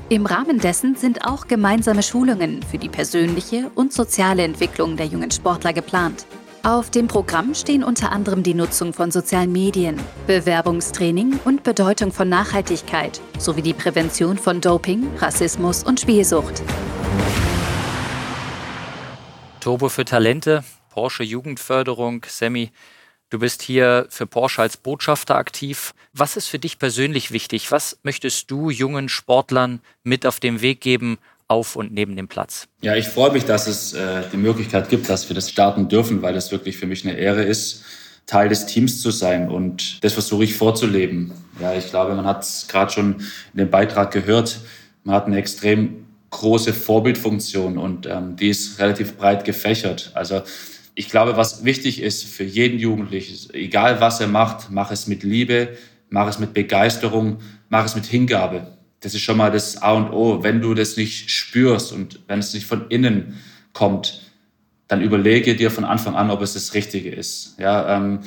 Im 0.09 0.25
Rahmen 0.25 0.59
dessen 0.59 0.95
sind 0.95 1.25
auch 1.25 1.47
gemeinsame 1.47 2.01
Schulungen 2.01 2.63
für 2.63 2.77
die 2.77 2.89
persönliche 2.89 3.69
und 3.75 3.93
soziale 3.93 4.43
Entwicklung 4.43 4.97
der 4.97 5.05
jungen 5.05 5.31
Sportler 5.31 5.73
geplant. 5.73 6.25
Auf 6.63 6.89
dem 6.89 7.07
Programm 7.07 7.53
stehen 7.53 7.83
unter 7.83 8.11
anderem 8.11 8.43
die 8.43 8.53
Nutzung 8.53 8.91
von 8.91 9.11
sozialen 9.11 9.51
Medien, 9.51 9.99
Bewerbungstraining 10.25 11.39
und 11.45 11.63
Bedeutung 11.63 12.11
von 12.11 12.27
Nachhaltigkeit 12.27 13.21
sowie 13.39 13.61
die 13.61 13.73
Prävention 13.73 14.37
von 14.37 14.59
Doping, 14.59 15.07
Rassismus 15.17 15.83
und 15.83 15.99
Spielsucht. 15.99 16.61
Turbo 19.59 19.89
für 19.89 20.05
Talente, 20.05 20.63
Porsche 20.89 21.23
Jugendförderung, 21.23 22.25
Sammy. 22.27 22.71
Du 23.29 23.39
bist 23.39 23.61
hier 23.61 24.07
für 24.09 24.25
Porsche 24.25 24.61
als 24.61 24.77
Botschafter 24.77 25.35
aktiv. 25.35 25.93
Was 26.13 26.37
ist 26.37 26.47
für 26.47 26.59
dich 26.59 26.79
persönlich 26.79 27.31
wichtig? 27.31 27.71
Was 27.71 27.99
möchtest 28.03 28.49
du 28.49 28.69
jungen 28.69 29.09
Sportlern 29.09 29.81
mit 30.03 30.25
auf 30.25 30.39
den 30.39 30.61
Weg 30.61 30.81
geben, 30.81 31.17
auf 31.47 31.75
und 31.75 31.93
neben 31.93 32.15
dem 32.15 32.27
Platz. 32.27 32.67
Ja, 32.81 32.95
ich 32.95 33.07
freue 33.07 33.31
mich, 33.31 33.45
dass 33.45 33.67
es 33.67 33.93
äh, 33.93 34.23
die 34.31 34.37
Möglichkeit 34.37 34.89
gibt, 34.89 35.09
dass 35.09 35.29
wir 35.29 35.35
das 35.35 35.49
starten 35.49 35.87
dürfen, 35.87 36.21
weil 36.21 36.35
es 36.35 36.51
wirklich 36.51 36.77
für 36.77 36.85
mich 36.85 37.05
eine 37.05 37.17
Ehre 37.17 37.43
ist, 37.43 37.83
Teil 38.25 38.49
des 38.49 38.65
Teams 38.65 39.01
zu 39.01 39.11
sein 39.11 39.49
und 39.49 40.03
das 40.03 40.13
versuche 40.13 40.43
ich 40.43 40.55
vorzuleben. 40.55 41.31
Ja, 41.61 41.73
ich 41.73 41.89
glaube, 41.89 42.13
man 42.13 42.25
hat 42.25 42.43
es 42.43 42.67
gerade 42.67 42.91
schon 42.91 43.21
in 43.53 43.57
dem 43.57 43.69
Beitrag 43.69 44.11
gehört, 44.11 44.59
man 45.03 45.15
hat 45.15 45.25
eine 45.25 45.37
extrem 45.37 46.05
große 46.29 46.73
Vorbildfunktion 46.73 47.77
und 47.77 48.05
ähm, 48.05 48.35
die 48.35 48.49
ist 48.49 48.79
relativ 48.79 49.15
breit 49.15 49.45
gefächert. 49.45 50.11
Also 50.13 50.41
ich 50.93 51.09
glaube, 51.09 51.37
was 51.37 51.63
wichtig 51.63 52.01
ist 52.01 52.25
für 52.25 52.43
jeden 52.43 52.79
Jugendlichen, 52.79 53.53
egal 53.53 54.01
was 54.01 54.19
er 54.19 54.27
macht, 54.27 54.69
mach 54.71 54.91
es 54.91 55.07
mit 55.07 55.23
Liebe, 55.23 55.77
mach 56.09 56.27
es 56.27 56.39
mit 56.39 56.53
Begeisterung, 56.53 57.37
mach 57.69 57.85
es 57.85 57.95
mit 57.95 58.05
Hingabe. 58.05 58.76
Das 59.01 59.13
ist 59.13 59.21
schon 59.21 59.37
mal 59.37 59.51
das 59.51 59.81
A 59.81 59.93
und 59.93 60.11
O. 60.11 60.43
Wenn 60.43 60.61
du 60.61 60.73
das 60.73 60.97
nicht 60.97 61.29
spürst 61.29 61.91
und 61.93 62.19
wenn 62.27 62.39
es 62.39 62.53
nicht 62.53 62.65
von 62.65 62.87
innen 62.89 63.37
kommt, 63.73 64.21
dann 64.87 65.01
überlege 65.01 65.55
dir 65.55 65.69
von 65.69 65.83
Anfang 65.83 66.15
an, 66.15 66.31
ob 66.31 66.41
es 66.41 66.53
das 66.53 66.73
Richtige 66.73 67.09
ist. 67.09 67.55
Ja, 67.59 67.95
ähm, 67.95 68.19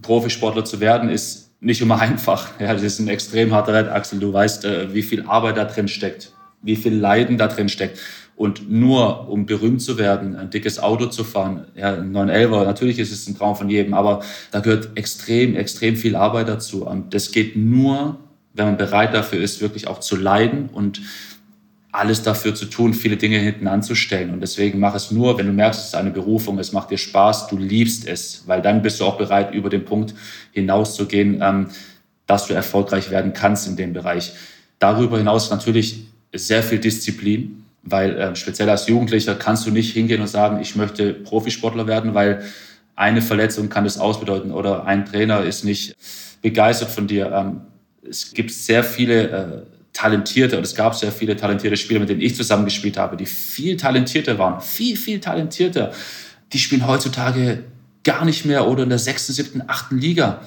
Profisportler 0.00 0.64
zu 0.64 0.80
werden 0.80 1.10
ist 1.10 1.50
nicht 1.60 1.80
immer 1.80 2.00
einfach. 2.00 2.58
Ja, 2.60 2.72
das 2.72 2.82
ist 2.82 2.98
ein 2.98 3.08
extrem 3.08 3.52
harter 3.52 3.74
Rett, 3.74 3.88
Axel. 3.88 4.18
Du 4.18 4.32
weißt, 4.32 4.64
äh, 4.64 4.94
wie 4.94 5.02
viel 5.02 5.26
Arbeit 5.26 5.56
da 5.56 5.64
drin 5.64 5.88
steckt, 5.88 6.32
wie 6.62 6.76
viel 6.76 6.94
Leiden 6.94 7.36
da 7.36 7.48
drin 7.48 7.68
steckt. 7.68 7.98
Und 8.36 8.70
nur 8.70 9.28
um 9.28 9.46
berühmt 9.46 9.82
zu 9.82 9.98
werden, 9.98 10.36
ein 10.36 10.50
dickes 10.50 10.78
Auto 10.78 11.06
zu 11.06 11.24
fahren, 11.24 11.66
ja, 11.74 11.94
ein 11.94 12.12
911er, 12.12 12.64
natürlich 12.64 13.00
ist 13.00 13.10
es 13.10 13.26
ein 13.26 13.36
Traum 13.36 13.56
von 13.56 13.68
jedem, 13.68 13.94
aber 13.94 14.22
da 14.52 14.60
gehört 14.60 14.90
extrem, 14.96 15.56
extrem 15.56 15.96
viel 15.96 16.14
Arbeit 16.14 16.48
dazu. 16.48 16.86
Und 16.86 17.14
das 17.14 17.32
geht 17.32 17.56
nur, 17.56 18.20
wenn 18.58 18.66
man 18.66 18.76
bereit 18.76 19.14
dafür 19.14 19.40
ist, 19.40 19.60
wirklich 19.60 19.86
auch 19.86 20.00
zu 20.00 20.16
leiden 20.16 20.68
und 20.72 21.00
alles 21.90 22.22
dafür 22.22 22.54
zu 22.54 22.66
tun, 22.66 22.92
viele 22.92 23.16
Dinge 23.16 23.38
hinten 23.38 23.66
anzustellen. 23.66 24.30
Und 24.30 24.40
deswegen 24.40 24.78
mach 24.78 24.94
es 24.94 25.10
nur, 25.10 25.38
wenn 25.38 25.46
du 25.46 25.52
merkst, 25.52 25.80
es 25.80 25.86
ist 25.88 25.94
eine 25.94 26.10
Berufung, 26.10 26.58
es 26.58 26.72
macht 26.72 26.90
dir 26.90 26.98
Spaß, 26.98 27.48
du 27.48 27.56
liebst 27.56 28.06
es, 28.06 28.44
weil 28.46 28.60
dann 28.60 28.82
bist 28.82 29.00
du 29.00 29.04
auch 29.04 29.16
bereit, 29.16 29.54
über 29.54 29.70
den 29.70 29.84
Punkt 29.84 30.14
hinauszugehen, 30.52 31.40
ähm, 31.42 31.68
dass 32.26 32.46
du 32.46 32.52
erfolgreich 32.52 33.10
werden 33.10 33.32
kannst 33.32 33.66
in 33.66 33.76
dem 33.76 33.94
Bereich. 33.94 34.32
Darüber 34.78 35.16
hinaus 35.16 35.50
natürlich 35.50 36.06
sehr 36.34 36.62
viel 36.62 36.78
Disziplin, 36.78 37.64
weil 37.82 38.16
äh, 38.18 38.36
speziell 38.36 38.68
als 38.68 38.86
Jugendlicher 38.86 39.34
kannst 39.34 39.66
du 39.66 39.70
nicht 39.70 39.94
hingehen 39.94 40.20
und 40.20 40.28
sagen, 40.28 40.60
ich 40.60 40.76
möchte 40.76 41.14
Profisportler 41.14 41.86
werden, 41.86 42.12
weil 42.12 42.44
eine 42.96 43.22
Verletzung 43.22 43.70
kann 43.70 43.84
das 43.84 43.98
ausbedeuten 43.98 44.52
oder 44.52 44.84
ein 44.84 45.06
Trainer 45.06 45.42
ist 45.42 45.64
nicht 45.64 45.96
begeistert 46.42 46.90
von 46.90 47.06
dir. 47.06 47.32
Es 48.02 48.32
gibt 48.32 48.50
sehr 48.50 48.84
viele 48.84 49.28
äh, 49.28 49.62
talentierte, 49.92 50.56
und 50.56 50.64
es 50.64 50.74
gab 50.74 50.94
sehr 50.94 51.10
viele 51.10 51.36
talentierte 51.36 51.76
Spieler, 51.76 52.00
mit 52.00 52.08
denen 52.08 52.20
ich 52.20 52.36
zusammengespielt 52.36 52.96
habe, 52.96 53.16
die 53.16 53.26
viel 53.26 53.76
talentierter 53.76 54.38
waren, 54.38 54.60
viel, 54.60 54.96
viel 54.96 55.20
talentierter. 55.20 55.92
Die 56.52 56.58
spielen 56.58 56.86
heutzutage 56.86 57.64
gar 58.04 58.24
nicht 58.24 58.44
mehr 58.44 58.68
oder 58.68 58.84
in 58.84 58.88
der 58.88 58.98
sechsten, 58.98 59.32
siebten, 59.32 59.62
achten 59.66 59.98
Liga. 59.98 60.42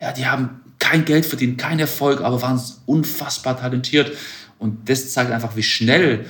Ja, 0.00 0.12
die 0.12 0.26
haben 0.26 0.60
kein 0.78 1.04
Geld 1.04 1.26
verdient, 1.26 1.58
kein 1.58 1.78
Erfolg, 1.78 2.20
aber 2.20 2.42
waren 2.42 2.60
unfassbar 2.86 3.58
talentiert. 3.58 4.12
Und 4.58 4.88
das 4.88 5.12
zeigt 5.12 5.32
einfach, 5.32 5.56
wie 5.56 5.62
schnell 5.62 6.26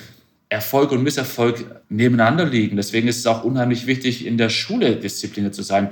Erfolg 0.48 0.92
und 0.92 1.02
Misserfolg 1.02 1.64
nebeneinander 1.88 2.44
liegen. 2.44 2.76
Deswegen 2.76 3.08
ist 3.08 3.18
es 3.18 3.26
auch 3.26 3.44
unheimlich 3.44 3.86
wichtig, 3.86 4.26
in 4.26 4.36
der 4.36 4.50
Schule 4.50 4.96
Diszipliniert 4.96 5.54
zu 5.54 5.62
sein. 5.62 5.90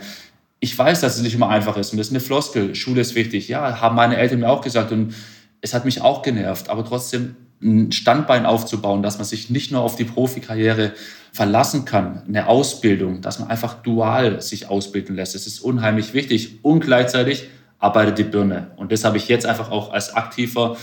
Ich 0.61 0.77
weiß, 0.77 1.01
dass 1.01 1.17
es 1.17 1.23
nicht 1.23 1.35
immer 1.35 1.49
einfach 1.49 1.77
ist 1.77 1.93
und 1.93 1.99
das 1.99 2.09
ist 2.09 2.13
eine 2.13 2.21
Floskel. 2.21 2.75
Schule 2.75 3.01
ist 3.01 3.15
wichtig. 3.15 3.49
Ja, 3.49 3.81
haben 3.81 3.97
meine 3.97 4.17
Eltern 4.17 4.41
mir 4.41 4.51
auch 4.51 4.61
gesagt 4.61 4.93
und 4.93 5.15
es 5.63 5.75
hat 5.75 5.85
mich 5.85 6.03
auch 6.03 6.23
genervt, 6.23 6.69
aber 6.69 6.85
trotzdem 6.85 7.37
ein 7.63 7.93
Standbein 7.93 8.47
aufzubauen, 8.47 9.03
dass 9.03 9.19
man 9.19 9.27
sich 9.27 9.51
nicht 9.51 9.71
nur 9.71 9.83
auf 9.83 9.97
die 9.97 10.05
Profikarriere 10.05 10.93
verlassen 11.33 11.85
kann, 11.85 12.23
eine 12.27 12.47
Ausbildung, 12.47 13.21
dass 13.21 13.39
man 13.39 13.49
einfach 13.49 13.83
dual 13.83 14.41
sich 14.41 14.69
ausbilden 14.69 15.15
lässt. 15.15 15.35
Das 15.35 15.47
ist 15.47 15.61
unheimlich 15.61 16.15
wichtig 16.15 16.59
und 16.63 16.81
gleichzeitig 16.81 17.49
arbeitet 17.79 18.19
die 18.19 18.25
Birne. 18.25 18.71
Und 18.77 18.93
das 18.93 19.05
habe 19.05 19.17
ich 19.17 19.29
jetzt 19.29 19.47
einfach 19.47 19.71
auch 19.71 19.93
als 19.93 20.15
aktiver 20.15 20.77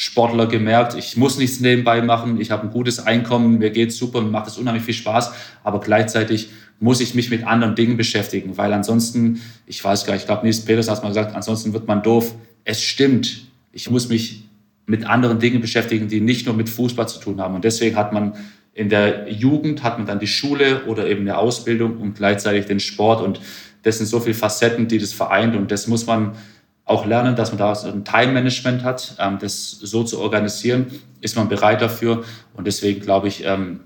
Sportler 0.00 0.46
gemerkt, 0.46 0.94
ich 0.94 1.16
muss 1.16 1.38
nichts 1.38 1.58
nebenbei 1.58 2.02
machen, 2.02 2.40
ich 2.40 2.52
habe 2.52 2.68
ein 2.68 2.70
gutes 2.70 3.04
Einkommen, 3.04 3.58
mir 3.58 3.70
geht's 3.70 3.96
super, 3.96 4.20
mir 4.20 4.30
macht 4.30 4.46
es 4.46 4.56
unheimlich 4.56 4.84
viel 4.84 4.94
Spaß, 4.94 5.32
aber 5.64 5.80
gleichzeitig 5.80 6.50
muss 6.80 7.00
ich 7.00 7.14
mich 7.14 7.30
mit 7.30 7.46
anderen 7.46 7.74
Dingen 7.74 7.96
beschäftigen, 7.96 8.56
weil 8.56 8.72
ansonsten, 8.72 9.40
ich 9.66 9.82
weiß 9.82 10.04
gar 10.04 10.12
nicht, 10.12 10.22
ich 10.22 10.26
glaube, 10.26 10.44
Nils 10.44 10.64
Peters 10.64 10.88
hat 10.88 11.02
mal 11.02 11.08
gesagt, 11.08 11.34
ansonsten 11.34 11.72
wird 11.72 11.88
man 11.88 12.02
doof. 12.02 12.34
Es 12.64 12.82
stimmt, 12.82 13.46
ich 13.72 13.90
muss 13.90 14.08
mich 14.08 14.44
mit 14.86 15.04
anderen 15.04 15.38
Dingen 15.38 15.60
beschäftigen, 15.60 16.08
die 16.08 16.20
nicht 16.20 16.46
nur 16.46 16.54
mit 16.54 16.68
Fußball 16.68 17.08
zu 17.08 17.18
tun 17.20 17.40
haben. 17.40 17.54
Und 17.54 17.64
deswegen 17.64 17.96
hat 17.96 18.12
man 18.12 18.34
in 18.78 18.88
der 18.88 19.28
Jugend 19.28 19.82
hat 19.82 19.98
man 19.98 20.06
dann 20.06 20.20
die 20.20 20.28
Schule 20.28 20.84
oder 20.84 21.08
eben 21.08 21.22
eine 21.22 21.36
Ausbildung 21.36 21.98
und 21.98 22.14
gleichzeitig 22.14 22.66
den 22.66 22.78
Sport. 22.78 23.20
Und 23.20 23.40
das 23.82 23.98
sind 23.98 24.06
so 24.06 24.20
viele 24.20 24.34
Facetten, 24.34 24.86
die 24.86 24.98
das 24.98 25.12
vereint. 25.12 25.56
Und 25.56 25.72
das 25.72 25.88
muss 25.88 26.06
man 26.06 26.36
auch 26.84 27.04
lernen, 27.04 27.34
dass 27.34 27.50
man 27.50 27.58
da 27.58 27.72
ein 27.72 28.04
Time-Management 28.04 28.84
hat, 28.84 29.16
ähm, 29.18 29.38
das 29.40 29.72
so 29.72 30.04
zu 30.04 30.20
organisieren, 30.20 30.86
ist 31.20 31.36
man 31.36 31.48
bereit 31.48 31.82
dafür. 31.82 32.24
Und 32.54 32.68
deswegen 32.68 33.00
glaube 33.00 33.26
ich, 33.26 33.44
ähm, 33.44 33.80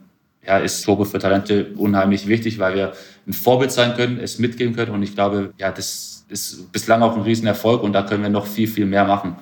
ja, 0.46 0.59
ist 0.59 0.83
Turbo 0.85 1.05
für 1.05 1.18
Talente 1.18 1.72
unheimlich 1.76 2.26
wichtig, 2.26 2.59
weil 2.59 2.74
wir 2.74 2.92
ein 3.26 3.33
Vorbild 3.33 3.72
sein 3.72 3.94
können, 3.94 4.18
es 4.18 4.38
mitgeben 4.38 4.74
können. 4.74 4.92
Und 4.92 5.02
ich 5.02 5.14
glaube, 5.14 5.52
ja, 5.59 5.70
das 5.70 6.24
ist 6.28 6.72
bislang 6.72 7.02
auch 7.02 7.16
ein 7.16 7.22
Riesenerfolg 7.22 7.83
und 7.83 7.92
da 7.92 8.02
können 8.02 8.22
wir 8.22 8.31
noch 8.31 8.46
viel, 8.46 8.68
viel 8.68 8.87
mehr 8.87 9.05
machen. 9.05 9.37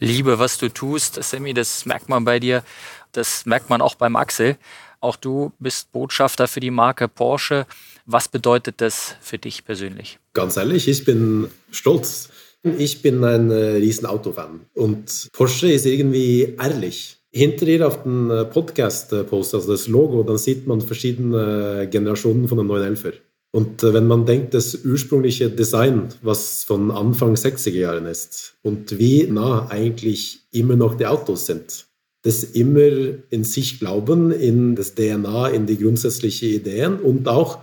Liebe, 0.00 0.38
was 0.38 0.58
du 0.58 0.68
tust, 0.68 1.22
Sammy, 1.22 1.54
das 1.54 1.86
merkt 1.86 2.08
man 2.08 2.24
bei 2.24 2.40
dir. 2.40 2.64
Das 3.12 3.46
merkt 3.46 3.70
man 3.70 3.80
auch 3.80 3.94
beim 3.94 4.16
Axel. 4.16 4.56
Auch 5.00 5.16
du 5.16 5.52
bist 5.58 5.92
Botschafter 5.92 6.48
für 6.48 6.60
die 6.60 6.70
Marke 6.70 7.08
Porsche. 7.08 7.66
Was 8.06 8.26
bedeutet 8.28 8.80
das 8.80 9.14
für 9.20 9.38
dich 9.38 9.64
persönlich? 9.64 10.18
Ganz 10.32 10.56
ehrlich, 10.56 10.88
ich 10.88 11.04
bin 11.04 11.48
stolz 11.70 12.30
ich 12.62 13.02
bin 13.02 13.24
ein 13.24 13.50
äh, 13.50 13.54
riesen 13.54 14.06
Autofan 14.06 14.60
und 14.74 15.28
Porsche 15.32 15.72
ist 15.72 15.86
irgendwie 15.86 16.54
ehrlich. 16.60 17.18
Hinter 17.34 17.66
ihr 17.66 17.86
auf 17.86 18.02
dem 18.02 18.30
äh, 18.30 18.44
Podcast-Post, 18.44 19.54
also 19.54 19.72
das 19.72 19.88
Logo, 19.88 20.22
dann 20.22 20.36
sieht 20.36 20.66
man 20.66 20.82
verschiedene 20.82 21.88
Generationen 21.90 22.46
von 22.46 22.58
den 22.58 22.68
911er. 22.68 23.14
Und 23.52 23.82
äh, 23.82 23.94
wenn 23.94 24.06
man 24.06 24.26
denkt, 24.26 24.52
das 24.52 24.84
ursprüngliche 24.84 25.48
Design, 25.48 26.08
was 26.20 26.62
von 26.62 26.90
Anfang 26.90 27.34
60er 27.34 27.70
Jahren 27.70 28.04
ist, 28.04 28.54
und 28.62 28.98
wie 28.98 29.26
nah 29.28 29.66
eigentlich 29.70 30.40
immer 30.52 30.76
noch 30.76 30.94
die 30.94 31.06
Autos 31.06 31.46
sind, 31.46 31.86
das 32.20 32.44
immer 32.44 33.14
in 33.30 33.44
sich 33.44 33.80
glauben, 33.80 34.30
in 34.30 34.76
das 34.76 34.94
DNA, 34.94 35.48
in 35.48 35.64
die 35.64 35.78
grundsätzlichen 35.78 36.50
Ideen 36.50 37.00
und 37.00 37.28
auch 37.28 37.60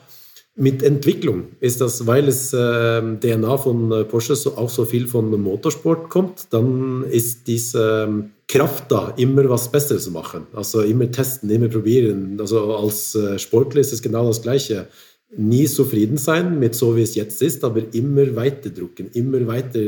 mit 0.56 0.84
Entwicklung 0.84 1.50
ist 1.60 1.80
das, 1.80 2.08
weil 2.08 2.28
es 2.28 2.54
äh, 2.54 3.02
DNA 3.18 3.58
von 3.58 3.92
äh, 3.92 4.04
Porsche 4.04 4.36
so, 4.36 4.58
auch 4.58 4.70
so 4.70 4.84
viel 4.84 5.08
von 5.08 5.30
Motorsport 5.40 6.10
kommt, 6.10 6.48
dann 6.50 7.04
ist 7.04 7.48
diese 7.48 8.30
Kraft 8.50 8.92
da, 8.92 9.14
immer 9.16 9.48
was 9.48 9.72
Besseres 9.72 10.06
zu 10.06 10.12
machen. 10.12 10.48
Also 10.54 10.82
immer 10.82 11.10
testen, 11.10 11.52
immer 11.52 11.70
probieren. 11.70 12.36
Also 12.40 12.76
als 12.76 13.14
äh, 13.14 13.38
Sportler 13.38 13.80
ist 13.80 13.94
es 13.94 14.02
genau 14.02 14.28
das 14.28 14.42
Gleiche. 14.42 14.88
Nie 15.38 15.68
zufrieden 15.68 16.18
sein 16.18 16.58
mit 16.58 16.74
so, 16.74 16.96
wie 16.96 17.04
es 17.04 17.14
jetzt 17.14 17.44
ist, 17.44 17.64
aber 17.64 17.84
immer 17.94 18.36
weiter 18.36 18.72
drucken, 18.72 19.12
immer 19.14 19.46
weiter, 19.46 19.80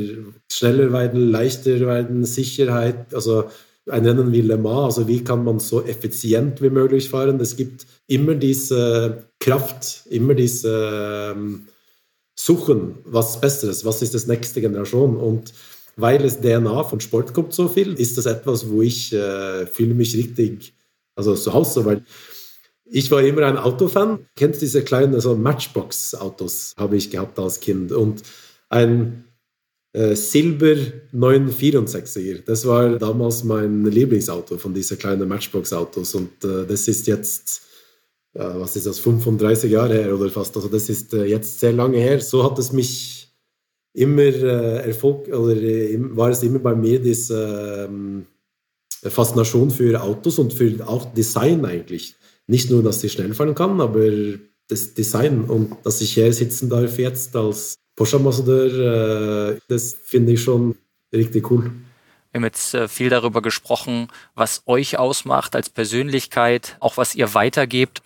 schneller 0.51 0.93
werden, 0.93 1.31
leichter 1.31 1.79
werden, 1.79 2.23
Sicherheit. 2.25 3.11
Also 3.15 3.45
ein 3.89 4.05
Rennen 4.05 4.31
wie 4.31 4.41
Le 4.41 4.57
Mans, 4.57 4.97
also 4.97 5.07
wie 5.07 5.23
kann 5.23 5.43
man 5.43 5.59
so 5.59 5.81
effizient 5.81 6.61
wie 6.61 6.69
möglich 6.69 7.09
fahren. 7.09 7.39
Es 7.39 7.57
gibt 7.57 7.87
immer 8.05 8.35
diese 8.35 9.25
Kraft, 9.39 10.03
immer 10.11 10.35
diese 10.35 11.33
ähm, 11.35 11.67
Suchen, 12.35 12.99
was 13.05 13.41
Besseres, 13.41 13.83
was 13.85 14.03
ist 14.03 14.13
das 14.13 14.27
nächste 14.27 14.61
Generation 14.61 15.17
und 15.17 15.51
weil 16.01 16.23
es 16.25 16.41
DNA 16.41 16.83
von 16.83 16.99
Sport 16.99 17.33
kommt 17.33 17.53
so 17.53 17.67
viel, 17.67 17.93
ist 17.93 18.17
das 18.17 18.25
etwas, 18.25 18.69
wo 18.69 18.81
ich 18.81 19.13
äh, 19.13 19.65
fühle 19.67 19.93
mich 19.93 20.15
richtig, 20.15 20.73
also 21.15 21.35
zu 21.35 21.53
Hause, 21.53 21.85
weil 21.85 22.03
ich 22.85 23.09
war 23.09 23.21
immer 23.21 23.45
ein 23.45 23.57
Autofan. 23.57 24.27
Kennst 24.35 24.61
diese 24.61 24.83
kleinen 24.83 25.15
also 25.15 25.35
Matchbox-Autos, 25.35 26.75
habe 26.77 26.97
ich 26.97 27.09
gehabt 27.09 27.39
als 27.39 27.61
Kind 27.61 27.93
und 27.93 28.23
ein 28.69 29.25
äh, 29.93 30.15
Silber 30.15 30.75
964er. 31.13 32.43
Das 32.43 32.65
war 32.65 32.97
damals 32.97 33.43
mein 33.43 33.85
Lieblingsauto 33.85 34.57
von 34.57 34.73
diesen 34.73 34.97
kleinen 34.97 35.27
Matchbox-Autos. 35.27 36.15
Und 36.15 36.43
äh, 36.43 36.65
das 36.65 36.87
ist 36.87 37.07
jetzt, 37.07 37.61
äh, 38.33 38.39
was 38.43 38.75
ist 38.75 38.85
das, 38.85 38.99
35 38.99 39.71
Jahre 39.71 39.93
her 39.93 40.15
oder 40.15 40.29
fast. 40.29 40.55
Also 40.55 40.67
das 40.67 40.89
ist 40.89 41.13
äh, 41.13 41.25
jetzt 41.25 41.59
sehr 41.59 41.73
lange 41.73 41.97
her. 41.97 42.19
So 42.21 42.43
hat 42.43 42.57
es 42.59 42.71
mich 42.71 43.30
immer 43.93 44.21
äh, 44.21 44.87
Erfolg, 44.87 45.27
oder 45.27 45.55
äh, 45.55 45.97
war 46.15 46.29
es 46.29 46.43
immer 46.43 46.59
bei 46.59 46.75
mir 46.75 46.99
diese 46.99 47.87
ähm, 47.89 48.25
Faszination 49.03 49.71
für 49.71 50.01
Autos 50.01 50.39
und 50.39 50.53
für 50.53 50.87
auch 50.87 51.13
Design 51.13 51.65
eigentlich. 51.65 52.15
Nicht 52.47 52.69
nur, 52.69 52.83
dass 52.83 53.03
ich 53.03 53.11
schnell 53.11 53.33
fahren 53.33 53.55
kann, 53.55 53.81
aber 53.81 54.09
das 54.67 54.93
Design 54.93 55.45
und 55.45 55.75
dass 55.83 56.01
ich 56.01 56.13
hier 56.13 56.31
sitzen 56.33 56.69
darf 56.69 56.97
jetzt 56.97 57.35
als 57.35 57.75
Porsche-Ambassadeur, 57.95 59.53
äh, 59.53 59.59
das 59.67 59.95
finde 60.03 60.33
ich 60.33 60.41
schon 60.41 60.75
richtig 61.13 61.51
cool. 61.51 61.71
Wir 62.31 62.39
haben 62.39 62.45
jetzt 62.45 62.73
äh, 62.73 62.87
viel 62.87 63.09
darüber 63.09 63.41
gesprochen, 63.41 64.07
was 64.35 64.63
euch 64.65 64.97
ausmacht 64.97 65.55
als 65.55 65.69
Persönlichkeit, 65.69 66.77
auch 66.79 66.95
was 66.95 67.15
ihr 67.15 67.33
weitergebt. 67.33 68.01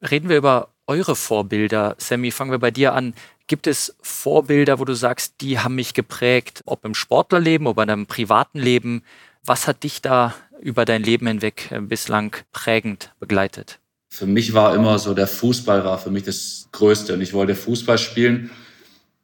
Reden 0.00 0.30
wir 0.30 0.38
über 0.38 0.70
eure 0.86 1.14
Vorbilder. 1.14 1.94
Sammy, 1.98 2.30
fangen 2.30 2.50
wir 2.50 2.58
bei 2.58 2.70
dir 2.70 2.94
an. 2.94 3.14
Gibt 3.50 3.66
es 3.66 3.96
Vorbilder, 4.00 4.78
wo 4.78 4.84
du 4.84 4.94
sagst, 4.94 5.40
die 5.40 5.58
haben 5.58 5.74
mich 5.74 5.92
geprägt, 5.92 6.62
ob 6.66 6.84
im 6.84 6.94
Sportlerleben, 6.94 7.66
ob 7.66 7.78
in 7.78 7.90
einem 7.90 8.06
privaten 8.06 8.60
Leben? 8.60 9.02
Was 9.44 9.66
hat 9.66 9.82
dich 9.82 10.00
da 10.00 10.36
über 10.60 10.84
dein 10.84 11.02
Leben 11.02 11.26
hinweg 11.26 11.66
äh, 11.72 11.80
bislang 11.80 12.36
prägend 12.52 13.12
begleitet? 13.18 13.80
Für 14.08 14.26
mich 14.26 14.54
war 14.54 14.72
immer 14.76 15.00
so, 15.00 15.14
der 15.14 15.26
Fußball 15.26 15.84
war 15.84 15.98
für 15.98 16.12
mich 16.12 16.22
das 16.22 16.68
Größte. 16.70 17.14
Und 17.14 17.22
ich 17.22 17.32
wollte 17.32 17.56
Fußball 17.56 17.98
spielen, 17.98 18.52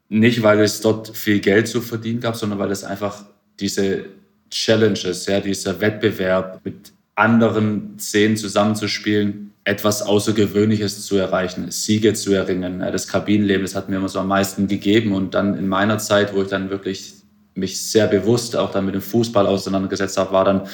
nicht 0.09 0.43
weil 0.43 0.59
es 0.59 0.81
dort 0.81 1.17
viel 1.17 1.39
Geld 1.39 1.69
zu 1.69 1.81
verdienen 1.81 2.19
gab, 2.19 2.35
sondern 2.35 2.59
weil 2.59 2.73
es 2.73 2.83
einfach 2.83 3.27
diese 3.61 4.07
Challenges, 4.51 5.27
ja, 5.27 5.39
dieser 5.39 5.81
Wettbewerb 5.81 6.63
mit 6.65 6.93
anderen 7.15 7.97
Szenen 8.01 8.37
zusammenzuspielen, 8.37 9.53
etwas 9.67 10.01
Außergewöhnliches 10.01 11.05
zu 11.05 11.17
erreichen, 11.17 11.73
Siege 11.73 12.15
zu 12.15 12.33
erringen. 12.33 12.79
Das 12.79 13.09
Kabinenleben, 13.09 13.63
das 13.63 13.75
hat 13.75 13.89
mir 13.89 13.97
immer 13.97 14.09
so 14.09 14.21
am 14.21 14.29
meisten 14.29 14.69
gegeben. 14.69 15.13
Und 15.13 15.35
dann 15.35 15.59
in 15.59 15.67
meiner 15.67 15.99
Zeit, 15.99 16.33
wo 16.33 16.43
ich 16.43 16.49
dann 16.49 16.71
wirklich 16.71 17.15
mich 17.55 17.83
sehr 17.83 18.07
bewusst 18.07 18.55
auch 18.55 18.71
dann 18.71 18.87
mit 18.87 18.95
dem 18.95 19.03
Fußball 19.03 19.45
auseinandergesetzt 19.45 20.19
habe, 20.19 20.31
war 20.31 20.45
dann 20.45 20.69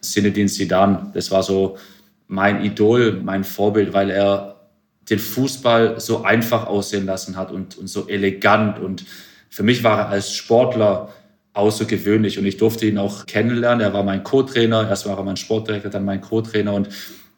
Zinedine 0.00 0.48
Zidane. 0.48 1.10
Das 1.12 1.30
war 1.30 1.42
so 1.42 1.76
mein 2.26 2.64
Idol, 2.64 3.20
mein 3.22 3.44
Vorbild, 3.44 3.92
weil 3.92 4.08
er 4.08 4.56
den 5.10 5.18
Fußball 5.18 6.00
so 6.00 6.22
einfach 6.22 6.66
aussehen 6.68 7.04
lassen 7.04 7.36
hat 7.36 7.52
und, 7.52 7.76
und 7.76 7.88
so 7.88 8.08
elegant. 8.08 8.78
Und 8.78 9.04
für 9.50 9.62
mich 9.62 9.84
war 9.84 9.98
er 9.98 10.08
als 10.08 10.32
Sportler 10.32 11.12
außergewöhnlich 11.52 12.38
und 12.38 12.46
ich 12.46 12.56
durfte 12.56 12.86
ihn 12.86 12.96
auch 12.96 13.26
kennenlernen. 13.26 13.80
Er 13.82 13.92
war 13.92 14.04
mein 14.04 14.24
Co-Trainer, 14.24 14.88
erst 14.88 15.04
war 15.04 15.18
er 15.18 15.24
mein 15.24 15.36
Sportdirektor, 15.36 15.90
dann 15.90 16.06
mein 16.06 16.22
Co-Trainer 16.22 16.72
und 16.72 16.88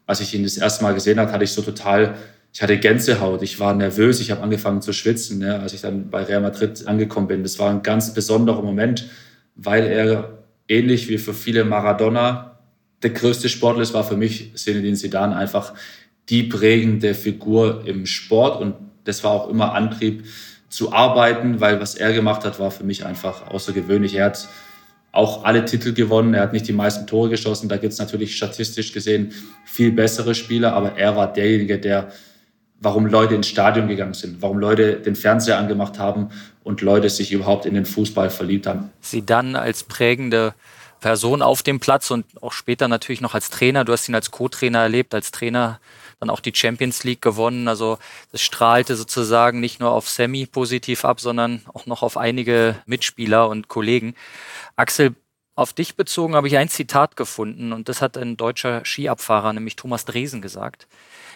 als 0.05 0.21
ich 0.21 0.33
ihn 0.33 0.43
das 0.43 0.57
erste 0.57 0.83
Mal 0.83 0.93
gesehen 0.93 1.19
habe, 1.19 1.31
hatte 1.31 1.43
ich 1.43 1.51
so 1.51 1.61
total, 1.61 2.15
ich 2.53 2.61
hatte 2.61 2.77
Gänsehaut, 2.77 3.41
ich 3.43 3.59
war 3.59 3.73
nervös, 3.73 4.19
ich 4.19 4.31
habe 4.31 4.41
angefangen 4.41 4.81
zu 4.81 4.93
schwitzen, 4.93 5.41
ja, 5.41 5.57
als 5.59 5.73
ich 5.73 5.81
dann 5.81 6.09
bei 6.09 6.23
Real 6.23 6.41
Madrid 6.41 6.87
angekommen 6.87 7.27
bin. 7.27 7.43
Das 7.43 7.59
war 7.59 7.69
ein 7.69 7.83
ganz 7.83 8.13
besonderer 8.13 8.61
Moment, 8.61 9.09
weil 9.55 9.85
er 9.85 10.39
ähnlich 10.67 11.09
wie 11.09 11.17
für 11.17 11.33
viele 11.33 11.63
Maradona 11.63 12.59
der 13.03 13.11
größte 13.11 13.49
Sportler 13.49 13.81
ist, 13.81 13.93
war 13.93 14.03
für 14.03 14.17
mich 14.17 14.53
Zinedine 14.55 14.95
Zidane 14.95 15.35
einfach 15.35 15.73
die 16.29 16.43
prägende 16.43 17.13
Figur 17.13 17.83
im 17.85 18.05
Sport 18.05 18.61
und 18.61 18.75
das 19.03 19.23
war 19.23 19.31
auch 19.31 19.49
immer 19.49 19.73
Antrieb 19.73 20.25
zu 20.69 20.93
arbeiten, 20.93 21.59
weil 21.59 21.81
was 21.81 21.95
er 21.95 22.13
gemacht 22.13 22.45
hat, 22.45 22.59
war 22.59 22.71
für 22.71 22.83
mich 22.83 23.05
einfach 23.05 23.47
außergewöhnlich. 23.47 24.15
Er 24.15 24.25
hat 24.25 24.47
auch 25.11 25.43
alle 25.43 25.65
Titel 25.65 25.93
gewonnen. 25.93 26.33
Er 26.33 26.41
hat 26.41 26.53
nicht 26.53 26.67
die 26.67 26.73
meisten 26.73 27.05
Tore 27.07 27.29
geschossen. 27.29 27.69
Da 27.69 27.77
gibt 27.77 27.93
es 27.93 27.99
natürlich 27.99 28.35
statistisch 28.35 28.93
gesehen 28.93 29.33
viel 29.65 29.91
bessere 29.91 30.35
Spieler, 30.35 30.73
aber 30.73 30.97
er 30.97 31.15
war 31.15 31.31
derjenige, 31.31 31.79
der, 31.79 32.11
warum 32.79 33.05
Leute 33.05 33.35
ins 33.35 33.47
Stadion 33.47 33.87
gegangen 33.87 34.13
sind, 34.13 34.41
warum 34.41 34.57
Leute 34.59 34.95
den 34.95 35.15
Fernseher 35.15 35.57
angemacht 35.57 35.99
haben 35.99 36.29
und 36.63 36.81
Leute 36.81 37.09
sich 37.09 37.31
überhaupt 37.31 37.65
in 37.65 37.73
den 37.73 37.85
Fußball 37.85 38.29
verliebt 38.29 38.67
haben. 38.67 38.89
Sie 39.01 39.25
dann 39.25 39.55
als 39.55 39.83
prägende 39.83 40.53
Person 41.01 41.41
auf 41.41 41.63
dem 41.63 41.79
Platz 41.79 42.11
und 42.11 42.25
auch 42.41 42.53
später 42.53 42.87
natürlich 42.87 43.21
noch 43.21 43.33
als 43.33 43.49
Trainer. 43.49 43.83
Du 43.83 43.91
hast 43.91 44.07
ihn 44.07 44.15
als 44.15 44.31
Co-Trainer 44.31 44.79
erlebt, 44.79 45.13
als 45.13 45.31
Trainer 45.31 45.79
dann 46.19 46.29
auch 46.29 46.39
die 46.39 46.53
Champions 46.55 47.03
League 47.03 47.21
gewonnen. 47.21 47.67
Also 47.67 47.97
das 48.31 48.41
strahlte 48.41 48.95
sozusagen 48.95 49.59
nicht 49.59 49.79
nur 49.79 49.91
auf 49.91 50.07
Sammy 50.07 50.45
positiv 50.45 51.03
ab, 51.03 51.19
sondern 51.19 51.63
auch 51.73 51.87
noch 51.87 52.03
auf 52.03 52.15
einige 52.15 52.75
Mitspieler 52.85 53.49
und 53.49 53.67
Kollegen. 53.67 54.15
Axel, 54.81 55.13
auf 55.53 55.73
dich 55.73 55.95
bezogen 55.95 56.33
habe 56.33 56.47
ich 56.47 56.57
ein 56.57 56.67
Zitat 56.67 57.15
gefunden 57.15 57.71
und 57.71 57.87
das 57.87 58.01
hat 58.01 58.17
ein 58.17 58.35
deutscher 58.35 58.83
Skiabfahrer, 58.83 59.53
nämlich 59.53 59.75
Thomas 59.75 60.05
Dresen, 60.05 60.41
gesagt. 60.41 60.87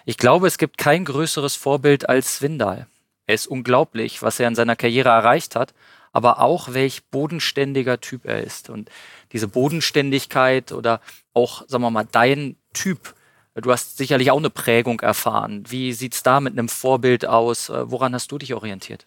Ich 0.03 0.17
glaube, 0.17 0.47
es 0.47 0.57
gibt 0.57 0.79
kein 0.79 1.05
größeres 1.05 1.55
Vorbild 1.55 2.09
als 2.09 2.37
Swindal. 2.37 2.87
Er 3.27 3.35
ist 3.35 3.45
unglaublich, 3.45 4.23
was 4.23 4.39
er 4.39 4.47
in 4.47 4.55
seiner 4.55 4.75
Karriere 4.75 5.09
erreicht 5.09 5.55
hat, 5.55 5.75
aber 6.11 6.39
auch 6.39 6.73
welch 6.73 7.05
bodenständiger 7.11 8.01
Typ 8.01 8.25
er 8.25 8.41
ist. 8.41 8.71
Und 8.71 8.89
diese 9.31 9.47
Bodenständigkeit 9.47 10.71
oder 10.71 10.99
auch, 11.35 11.67
sagen 11.67 11.83
wir 11.83 11.91
mal, 11.91 12.07
dein 12.11 12.55
Typ, 12.73 13.13
du 13.53 13.71
hast 13.71 13.97
sicherlich 13.97 14.31
auch 14.31 14.39
eine 14.39 14.49
Prägung 14.49 15.01
erfahren. 15.01 15.65
Wie 15.67 15.93
sieht 15.93 16.15
es 16.15 16.23
da 16.23 16.39
mit 16.39 16.53
einem 16.53 16.67
Vorbild 16.67 17.27
aus? 17.27 17.69
Woran 17.69 18.15
hast 18.15 18.31
du 18.31 18.39
dich 18.39 18.55
orientiert? 18.55 19.05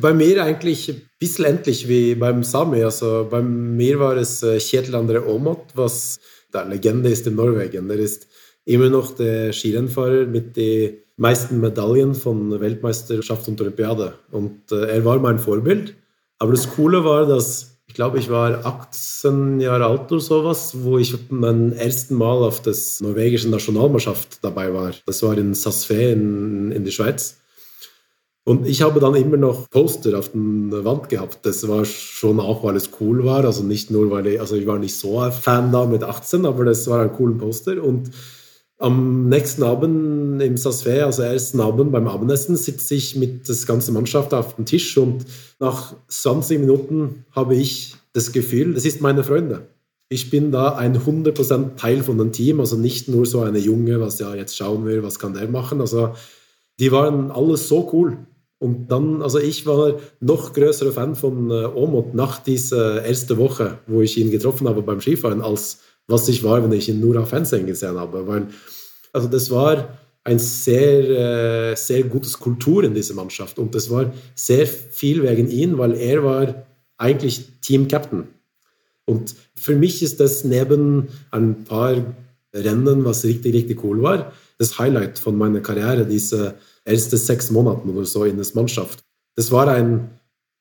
Bei 0.00 0.12
mir 0.12 0.44
eigentlich 0.44 0.90
ein 0.90 1.02
bisschen 1.18 1.44
ähnlich 1.46 1.88
wie 1.88 2.14
beim 2.14 2.42
Sami. 2.42 2.82
Also 2.82 3.26
bei 3.30 3.40
mir 3.40 3.98
war 3.98 4.16
es 4.16 4.42
äh, 4.42 4.58
Kjetil 4.58 4.94
André 4.94 5.24
Aamodt, 5.24 5.72
was 5.74 6.18
der 6.52 6.66
Legende 6.66 7.10
ist 7.10 7.26
in 7.26 7.36
Norwegen. 7.36 7.88
Er 7.88 7.98
ist 7.98 8.26
immer 8.64 8.88
noch 8.88 9.14
der 9.14 9.52
Skirennfahrer 9.52 10.26
mit 10.26 10.56
den 10.56 10.98
meisten 11.16 11.60
Medaillen 11.60 12.14
von 12.14 12.60
Weltmeisterschaft 12.60 13.48
und 13.48 13.60
Olympiade. 13.60 14.14
Und 14.30 14.70
äh, 14.72 14.96
er 14.96 15.04
war 15.04 15.18
mein 15.18 15.38
Vorbild. 15.38 15.94
Aber 16.38 16.52
das 16.52 16.68
Coole 16.68 17.04
war, 17.04 17.26
dass 17.26 17.74
ich 17.86 17.94
glaube, 17.94 18.18
ich 18.18 18.28
war 18.28 18.66
18 18.66 19.60
Jahre 19.60 19.86
alt 19.86 20.10
oder 20.10 20.20
sowas, 20.20 20.82
wo 20.82 20.98
ich 20.98 21.14
mein 21.30 21.72
ersten 21.72 22.16
Mal 22.16 22.42
auf 22.42 22.60
das 22.60 23.00
norwegische 23.00 23.48
Nationalmannschaft 23.48 24.42
dabei 24.42 24.74
war. 24.74 24.92
Das 25.06 25.22
war 25.22 25.38
in 25.38 25.54
Sassfe 25.54 25.94
in, 25.94 26.72
in 26.72 26.84
der 26.84 26.90
Schweiz. 26.90 27.38
Und 28.46 28.66
ich 28.66 28.82
habe 28.82 29.00
dann 29.00 29.14
immer 29.14 29.38
noch 29.38 29.70
Poster 29.70 30.18
auf 30.18 30.30
der 30.34 30.84
Wand 30.84 31.08
gehabt. 31.08 31.38
Das 31.46 31.66
war 31.66 31.84
schon 31.86 32.38
auch, 32.40 32.62
weil 32.62 32.76
es 32.76 32.90
cool 33.00 33.24
war. 33.24 33.42
Also 33.44 33.62
nicht 33.62 33.90
nur, 33.90 34.10
weil 34.10 34.26
ich, 34.26 34.40
also 34.40 34.54
ich 34.54 34.66
war 34.66 34.78
nicht 34.78 34.96
so 34.96 35.18
ein 35.18 35.32
Fan 35.32 35.72
da 35.72 35.86
mit 35.86 36.02
18, 36.02 36.44
aber 36.44 36.66
das 36.66 36.86
war 36.86 37.00
ein 37.00 37.12
cooler 37.12 37.38
Poster. 37.38 37.82
Und 37.82 38.10
am 38.78 39.30
nächsten 39.30 39.62
Abend 39.62 40.42
im 40.42 40.56
Sasfe, 40.58 41.06
also 41.06 41.22
ersten 41.22 41.60
Abend 41.60 41.90
beim 41.90 42.06
Abendessen, 42.06 42.56
sitze 42.56 42.94
ich 42.96 43.16
mit 43.16 43.48
der 43.48 43.56
ganzen 43.66 43.94
Mannschaft 43.94 44.34
auf 44.34 44.56
dem 44.56 44.66
Tisch 44.66 44.98
und 44.98 45.24
nach 45.58 45.94
20 46.08 46.58
Minuten 46.58 47.24
habe 47.30 47.54
ich 47.54 47.96
das 48.12 48.32
Gefühl, 48.32 48.74
das 48.74 48.84
ist 48.84 49.00
meine 49.00 49.24
Freunde. 49.24 49.68
Ich 50.10 50.28
bin 50.28 50.52
da 50.52 50.74
ein 50.74 50.98
100% 50.98 51.76
Teil 51.76 52.02
von 52.02 52.18
dem 52.18 52.32
Team, 52.32 52.60
also 52.60 52.76
nicht 52.76 53.08
nur 53.08 53.24
so 53.24 53.40
eine 53.40 53.58
Junge, 53.58 54.00
was 54.00 54.18
ja 54.18 54.34
jetzt 54.34 54.56
schauen 54.56 54.84
will, 54.84 55.02
was 55.02 55.18
kann 55.18 55.32
der 55.32 55.48
machen. 55.48 55.80
Also 55.80 56.14
die 56.78 56.92
waren 56.92 57.30
alles 57.30 57.68
so 57.68 57.88
cool. 57.92 58.18
Und 58.64 58.90
dann, 58.90 59.20
also 59.20 59.38
ich 59.38 59.66
war 59.66 60.00
noch 60.20 60.54
größerer 60.54 60.92
Fan 60.92 61.14
von 61.14 61.50
äh, 61.50 61.66
Omot 61.66 62.14
nach 62.14 62.42
dieser 62.42 63.04
ersten 63.04 63.36
Woche, 63.36 63.76
wo 63.86 64.00
ich 64.00 64.16
ihn 64.16 64.30
getroffen 64.30 64.66
habe 64.66 64.80
beim 64.80 65.02
Skifahren, 65.02 65.42
als 65.42 65.80
was 66.06 66.28
ich 66.28 66.42
war, 66.42 66.64
wenn 66.64 66.72
ich 66.72 66.88
ihn 66.88 66.98
nur 66.98 67.20
auf 67.20 67.28
Fernsehen 67.28 67.66
gesehen 67.66 67.98
habe. 67.98 68.26
Weil, 68.26 68.46
also 69.12 69.28
das 69.28 69.50
war 69.50 69.98
ein 70.24 70.38
sehr, 70.38 71.72
äh, 71.72 71.76
sehr 71.76 72.04
gutes 72.04 72.38
Kultur 72.38 72.84
in 72.84 72.94
dieser 72.94 73.12
Mannschaft. 73.12 73.58
Und 73.58 73.74
das 73.74 73.90
war 73.90 74.10
sehr 74.34 74.66
viel 74.66 75.22
wegen 75.22 75.50
ihm, 75.50 75.76
weil 75.76 75.92
er 75.92 76.24
war 76.24 76.66
eigentlich 76.96 77.60
Team-Captain. 77.60 78.28
Und 79.04 79.34
für 79.54 79.76
mich 79.76 80.02
ist 80.02 80.20
das 80.20 80.42
neben 80.42 81.08
ein 81.30 81.64
paar 81.64 81.96
Rennen, 82.54 83.04
was 83.04 83.24
richtig, 83.24 83.52
richtig 83.52 83.84
cool 83.84 84.00
war, 84.00 84.32
das 84.56 84.78
Highlight 84.78 85.18
von 85.18 85.36
meiner 85.36 85.60
Karriere, 85.60 86.06
diese 86.06 86.54
ersten 86.84 87.16
sechs 87.16 87.50
Monaten 87.50 87.90
oder 87.90 88.04
so 88.04 88.24
in 88.24 88.36
der 88.36 88.46
Mannschaft. 88.54 89.00
Das 89.36 89.50
war 89.50 89.68
ein 89.68 90.10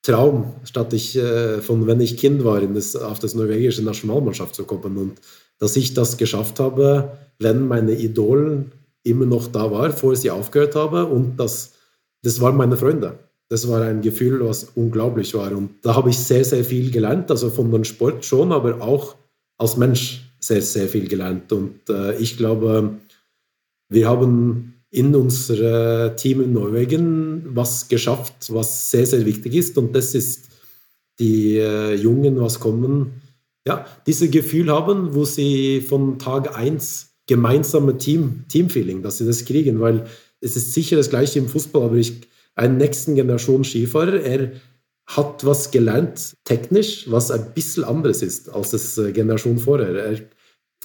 Traum, 0.01 0.53
statt 0.63 0.93
ich 0.93 1.15
äh, 1.15 1.61
von 1.61 1.87
wenn 1.87 2.01
ich 2.01 2.17
Kind 2.17 2.43
war, 2.43 2.61
in 2.61 2.73
das, 2.73 2.95
auf 2.95 3.19
das 3.19 3.35
norwegische 3.35 3.83
Nationalmannschaft 3.83 4.55
zu 4.55 4.65
kommen. 4.65 4.97
Und 4.97 5.21
dass 5.59 5.75
ich 5.75 5.93
das 5.93 6.17
geschafft 6.17 6.59
habe, 6.59 7.17
wenn 7.39 7.67
meine 7.67 7.93
Idolen 7.93 8.71
immer 9.03 9.25
noch 9.25 9.47
da 9.47 9.71
waren, 9.71 9.91
bevor 9.91 10.15
sie 10.15 10.31
aufgehört 10.31 10.75
haben. 10.75 11.09
Und 11.11 11.37
das, 11.37 11.73
das 12.21 12.41
waren 12.41 12.57
meine 12.57 12.77
Freunde. 12.77 13.19
Das 13.49 13.67
war 13.67 13.81
ein 13.81 14.01
Gefühl, 14.01 14.45
was 14.45 14.71
unglaublich 14.75 15.33
war. 15.35 15.51
Und 15.51 15.75
da 15.83 15.95
habe 15.95 16.09
ich 16.09 16.17
sehr, 16.17 16.43
sehr 16.43 16.63
viel 16.63 16.91
gelernt. 16.91 17.29
Also 17.29 17.49
von 17.49 17.71
dem 17.71 17.83
Sport 17.83 18.25
schon, 18.25 18.51
aber 18.51 18.81
auch 18.81 19.15
als 19.57 19.77
Mensch 19.77 20.33
sehr, 20.39 20.61
sehr 20.61 20.87
viel 20.87 21.07
gelernt. 21.07 21.51
Und 21.51 21.89
äh, 21.89 22.17
ich 22.17 22.37
glaube, 22.37 22.97
wir 23.89 24.09
haben 24.09 24.72
in 24.93 25.15
unserem 25.15 26.15
Team 26.17 26.41
in 26.41 26.53
Norwegen 26.53 27.43
was 27.55 27.87
geschafft, 27.87 28.53
was 28.53 28.91
sehr, 28.91 29.07
sehr 29.07 29.25
wichtig 29.25 29.55
ist. 29.55 29.75
Und 29.79 29.95
das 29.95 30.13
ist 30.13 30.49
die 31.19 31.57
äh, 31.57 31.95
Jungen, 31.95 32.39
was 32.39 32.59
kommen, 32.59 33.21
ja, 33.67 33.87
dieses 34.05 34.29
Gefühl 34.29 34.71
haben, 34.71 35.15
wo 35.15 35.25
sie 35.25 35.81
von 35.81 36.19
Tag 36.19 36.55
1 36.55 37.15
gemeinsame 37.25 37.97
Team, 37.97 38.45
Teamfeeling, 38.49 39.01
dass 39.01 39.17
sie 39.17 39.25
das 39.25 39.45
kriegen, 39.45 39.79
weil 39.79 40.05
es 40.41 40.55
ist 40.55 40.73
sicher 40.73 40.97
das 40.97 41.09
gleiche 41.09 41.39
im 41.39 41.47
Fußball, 41.47 41.81
aber 41.81 41.95
ich, 41.95 42.27
einen 42.53 42.77
nächsten 42.77 43.15
Generation 43.15 43.63
Skifahrer, 43.63 44.21
er 44.21 44.51
hat 45.07 45.43
was 45.43 45.71
gelernt, 45.71 46.35
technisch, 46.43 47.09
was 47.09 47.31
ein 47.31 47.53
bisschen 47.55 47.83
anderes 47.83 48.21
ist 48.21 48.47
als 48.49 48.71
das 48.71 48.95
äh, 48.99 49.11
Generation 49.11 49.57
vorher. 49.57 49.95
Er 49.95 50.19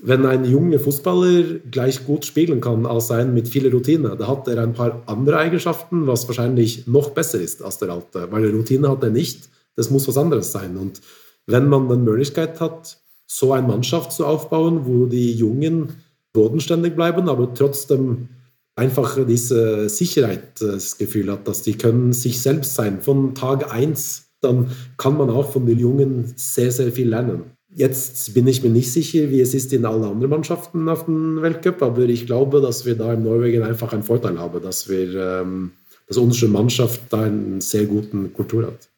wenn 0.02 0.24
ein 0.26 0.44
junger 0.44 0.78
Fußballer 0.78 1.58
gleich 1.70 2.06
gut 2.06 2.24
spielen 2.24 2.60
kann 2.60 2.86
als 2.86 3.10
ein 3.10 3.34
mit 3.34 3.48
viel 3.48 3.68
Routine, 3.68 4.16
da 4.16 4.28
hat 4.28 4.46
er 4.48 4.62
ein 4.62 4.72
paar 4.72 5.02
andere 5.06 5.38
Eigenschaften, 5.38 6.06
was 6.06 6.28
wahrscheinlich 6.28 6.86
noch 6.86 7.10
besser 7.10 7.40
ist 7.40 7.62
als 7.62 7.78
der 7.78 7.90
alte, 7.90 8.30
weil 8.30 8.50
Routine 8.50 8.88
hat 8.88 9.02
er 9.02 9.10
nicht. 9.10 9.48
Das 9.74 9.90
muss 9.90 10.06
was 10.06 10.16
anderes 10.16 10.52
sein. 10.52 10.76
Und 10.76 11.00
wenn 11.46 11.68
man 11.68 11.88
dann 11.88 12.04
Möglichkeit 12.04 12.60
hat, 12.60 12.98
so 13.26 13.52
eine 13.52 13.66
Mannschaft 13.66 14.12
zu 14.12 14.24
aufbauen, 14.24 14.86
wo 14.86 15.06
die 15.06 15.32
Jungen 15.32 15.88
bodenständig 16.32 16.94
bleiben, 16.94 17.28
aber 17.28 17.52
trotzdem 17.52 18.28
einfach 18.76 19.18
diese 19.26 19.88
Sicherheit, 19.88 20.60
das 20.60 20.98
Gefühl 20.98 21.30
hat, 21.32 21.48
dass 21.48 21.62
die 21.62 21.76
können 21.76 22.12
sich 22.12 22.40
selbst 22.40 22.74
sein 22.74 23.02
von 23.02 23.34
Tag 23.34 23.72
1, 23.72 24.30
dann 24.40 24.70
kann 24.96 25.16
man 25.16 25.30
auch 25.30 25.50
von 25.50 25.66
den 25.66 25.78
Jungen 25.78 26.32
sehr, 26.36 26.70
sehr 26.70 26.92
viel 26.92 27.08
lernen 27.08 27.57
Jetzt 27.78 28.34
bin 28.34 28.48
ich 28.48 28.64
mir 28.64 28.70
nicht 28.70 28.90
sicher, 28.90 29.30
wie 29.30 29.40
es 29.40 29.54
ist 29.54 29.72
in 29.72 29.86
allen 29.86 30.02
anderen 30.02 30.30
Mannschaften 30.30 30.88
auf 30.88 31.04
dem 31.04 31.40
Weltcup, 31.42 31.80
aber 31.80 32.00
ich 32.00 32.26
glaube, 32.26 32.60
dass 32.60 32.84
wir 32.84 32.96
da 32.96 33.12
in 33.12 33.22
Norwegen 33.22 33.62
einfach 33.62 33.92
einen 33.92 34.02
Vorteil 34.02 34.36
haben, 34.36 34.60
dass 34.60 34.88
wir, 34.88 35.14
ähm, 35.14 35.70
dass 36.08 36.16
unsere 36.16 36.50
Mannschaft 36.50 37.02
da 37.10 37.22
eine 37.22 37.60
sehr 37.60 37.84
gute 37.84 38.30
Kultur 38.30 38.66
hat. 38.66 38.88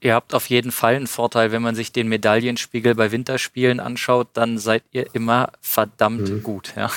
Ihr 0.00 0.14
habt 0.14 0.34
auf 0.34 0.48
jeden 0.48 0.70
Fall 0.70 0.94
einen 0.94 1.08
Vorteil, 1.08 1.50
wenn 1.50 1.62
man 1.62 1.74
sich 1.74 1.90
den 1.90 2.08
Medaillenspiegel 2.08 2.94
bei 2.94 3.10
Winterspielen 3.10 3.80
anschaut, 3.80 4.28
dann 4.34 4.58
seid 4.58 4.84
ihr 4.92 5.12
immer 5.12 5.50
verdammt 5.60 6.30
mhm. 6.30 6.44
gut. 6.44 6.72
Ja. 6.76 6.92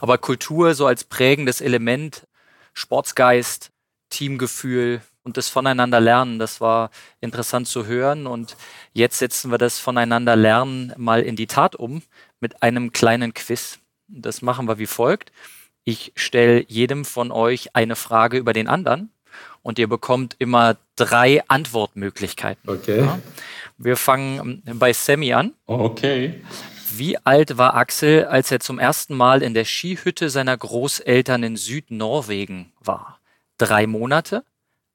Aber 0.00 0.16
Kultur 0.16 0.72
so 0.72 0.86
als 0.86 1.04
prägendes 1.04 1.60
Element, 1.60 2.26
Sportsgeist, 2.72 3.72
Teamgefühl 4.08 5.02
und 5.22 5.36
das 5.36 5.48
Voneinander 5.48 6.00
lernen, 6.00 6.38
das 6.38 6.60
war 6.60 6.90
interessant 7.20 7.68
zu 7.68 7.86
hören. 7.86 8.26
Und 8.26 8.56
jetzt 8.92 9.18
setzen 9.18 9.50
wir 9.50 9.58
das 9.58 9.78
Voneinander 9.78 10.36
lernen 10.36 10.92
mal 10.96 11.22
in 11.22 11.36
die 11.36 11.46
Tat 11.46 11.76
um 11.76 12.02
mit 12.40 12.62
einem 12.62 12.92
kleinen 12.92 13.34
Quiz. 13.34 13.78
Das 14.08 14.42
machen 14.42 14.66
wir 14.66 14.78
wie 14.78 14.86
folgt. 14.86 15.30
Ich 15.84 16.12
stelle 16.14 16.64
jedem 16.68 17.04
von 17.04 17.32
euch 17.32 17.74
eine 17.74 17.96
Frage 17.96 18.38
über 18.38 18.52
den 18.52 18.68
anderen 18.68 19.10
und 19.62 19.78
ihr 19.78 19.88
bekommt 19.88 20.36
immer 20.38 20.76
drei 20.96 21.42
Antwortmöglichkeiten. 21.48 22.68
Okay. 22.68 23.00
Ja. 23.00 23.18
Wir 23.78 23.96
fangen 23.96 24.62
bei 24.74 24.92
Sammy 24.92 25.32
an. 25.32 25.54
Okay. 25.66 26.42
Wie 26.92 27.16
alt 27.18 27.56
war 27.56 27.74
Axel, 27.74 28.24
als 28.24 28.50
er 28.50 28.60
zum 28.60 28.78
ersten 28.78 29.14
Mal 29.14 29.42
in 29.42 29.54
der 29.54 29.64
Skihütte 29.64 30.28
seiner 30.28 30.56
Großeltern 30.56 31.42
in 31.42 31.56
Südnorwegen 31.56 32.72
war? 32.80 33.20
Drei 33.58 33.86
Monate, 33.86 34.44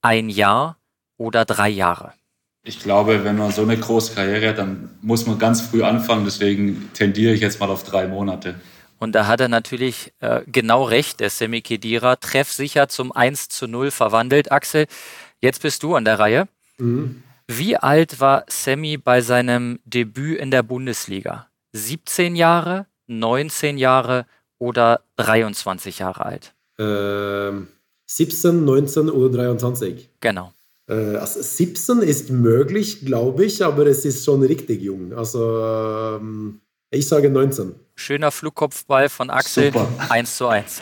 ein 0.05 0.29
Jahr 0.29 0.77
oder 1.17 1.45
drei 1.45 1.69
Jahre? 1.69 2.13
Ich 2.63 2.79
glaube, 2.79 3.23
wenn 3.23 3.37
man 3.37 3.51
so 3.51 3.63
eine 3.63 3.77
große 3.77 4.15
Karriere 4.15 4.49
hat, 4.49 4.57
dann 4.59 4.89
muss 5.01 5.25
man 5.25 5.37
ganz 5.37 5.61
früh 5.61 5.83
anfangen. 5.83 6.25
Deswegen 6.25 6.89
tendiere 6.93 7.33
ich 7.33 7.41
jetzt 7.41 7.59
mal 7.59 7.69
auf 7.69 7.83
drei 7.83 8.07
Monate. 8.07 8.55
Und 8.97 9.13
da 9.13 9.27
hat 9.27 9.41
er 9.41 9.49
natürlich 9.49 10.13
äh, 10.19 10.41
genau 10.47 10.83
recht, 10.83 11.19
der 11.19 11.29
Semi 11.29 11.61
Kedira, 11.61 12.15
treffsicher 12.15 12.87
zum 12.87 13.11
1 13.11 13.49
zu 13.49 13.67
0 13.67 13.91
verwandelt. 13.91 14.51
Axel, 14.51 14.87
jetzt 15.41 15.61
bist 15.61 15.83
du 15.83 15.95
an 15.95 16.05
der 16.05 16.19
Reihe. 16.19 16.47
Mhm. 16.77 17.23
Wie 17.47 17.77
alt 17.77 18.19
war 18.19 18.45
Semi 18.47 18.97
bei 18.97 19.21
seinem 19.21 19.79
Debüt 19.85 20.39
in 20.39 20.49
der 20.49 20.63
Bundesliga? 20.63 21.47
17 21.73 22.35
Jahre, 22.35 22.87
19 23.07 23.77
Jahre 23.77 24.25
oder 24.57 25.01
23 25.17 25.99
Jahre 25.99 26.25
alt? 26.25 26.53
Ähm, 26.79 27.67
17, 28.07 28.63
19 28.65 29.09
oder 29.09 29.37
23? 29.37 30.09
Genau. 30.19 30.51
Äh, 30.87 31.15
also 31.17 31.41
17 31.41 31.99
ist 31.99 32.29
möglich, 32.29 33.05
glaube 33.05 33.45
ich, 33.45 33.63
aber 33.63 33.87
es 33.87 34.05
ist 34.05 34.23
schon 34.23 34.43
richtig 34.43 34.81
jung. 34.81 35.13
Also 35.13 36.19
ähm, 36.19 36.61
ich 36.91 37.07
sage 37.07 37.29
19. 37.29 37.75
Schöner 37.95 38.31
Flugkopfball 38.31 39.09
von 39.09 39.29
Axel. 39.29 39.71
Super. 39.71 39.87
1 40.09 40.37
zu 40.37 40.47
1. 40.47 40.81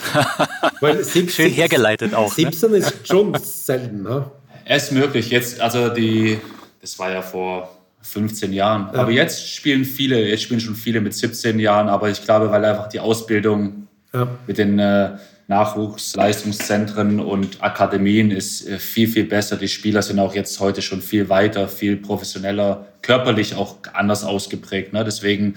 Schön 1.29 1.51
hergeleitet 1.51 2.13
auch. 2.13 2.33
17 2.33 2.71
ne? 2.71 2.77
ist 2.77 3.07
schon 3.07 3.37
selten. 3.39 4.03
Ne? 4.03 4.29
Es 4.65 4.85
ist 4.85 4.91
möglich. 4.91 5.29
Jetzt, 5.29 5.61
also 5.61 5.89
die, 5.89 6.39
das 6.81 6.97
war 6.99 7.11
ja 7.11 7.21
vor 7.21 7.77
15 8.01 8.51
Jahren. 8.51 8.89
Ja. 8.93 9.01
Aber 9.01 9.11
jetzt 9.11 9.49
spielen 9.53 9.85
viele, 9.85 10.27
jetzt 10.27 10.43
spielen 10.43 10.59
schon 10.59 10.75
viele 10.75 11.01
mit 11.01 11.13
17 11.13 11.59
Jahren, 11.59 11.87
aber 11.87 12.09
ich 12.09 12.23
glaube, 12.23 12.51
weil 12.51 12.63
einfach 12.65 12.89
die 12.89 12.99
Ausbildung 12.99 13.87
ja. 14.13 14.27
mit 14.45 14.57
den 14.57 14.79
äh, 14.79 15.17
Nachwuchsleistungszentren 15.47 17.19
und 17.19 17.61
Akademien 17.61 18.31
ist 18.31 18.67
äh, 18.67 18.79
viel, 18.79 19.07
viel 19.07 19.25
besser. 19.25 19.57
Die 19.57 19.67
Spieler 19.67 20.01
sind 20.01 20.19
auch 20.19 20.33
jetzt 20.35 20.59
heute 20.59 20.81
schon 20.81 21.01
viel 21.01 21.29
weiter, 21.29 21.67
viel 21.67 21.97
professioneller, 21.97 22.87
körperlich 23.01 23.55
auch 23.55 23.77
anders 23.93 24.23
ausgeprägt. 24.23 24.93
Ne? 24.93 25.03
Deswegen 25.03 25.55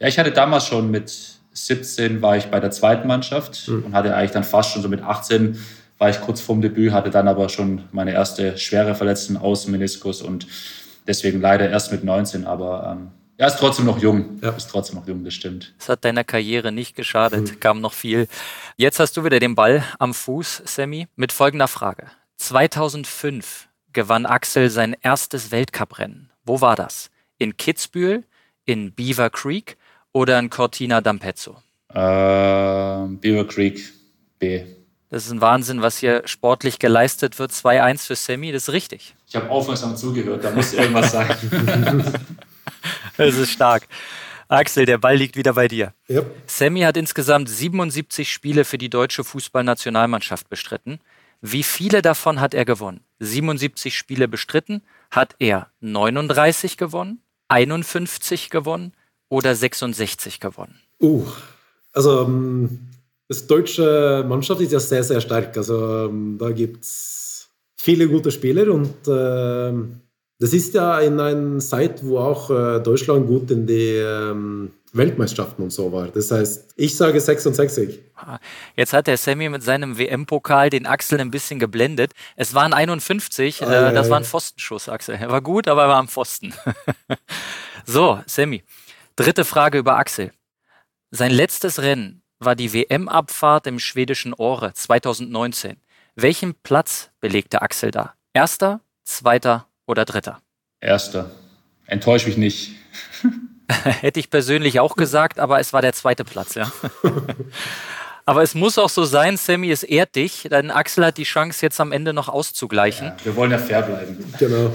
ja, 0.00 0.06
ich 0.06 0.18
hatte 0.18 0.30
damals 0.30 0.66
schon 0.66 0.90
mit 0.90 1.12
17 1.52 2.22
war 2.22 2.36
ich 2.36 2.46
bei 2.46 2.60
der 2.60 2.70
zweiten 2.70 3.08
Mannschaft 3.08 3.68
mhm. 3.68 3.84
und 3.86 3.94
hatte 3.94 4.14
eigentlich 4.14 4.30
dann 4.30 4.44
fast 4.44 4.72
schon 4.72 4.82
so 4.82 4.88
mit 4.88 5.02
18 5.02 5.58
war 5.98 6.08
ich 6.08 6.20
kurz 6.20 6.40
vorm 6.40 6.60
Debüt, 6.60 6.92
hatte 6.92 7.10
dann 7.10 7.26
aber 7.26 7.48
schon 7.48 7.82
meine 7.90 8.12
erste 8.12 8.56
schwere 8.56 8.94
Verletzung 8.94 9.36
Außenmeniskus 9.36 10.22
und 10.22 10.46
deswegen 11.08 11.40
leider 11.40 11.68
erst 11.68 11.90
mit 11.90 12.04
19, 12.04 12.46
aber 12.46 12.96
ähm, 12.96 13.08
er 13.38 13.46
ist 13.46 13.58
trotzdem 13.58 13.86
noch 13.86 13.98
jung. 14.00 14.40
Ja. 14.42 14.50
Ist 14.50 14.68
trotzdem 14.68 14.96
noch 14.96 15.06
jung, 15.06 15.24
das 15.24 15.32
stimmt. 15.32 15.72
Das 15.78 15.88
hat 15.88 16.04
deiner 16.04 16.24
Karriere 16.24 16.72
nicht 16.72 16.96
geschadet, 16.96 17.52
mhm. 17.52 17.60
kam 17.60 17.80
noch 17.80 17.92
viel. 17.92 18.26
Jetzt 18.76 18.98
hast 18.98 19.16
du 19.16 19.24
wieder 19.24 19.38
den 19.38 19.54
Ball 19.54 19.84
am 20.00 20.12
Fuß, 20.12 20.62
Sammy, 20.64 21.06
mit 21.14 21.30
folgender 21.30 21.68
Frage. 21.68 22.08
2005 22.38 23.68
gewann 23.92 24.26
Axel 24.26 24.70
sein 24.70 24.96
erstes 25.02 25.52
Weltcuprennen. 25.52 26.30
Wo 26.44 26.60
war 26.60 26.74
das? 26.74 27.10
In 27.38 27.56
Kitzbühel, 27.56 28.24
in 28.64 28.92
Beaver 28.92 29.30
Creek 29.30 29.76
oder 30.12 30.38
ein 30.38 30.50
Cortina 30.50 30.98
d'Ampezzo? 30.98 31.58
Äh, 31.90 33.06
Beaver 33.20 33.46
Creek 33.46 33.92
B. 34.40 34.64
Das 35.10 35.26
ist 35.26 35.30
ein 35.30 35.40
Wahnsinn, 35.40 35.80
was 35.80 35.98
hier 35.98 36.22
sportlich 36.26 36.80
geleistet 36.80 37.38
wird. 37.38 37.52
2-1 37.52 38.06
für 38.06 38.16
Sammy, 38.16 38.50
das 38.50 38.64
ist 38.64 38.74
richtig. 38.74 39.14
Ich 39.28 39.36
habe 39.36 39.48
aufmerksam 39.48 39.96
zugehört, 39.96 40.42
da 40.42 40.50
muss 40.50 40.72
irgendwas 40.72 41.12
sein. 41.12 41.28
das 43.18 43.36
ist 43.36 43.50
stark. 43.50 43.86
Axel, 44.48 44.86
der 44.86 44.96
Ball 44.96 45.16
liegt 45.16 45.36
wieder 45.36 45.52
bei 45.52 45.68
dir. 45.68 45.92
Ja. 46.08 46.22
Sammy 46.46 46.80
hat 46.80 46.96
insgesamt 46.96 47.50
77 47.50 48.32
Spiele 48.32 48.64
für 48.64 48.78
die 48.78 48.88
deutsche 48.88 49.22
Fußballnationalmannschaft 49.22 50.48
bestritten. 50.48 51.00
Wie 51.42 51.62
viele 51.62 52.00
davon 52.00 52.40
hat 52.40 52.54
er 52.54 52.64
gewonnen? 52.64 53.00
77 53.20 53.96
Spiele 53.96 54.26
bestritten, 54.26 54.82
hat 55.10 55.36
er 55.38 55.68
39 55.80 56.78
gewonnen, 56.78 57.20
51 57.48 58.50
gewonnen, 58.50 58.92
oder 59.28 59.54
66 59.54 60.40
gewonnen? 60.40 60.80
Uh, 61.00 61.26
also 61.92 62.22
ähm, 62.22 62.88
das 63.28 63.46
deutsche 63.46 64.24
Mannschaft 64.26 64.60
ist 64.60 64.72
ja 64.72 64.80
sehr, 64.80 65.04
sehr 65.04 65.20
stark. 65.20 65.56
Also 65.56 66.06
ähm, 66.06 66.38
da 66.38 66.50
gibt 66.50 66.84
es 66.84 67.48
viele 67.76 68.08
gute 68.08 68.30
Spieler 68.30 68.72
und 68.72 68.94
ähm, 69.06 70.00
das 70.38 70.52
ist 70.52 70.74
ja 70.74 71.00
in 71.00 71.18
einer 71.18 71.58
Zeit, 71.58 72.04
wo 72.04 72.18
auch 72.18 72.50
äh, 72.50 72.80
Deutschland 72.80 73.26
gut 73.26 73.50
in 73.50 73.66
die 73.66 73.98
Weltmeisterschaften 74.92 75.62
und 75.62 75.70
so 75.70 75.92
war. 75.92 76.08
Das 76.08 76.30
heißt, 76.30 76.72
ich 76.76 76.96
sage 76.96 77.20
66. 77.20 78.00
Jetzt 78.74 78.92
hat 78.92 79.06
der 79.06 79.16
Sammy 79.16 79.48
mit 79.48 79.62
seinem 79.62 79.98
WM-Pokal 79.98 80.70
den 80.70 80.86
Axel 80.86 81.20
ein 81.20 81.30
bisschen 81.30 81.58
geblendet. 81.58 82.12
Es 82.36 82.54
waren 82.54 82.72
51, 82.72 83.62
ah, 83.62 83.90
äh, 83.90 83.92
das 83.92 84.08
war 84.08 84.18
ein 84.18 84.24
Pfostenschuss, 84.24 84.88
Axel. 84.88 85.16
Er 85.16 85.30
war 85.30 85.42
gut, 85.42 85.68
aber 85.68 85.82
er 85.82 85.88
war 85.88 85.96
am 85.98 86.08
Pfosten. 86.08 86.54
so, 87.84 88.20
Sammy, 88.26 88.62
Dritte 89.18 89.44
Frage 89.44 89.78
über 89.78 89.96
Axel. 89.96 90.30
Sein 91.10 91.32
letztes 91.32 91.82
Rennen 91.82 92.22
war 92.38 92.54
die 92.54 92.72
WM-Abfahrt 92.72 93.66
im 93.66 93.80
schwedischen 93.80 94.32
Ore 94.32 94.72
2019. 94.72 95.76
Welchen 96.14 96.54
Platz 96.54 97.10
belegte 97.18 97.60
Axel 97.60 97.90
da? 97.90 98.14
Erster, 98.32 98.80
zweiter 99.02 99.66
oder 99.88 100.04
dritter? 100.04 100.40
Erster. 100.80 101.30
Enttäusch 101.86 102.26
mich 102.26 102.36
nicht. 102.36 102.72
Hätte 103.68 104.20
ich 104.20 104.30
persönlich 104.30 104.80
auch 104.80 104.96
gesagt, 104.96 105.38
aber 105.38 105.58
es 105.60 105.72
war 105.72 105.82
der 105.82 105.92
zweite 105.92 106.24
Platz, 106.24 106.54
ja. 106.54 106.70
Aber 108.24 108.42
es 108.42 108.54
muss 108.54 108.76
auch 108.76 108.90
so 108.90 109.06
sein, 109.06 109.38
Sammy, 109.38 109.70
es 109.70 109.82
ehrt 109.82 110.14
dich, 110.14 110.48
denn 110.50 110.70
Axel 110.70 111.06
hat 111.06 111.16
die 111.16 111.22
Chance, 111.22 111.64
jetzt 111.64 111.80
am 111.80 111.92
Ende 111.92 112.12
noch 112.12 112.28
auszugleichen. 112.28 113.06
Ja, 113.06 113.16
wir 113.24 113.36
wollen 113.36 113.52
ja 113.52 113.56
fair 113.56 113.80
bleiben. 113.80 114.22
Genau. 114.38 114.70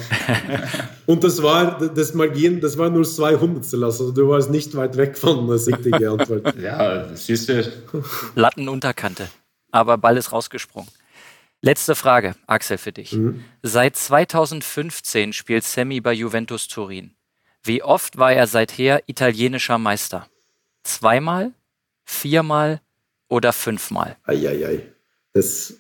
Und 1.05 1.23
das 1.23 1.43
war, 1.43 1.77
das 1.77 2.15
Magien, 2.15 2.61
das 2.61 2.79
war 2.79 2.89
nur 2.89 3.03
zwei 3.03 3.35
Hundertstel, 3.35 3.83
also 3.83 4.11
du 4.11 4.27
warst 4.27 4.49
nicht 4.49 4.75
weit 4.75 4.97
weg 4.97 5.15
von 5.15 5.45
der 5.45 5.57
richtigen 5.57 6.07
Antwort. 6.07 6.55
ja, 6.59 7.15
siehst 7.15 7.47
du. 7.47 7.71
Lattenunterkante. 8.33 9.29
Aber 9.71 9.99
Ball 9.99 10.17
ist 10.17 10.31
rausgesprungen. 10.31 10.89
Letzte 11.65 11.95
Frage, 11.95 12.35
Axel, 12.45 12.77
für 12.77 12.91
dich. 12.91 13.13
Mhm. 13.13 13.43
Seit 13.63 13.95
2015 13.95 15.33
spielt 15.33 15.63
Sammy 15.63 16.01
bei 16.01 16.13
Juventus 16.13 16.67
Turin. 16.67 17.15
Wie 17.63 17.81
oft 17.81 18.17
war 18.17 18.33
er 18.33 18.45
seither 18.45 19.01
italienischer 19.07 19.79
Meister? 19.79 20.27
Zweimal? 20.83 21.53
Viermal? 22.05 22.81
oder 23.33 23.51
fünfmal? 23.51 24.15
Eieiei. 24.23 24.83
Das 25.33 25.73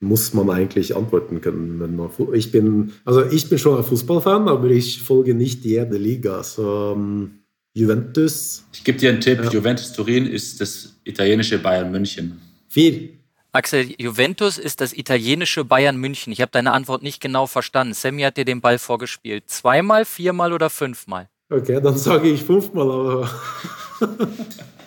muss 0.00 0.34
man 0.34 0.50
eigentlich 0.50 0.96
antworten 0.96 1.40
können. 1.40 1.78
Wenn 1.80 1.94
man, 1.94 2.10
ich 2.34 2.50
bin, 2.50 2.92
also 3.04 3.24
ich 3.30 3.48
bin 3.48 3.58
schon 3.58 3.78
ein 3.78 3.84
Fußballfan, 3.84 4.48
aber 4.48 4.68
ich 4.70 5.02
folge 5.02 5.34
nicht 5.34 5.64
jede 5.64 5.96
Liga. 5.96 6.42
So, 6.42 6.92
um, 6.94 7.38
Juventus. 7.72 8.64
Ich 8.72 8.82
gebe 8.82 8.98
dir 8.98 9.10
einen 9.10 9.20
Tipp. 9.20 9.38
Ja. 9.44 9.50
Juventus 9.50 9.92
Turin 9.92 10.26
ist 10.26 10.60
das 10.60 10.96
italienische 11.04 11.58
Bayern 11.58 11.92
München. 11.92 12.40
Viel. 12.68 13.10
Axel, 13.56 13.94
Juventus 13.98 14.58
ist 14.58 14.82
das 14.82 14.92
italienische 14.92 15.64
Bayern 15.64 15.96
München. 15.96 16.30
Ich 16.30 16.42
habe 16.42 16.52
deine 16.52 16.72
Antwort 16.72 17.02
nicht 17.02 17.22
genau 17.22 17.46
verstanden. 17.46 17.94
Sammy 17.94 18.22
hat 18.22 18.36
dir 18.36 18.44
den 18.44 18.60
Ball 18.60 18.78
vorgespielt. 18.78 19.44
Zweimal, 19.48 20.04
viermal 20.04 20.52
oder 20.52 20.68
fünfmal? 20.68 21.30
Okay, 21.48 21.80
dann 21.82 21.96
sage 21.96 22.28
ich 22.28 22.42
fünfmal, 22.42 22.90
aber. 22.90 23.30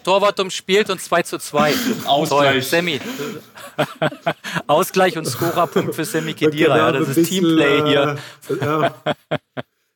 Torwart 0.03 0.39
umspielt 0.39 0.89
und 0.91 1.01
2 1.01 1.24
zu 1.24 1.39
2. 1.39 1.74
Ausgleich. 2.05 2.67
Sammy. 2.67 2.99
Ausgleich 4.67 5.17
und 5.17 5.26
Scorerpunkt 5.26 5.95
für 5.95 6.05
Sammy 6.05 6.34
Kedira. 6.34 6.78
Ja, 6.78 6.91
das 6.91 7.17
ist 7.17 7.30
Teamplay 7.30 7.88
hier. 7.88 8.17
Äh, 8.49 8.65
ja. 8.65 8.95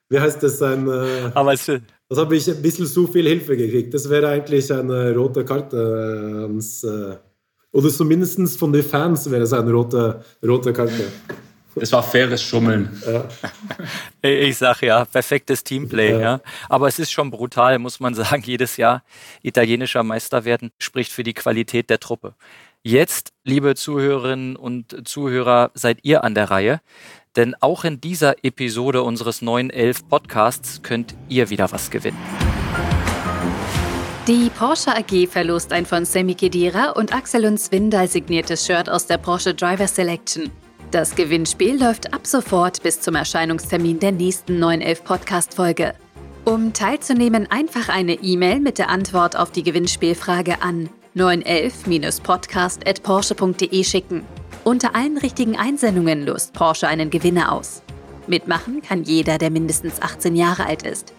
wie 0.09 0.19
heißt 0.19 0.41
das, 0.41 0.61
ein, 0.63 0.87
äh, 0.89 1.31
Aber 1.35 1.53
es, 1.53 1.65
das 1.65 2.17
habe 2.17 2.35
ich 2.35 2.49
ein 2.49 2.61
bisschen 2.61 2.87
zu 2.87 3.07
viel 3.07 3.27
Hilfe 3.27 3.55
gekriegt. 3.55 3.93
Das 3.93 4.09
wäre 4.09 4.29
eigentlich 4.29 4.73
eine 4.73 5.15
rote 5.15 5.45
Karte 5.45 5.77
äh, 5.77 6.41
ans, 6.43 6.83
äh, 6.83 7.17
oder 7.73 7.89
zumindest 7.89 8.57
von 8.57 8.71
den 8.71 8.83
Fans 8.83 9.29
wäre 9.29 9.43
es 9.43 9.51
eine 9.51 9.71
rote, 9.71 10.23
rote 10.45 10.71
Karte. 10.71 11.11
Es 11.75 11.91
war 11.91 12.03
faires 12.03 12.41
Schummeln. 12.41 13.01
Ja. 13.05 13.25
Ich 14.25 14.57
sag 14.57 14.81
ja, 14.81 15.03
perfektes 15.03 15.65
Teamplay. 15.65 16.11
Ja. 16.11 16.19
ja. 16.19 16.41
Aber 16.69 16.87
es 16.87 16.97
ist 16.97 17.11
schon 17.11 17.29
brutal, 17.29 17.77
muss 17.79 17.99
man 17.99 18.13
sagen, 18.13 18.43
jedes 18.45 18.77
Jahr 18.77 19.03
italienischer 19.41 20.03
Meister 20.03 20.45
werden, 20.45 20.71
spricht 20.77 21.11
für 21.11 21.23
die 21.23 21.33
Qualität 21.33 21.89
der 21.89 21.99
Truppe. 21.99 22.35
Jetzt, 22.83 23.33
liebe 23.43 23.75
Zuhörerinnen 23.75 24.55
und 24.55 25.07
Zuhörer, 25.07 25.71
seid 25.73 25.99
ihr 26.03 26.23
an 26.23 26.35
der 26.35 26.51
Reihe. 26.51 26.79
Denn 27.35 27.55
auch 27.59 27.83
in 27.83 27.99
dieser 27.99 28.45
Episode 28.45 29.01
unseres 29.01 29.41
neuen 29.41 29.71
Elf 29.71 30.07
Podcasts 30.07 30.83
könnt 30.83 31.15
ihr 31.27 31.49
wieder 31.49 31.71
was 31.71 31.89
gewinnen. 31.89 32.42
Die 34.25 34.49
Porsche 34.57 34.95
AG 34.95 35.27
verlost 35.27 35.73
ein 35.73 35.85
von 35.85 36.05
Sammy 36.05 36.33
Kedira 36.33 36.91
und 36.91 37.13
Axel 37.13 37.45
und 37.45 37.59
Swindal 37.59 38.07
signiertes 38.07 38.65
Shirt 38.65 38.89
aus 38.89 39.05
der 39.05 39.17
Porsche 39.17 39.53
Driver 39.53 39.85
Selection. 39.85 40.49
Das 40.91 41.13
Gewinnspiel 41.13 41.77
läuft 41.77 42.13
ab 42.13 42.25
sofort 42.25 42.81
bis 42.83 43.01
zum 43.01 43.15
Erscheinungstermin 43.15 43.99
der 43.99 44.13
nächsten 44.13 44.59
911 44.59 45.03
Podcast-Folge. 45.03 45.93
Um 46.45 46.71
teilzunehmen, 46.71 47.51
einfach 47.51 47.89
eine 47.89 48.13
E-Mail 48.13 48.61
mit 48.61 48.77
der 48.77 48.87
Antwort 48.87 49.35
auf 49.35 49.51
die 49.51 49.63
Gewinnspielfrage 49.63 50.61
an 50.61 50.87
911-podcast.porsche.de 51.17 53.83
schicken. 53.83 54.23
Unter 54.63 54.95
allen 54.95 55.17
richtigen 55.17 55.57
Einsendungen 55.57 56.25
lost 56.25 56.53
Porsche 56.53 56.87
einen 56.87 57.09
Gewinner 57.09 57.51
aus. 57.51 57.81
Mitmachen 58.27 58.81
kann 58.81 59.03
jeder, 59.03 59.37
der 59.37 59.51
mindestens 59.51 60.01
18 60.01 60.37
Jahre 60.37 60.65
alt 60.65 60.83
ist. 60.83 61.13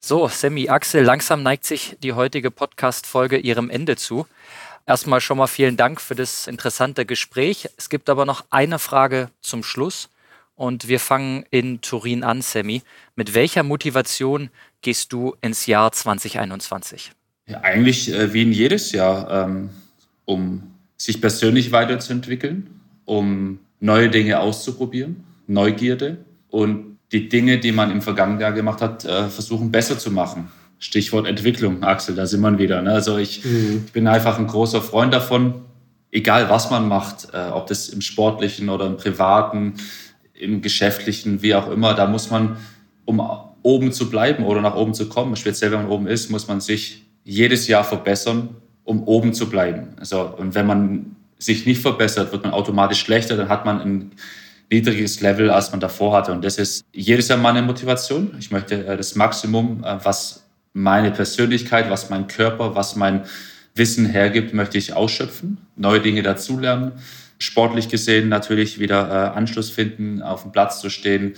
So, 0.00 0.26
Sammy, 0.28 0.70
Axel, 0.70 1.02
langsam 1.02 1.42
neigt 1.42 1.64
sich 1.64 1.98
die 2.02 2.14
heutige 2.14 2.50
Podcast-Folge 2.50 3.36
ihrem 3.36 3.68
Ende 3.68 3.96
zu. 3.96 4.26
Erstmal 4.86 5.20
schon 5.20 5.36
mal 5.38 5.48
vielen 5.48 5.76
Dank 5.76 6.00
für 6.00 6.14
das 6.14 6.46
interessante 6.46 7.04
Gespräch. 7.04 7.68
Es 7.76 7.90
gibt 7.90 8.08
aber 8.08 8.24
noch 8.24 8.44
eine 8.50 8.78
Frage 8.78 9.28
zum 9.40 9.62
Schluss 9.62 10.08
und 10.54 10.88
wir 10.88 11.00
fangen 11.00 11.44
in 11.50 11.80
Turin 11.80 12.22
an, 12.24 12.42
Sammy. 12.42 12.82
Mit 13.16 13.34
welcher 13.34 13.62
Motivation 13.62 14.50
gehst 14.82 15.12
du 15.12 15.34
ins 15.40 15.66
Jahr 15.66 15.92
2021? 15.92 17.12
Ja, 17.46 17.60
eigentlich 17.60 18.12
äh, 18.12 18.32
wie 18.32 18.42
in 18.42 18.52
jedes 18.52 18.92
Jahr, 18.92 19.46
ähm, 19.46 19.70
um 20.24 20.62
sich 20.96 21.20
persönlich 21.20 21.72
weiterzuentwickeln, 21.72 22.80
um 23.04 23.58
neue 23.80 24.08
Dinge 24.08 24.40
auszuprobieren, 24.40 25.24
Neugierde 25.46 26.18
und 26.48 26.98
die 27.12 27.28
Dinge, 27.28 27.58
die 27.58 27.72
man 27.72 27.90
im 27.90 28.00
vergangenen 28.00 28.40
Jahr 28.40 28.52
gemacht 28.52 28.80
hat, 28.80 29.04
äh, 29.04 29.28
versuchen 29.28 29.70
besser 29.70 29.98
zu 29.98 30.10
machen. 30.10 30.48
Stichwort 30.78 31.26
Entwicklung, 31.26 31.82
Axel, 31.82 32.14
da 32.14 32.26
sind 32.26 32.40
wir 32.40 32.58
wieder. 32.58 32.82
Ne? 32.82 32.92
Also 32.92 33.18
ich, 33.18 33.44
mhm. 33.44 33.84
ich, 33.86 33.92
bin 33.92 34.06
einfach 34.06 34.38
ein 34.38 34.46
großer 34.46 34.82
Freund 34.82 35.12
davon, 35.12 35.62
egal 36.10 36.48
was 36.48 36.70
man 36.70 36.88
macht, 36.88 37.28
äh, 37.32 37.50
ob 37.50 37.66
das 37.66 37.88
im 37.88 38.00
sportlichen 38.00 38.68
oder 38.68 38.86
im 38.86 38.96
privaten, 38.96 39.74
im 40.34 40.62
geschäftlichen, 40.62 41.42
wie 41.42 41.54
auch 41.54 41.70
immer, 41.70 41.94
da 41.94 42.06
muss 42.06 42.30
man, 42.30 42.56
um 43.04 43.20
oben 43.62 43.92
zu 43.92 44.10
bleiben 44.10 44.44
oder 44.44 44.60
nach 44.60 44.76
oben 44.76 44.94
zu 44.94 45.08
kommen, 45.08 45.36
speziell 45.36 45.72
wenn 45.72 45.82
man 45.82 45.90
oben 45.90 46.06
ist, 46.06 46.30
muss 46.30 46.48
man 46.48 46.60
sich 46.60 47.06
jedes 47.24 47.66
Jahr 47.66 47.84
verbessern, 47.84 48.50
um 48.84 49.04
oben 49.04 49.32
zu 49.32 49.48
bleiben. 49.48 49.88
Also, 49.98 50.20
und 50.36 50.54
wenn 50.54 50.66
man 50.66 51.16
sich 51.38 51.66
nicht 51.66 51.80
verbessert, 51.80 52.32
wird 52.32 52.44
man 52.44 52.52
automatisch 52.52 53.00
schlechter, 53.00 53.36
dann 53.36 53.48
hat 53.48 53.64
man 53.64 53.80
ein 53.80 54.12
niedriges 54.70 55.20
Level, 55.20 55.50
als 55.50 55.70
man 55.70 55.80
davor 55.80 56.16
hatte. 56.16 56.32
Und 56.32 56.44
das 56.44 56.58
ist 56.58 56.84
jedes 56.92 57.28
Jahr 57.28 57.38
meine 57.38 57.62
Motivation. 57.62 58.34
Ich 58.38 58.50
möchte 58.50 58.86
äh, 58.86 58.96
das 58.96 59.14
Maximum, 59.14 59.84
äh, 59.84 59.98
was 60.02 60.44
meine 60.72 61.10
Persönlichkeit, 61.10 61.90
was 61.90 62.10
mein 62.10 62.26
Körper, 62.26 62.74
was 62.74 62.96
mein 62.96 63.24
Wissen 63.74 64.06
hergibt, 64.06 64.54
möchte 64.54 64.78
ich 64.78 64.92
ausschöpfen, 64.92 65.58
neue 65.76 66.00
Dinge 66.00 66.22
dazulernen. 66.22 66.92
Sportlich 67.44 67.90
gesehen 67.90 68.30
natürlich 68.30 68.78
wieder 68.78 69.08
äh, 69.10 69.36
Anschluss 69.36 69.68
finden, 69.68 70.22
auf 70.22 70.42
dem 70.42 70.52
Platz 70.52 70.80
zu 70.80 70.88
stehen, 70.88 71.34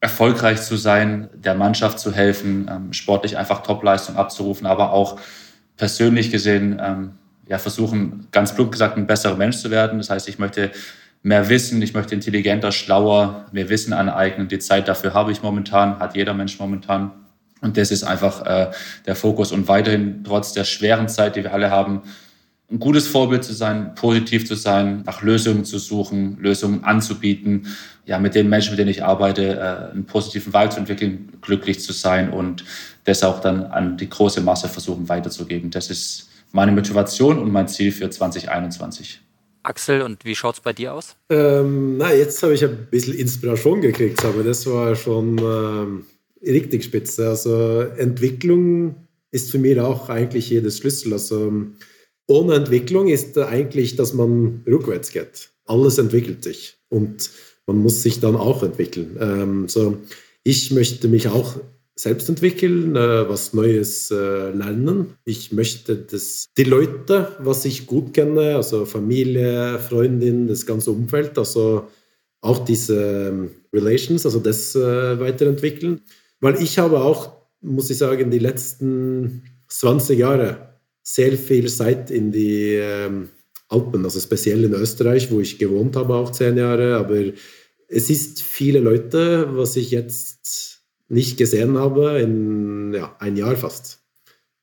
erfolgreich 0.00 0.60
zu 0.60 0.76
sein, 0.76 1.30
der 1.34 1.54
Mannschaft 1.54 1.98
zu 1.98 2.12
helfen, 2.12 2.70
ähm, 2.70 2.92
sportlich 2.92 3.38
einfach 3.38 3.62
Topleistung 3.62 4.16
abzurufen, 4.16 4.66
aber 4.66 4.92
auch 4.92 5.18
persönlich 5.78 6.30
gesehen 6.30 6.78
ähm, 6.82 7.12
ja, 7.48 7.56
versuchen, 7.56 8.28
ganz 8.32 8.54
plump 8.54 8.72
gesagt, 8.72 8.98
ein 8.98 9.06
besserer 9.06 9.36
Mensch 9.36 9.56
zu 9.56 9.70
werden. 9.70 9.98
Das 9.98 10.10
heißt, 10.10 10.28
ich 10.28 10.38
möchte 10.38 10.72
mehr 11.22 11.48
Wissen, 11.48 11.80
ich 11.80 11.94
möchte 11.94 12.14
intelligenter, 12.14 12.70
schlauer, 12.70 13.46
mehr 13.50 13.70
Wissen 13.70 13.94
aneignen. 13.94 14.48
Die 14.48 14.58
Zeit 14.58 14.88
dafür 14.88 15.14
habe 15.14 15.32
ich 15.32 15.42
momentan, 15.42 15.98
hat 16.00 16.14
jeder 16.16 16.34
Mensch 16.34 16.58
momentan. 16.58 17.12
Und 17.62 17.78
das 17.78 17.90
ist 17.90 18.04
einfach 18.04 18.44
äh, 18.44 18.70
der 19.06 19.16
Fokus. 19.16 19.52
Und 19.52 19.68
weiterhin, 19.68 20.22
trotz 20.22 20.52
der 20.52 20.64
schweren 20.64 21.08
Zeit, 21.08 21.36
die 21.36 21.44
wir 21.44 21.54
alle 21.54 21.70
haben, 21.70 22.02
ein 22.70 22.80
gutes 22.80 23.06
Vorbild 23.06 23.44
zu 23.44 23.52
sein, 23.52 23.94
positiv 23.94 24.46
zu 24.46 24.56
sein, 24.56 25.02
nach 25.06 25.22
Lösungen 25.22 25.64
zu 25.64 25.78
suchen, 25.78 26.36
Lösungen 26.40 26.82
anzubieten, 26.82 27.68
ja, 28.06 28.18
mit 28.18 28.34
den 28.34 28.48
Menschen, 28.48 28.70
mit 28.70 28.78
denen 28.78 28.90
ich 28.90 29.04
arbeite, 29.04 29.56
äh, 29.56 29.92
einen 29.92 30.06
positiven 30.06 30.52
Vibe 30.52 30.70
zu 30.70 30.80
entwickeln, 30.80 31.32
glücklich 31.40 31.80
zu 31.80 31.92
sein 31.92 32.30
und 32.30 32.64
das 33.04 33.22
auch 33.22 33.40
dann 33.40 33.64
an 33.64 33.96
die 33.96 34.08
große 34.08 34.40
Masse 34.40 34.68
versuchen 34.68 35.08
weiterzugeben. 35.08 35.70
Das 35.70 35.90
ist 35.90 36.28
meine 36.52 36.72
Motivation 36.72 37.38
und 37.38 37.52
mein 37.52 37.68
Ziel 37.68 37.92
für 37.92 38.10
2021. 38.10 39.20
Axel, 39.62 40.02
und 40.02 40.24
wie 40.24 40.34
schaut 40.34 40.54
es 40.56 40.60
bei 40.60 40.72
dir 40.72 40.94
aus? 40.94 41.16
Ähm, 41.28 41.96
na, 41.98 42.12
jetzt 42.12 42.42
habe 42.42 42.54
ich 42.54 42.64
ein 42.64 42.86
bisschen 42.90 43.14
Inspiration 43.14 43.80
gekriegt, 43.80 44.24
aber 44.24 44.42
das 44.42 44.66
war 44.66 44.94
schon 44.94 45.38
ähm, 45.38 46.06
richtig 46.42 46.84
spitze. 46.84 47.28
Also 47.28 47.80
Entwicklung 47.80 48.94
ist 49.32 49.50
für 49.50 49.58
mich 49.58 49.78
auch 49.80 50.08
eigentlich 50.08 50.50
jedes 50.50 50.78
Schlüssel. 50.78 51.12
Also 51.12 51.52
ohne 52.26 52.54
Entwicklung 52.54 53.08
ist 53.08 53.38
eigentlich, 53.38 53.96
dass 53.96 54.12
man 54.12 54.62
rückwärts 54.66 55.10
geht. 55.10 55.50
Alles 55.64 55.98
entwickelt 55.98 56.42
sich 56.44 56.76
und 56.88 57.30
man 57.66 57.78
muss 57.78 58.02
sich 58.02 58.20
dann 58.20 58.36
auch 58.36 58.62
entwickeln. 58.62 59.16
Ähm, 59.20 59.68
so, 59.68 59.98
ich 60.42 60.70
möchte 60.70 61.08
mich 61.08 61.28
auch 61.28 61.56
selbst 61.96 62.28
entwickeln, 62.28 62.94
äh, 62.94 63.28
was 63.28 63.54
Neues 63.54 64.10
äh, 64.10 64.50
lernen. 64.50 65.14
Ich 65.24 65.50
möchte, 65.52 65.96
dass 65.96 66.46
die 66.56 66.64
Leute, 66.64 67.36
was 67.40 67.64
ich 67.64 67.86
gut 67.86 68.12
kenne, 68.12 68.56
also 68.56 68.84
Familie, 68.84 69.78
Freundin, 69.78 70.46
das 70.46 70.66
ganze 70.66 70.90
Umfeld, 70.90 71.38
also 71.38 71.88
auch 72.42 72.64
diese 72.64 73.28
ähm, 73.28 73.50
Relations, 73.72 74.26
also 74.26 74.40
das 74.40 74.74
äh, 74.76 75.18
weiterentwickeln. 75.18 76.02
Weil 76.40 76.62
ich 76.62 76.78
habe 76.78 77.00
auch, 77.00 77.32
muss 77.62 77.90
ich 77.90 77.98
sagen, 77.98 78.30
die 78.30 78.38
letzten 78.38 79.42
20 79.68 80.18
Jahre 80.18 80.65
sehr 81.08 81.38
viel 81.38 81.68
Zeit 81.68 82.10
in 82.10 82.32
die 82.32 82.74
ähm, 82.74 83.28
Alpen, 83.68 84.04
also 84.04 84.18
speziell 84.18 84.64
in 84.64 84.72
Österreich, 84.72 85.30
wo 85.30 85.38
ich 85.40 85.56
gewohnt 85.56 85.94
habe, 85.94 86.14
auch 86.14 86.32
zehn 86.32 86.56
Jahre. 86.56 86.96
Aber 86.96 87.22
es 87.86 88.10
ist 88.10 88.42
viele 88.42 88.80
Leute, 88.80 89.56
was 89.56 89.76
ich 89.76 89.92
jetzt 89.92 90.80
nicht 91.08 91.36
gesehen 91.36 91.78
habe 91.78 92.18
in 92.18 92.92
ja, 92.92 93.14
ein 93.20 93.36
Jahr 93.36 93.56
fast. 93.56 94.00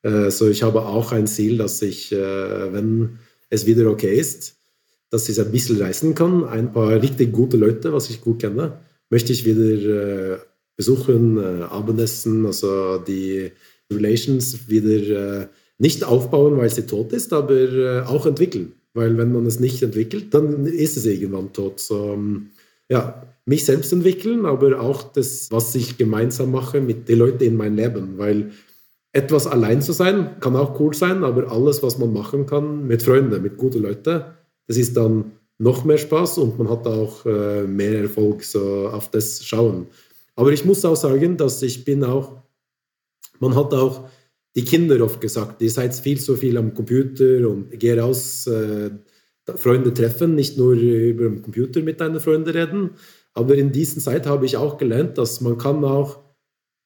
Äh, 0.02 0.32
so 0.32 0.50
ich 0.50 0.64
habe 0.64 0.82
auch 0.86 1.14
ein 1.14 1.28
Ziel, 1.28 1.58
dass 1.58 1.82
ich, 1.82 2.12
äh, 2.12 2.74
wenn 2.74 3.20
es 3.50 3.66
wieder 3.66 3.90
okay 3.90 4.14
ist, 4.14 4.58
dass 5.12 5.30
ich 5.30 5.40
ein 5.40 5.52
bisschen 5.52 5.82
reisen 5.82 6.14
kann. 6.14 6.44
Ein 6.44 6.74
paar 6.74 7.02
richtig 7.02 7.32
gute 7.32 7.56
Leute, 7.56 7.94
was 7.94 8.10
ich 8.10 8.20
gut 8.20 8.42
kenne, 8.42 8.82
möchte 9.10 9.32
ich 9.32 9.46
wieder 9.46 10.34
äh, 10.34 10.40
besuchen, 10.76 11.38
äh, 11.38 11.64
Abendessen, 11.64 12.46
also 12.46 12.98
die 12.98 13.50
Relations 13.90 14.68
wieder 14.68 15.44
äh, 15.44 15.48
nicht 15.78 16.04
aufbauen, 16.04 16.58
weil 16.58 16.70
sie 16.70 16.86
tot 16.86 17.14
ist, 17.14 17.34
aber 17.34 17.54
äh, 17.54 18.02
auch 18.02 18.26
entwickeln. 18.26 18.74
Weil 18.94 19.18
wenn 19.18 19.32
man 19.32 19.46
es 19.46 19.60
nicht 19.60 19.82
entwickelt, 19.82 20.34
dann 20.34 20.66
ist 20.66 20.98
es 20.98 21.06
irgendwann 21.06 21.52
tot. 21.52 21.80
So, 21.80 22.14
ähm, 22.14 22.52
ja, 22.90 23.24
mich 23.46 23.66
selbst 23.66 23.92
entwickeln, 23.92 24.46
aber 24.46 24.80
auch 24.80 25.04
das, 25.04 25.52
was 25.52 25.74
ich 25.76 25.98
gemeinsam 25.98 26.52
mache 26.52 26.80
mit 26.80 27.10
den 27.10 27.20
Leuten 27.20 27.44
in 27.44 27.58
meinem 27.58 27.76
Leben, 27.76 28.18
weil 28.18 28.52
etwas 29.12 29.48
allein 29.48 29.82
zu 29.82 29.94
sein, 29.94 30.40
kann 30.40 30.56
auch 30.56 30.80
cool 30.80 30.94
sein, 30.94 31.24
aber 31.24 31.52
alles, 31.52 31.84
was 31.84 31.98
man 31.98 32.14
machen 32.14 32.46
kann 32.46 32.88
mit 32.88 33.04
Freunden, 33.04 33.42
mit 33.42 33.58
guten 33.58 33.82
Leuten, 33.82 34.24
das 34.68 34.78
ist 34.78 34.96
dann 34.96 35.34
noch 35.60 35.86
mehr 35.86 35.98
Spaß 35.98 36.40
und 36.40 36.58
man 36.58 36.70
hat 36.70 36.88
auch 36.88 37.26
äh, 37.26 37.64
mehr 37.64 38.02
Erfolg 38.02 38.44
so 38.44 38.88
auf 38.88 39.12
das 39.12 39.44
Schauen. 39.44 39.88
Aber 40.36 40.52
ich 40.52 40.66
muss 40.66 40.84
auch 40.84 40.96
sagen, 40.96 41.38
dass 41.38 41.62
ich 41.62 41.86
bin 41.86 42.04
auch, 42.04 42.42
man 43.40 43.56
hat 43.56 43.74
auch 43.74 44.10
die 44.56 44.66
Kinder 44.66 45.04
oft 45.04 45.20
gesagt, 45.20 45.62
ihr 45.62 45.72
seid 45.72 45.96
viel 45.96 46.20
zu 46.20 46.36
viel 46.36 46.58
am 46.58 46.74
Computer 46.74 47.50
und 47.50 47.72
geh 47.72 48.00
raus, 48.00 48.48
äh, 48.48 48.92
Freunde 49.56 49.94
treffen, 49.94 50.36
nicht 50.36 50.58
nur 50.58 50.74
über 50.74 51.26
den 51.26 51.42
Computer 51.42 51.82
mit 51.82 52.00
deinen 52.00 52.20
Freunden 52.20 52.50
reden. 52.50 52.92
Aber 53.34 53.56
in 53.56 53.72
dieser 53.72 54.00
Zeit 54.00 54.26
habe 54.26 54.46
ich 54.46 54.58
auch 54.58 54.78
gelernt, 54.78 55.18
dass 55.18 55.42
man 55.42 55.58
kann 55.58 55.84
auch 55.84 56.20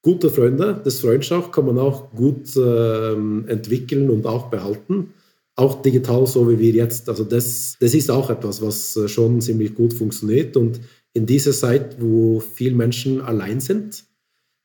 gute 0.01 0.29
Freunde, 0.29 0.79
das 0.83 1.01
Freundschaft 1.01 1.51
kann 1.51 1.65
man 1.65 1.77
auch 1.77 2.11
gut 2.11 2.55
äh, 2.55 3.13
entwickeln 3.13 4.09
und 4.09 4.25
auch 4.25 4.49
behalten. 4.49 5.13
Auch 5.55 5.81
digital, 5.81 6.25
so 6.27 6.49
wie 6.49 6.59
wir 6.59 6.71
jetzt. 6.71 7.09
Also 7.09 7.23
das, 7.23 7.75
das 7.79 7.93
ist 7.93 8.09
auch 8.09 8.29
etwas, 8.29 8.61
was 8.61 8.95
äh, 8.95 9.07
schon 9.07 9.41
ziemlich 9.41 9.75
gut 9.75 9.93
funktioniert. 9.93 10.55
Und 10.55 10.79
in 11.13 11.25
dieser 11.25 11.51
Zeit, 11.51 11.97
wo 11.99 12.39
viele 12.39 12.75
Menschen 12.75 13.21
allein 13.21 13.59
sind, 13.59 14.05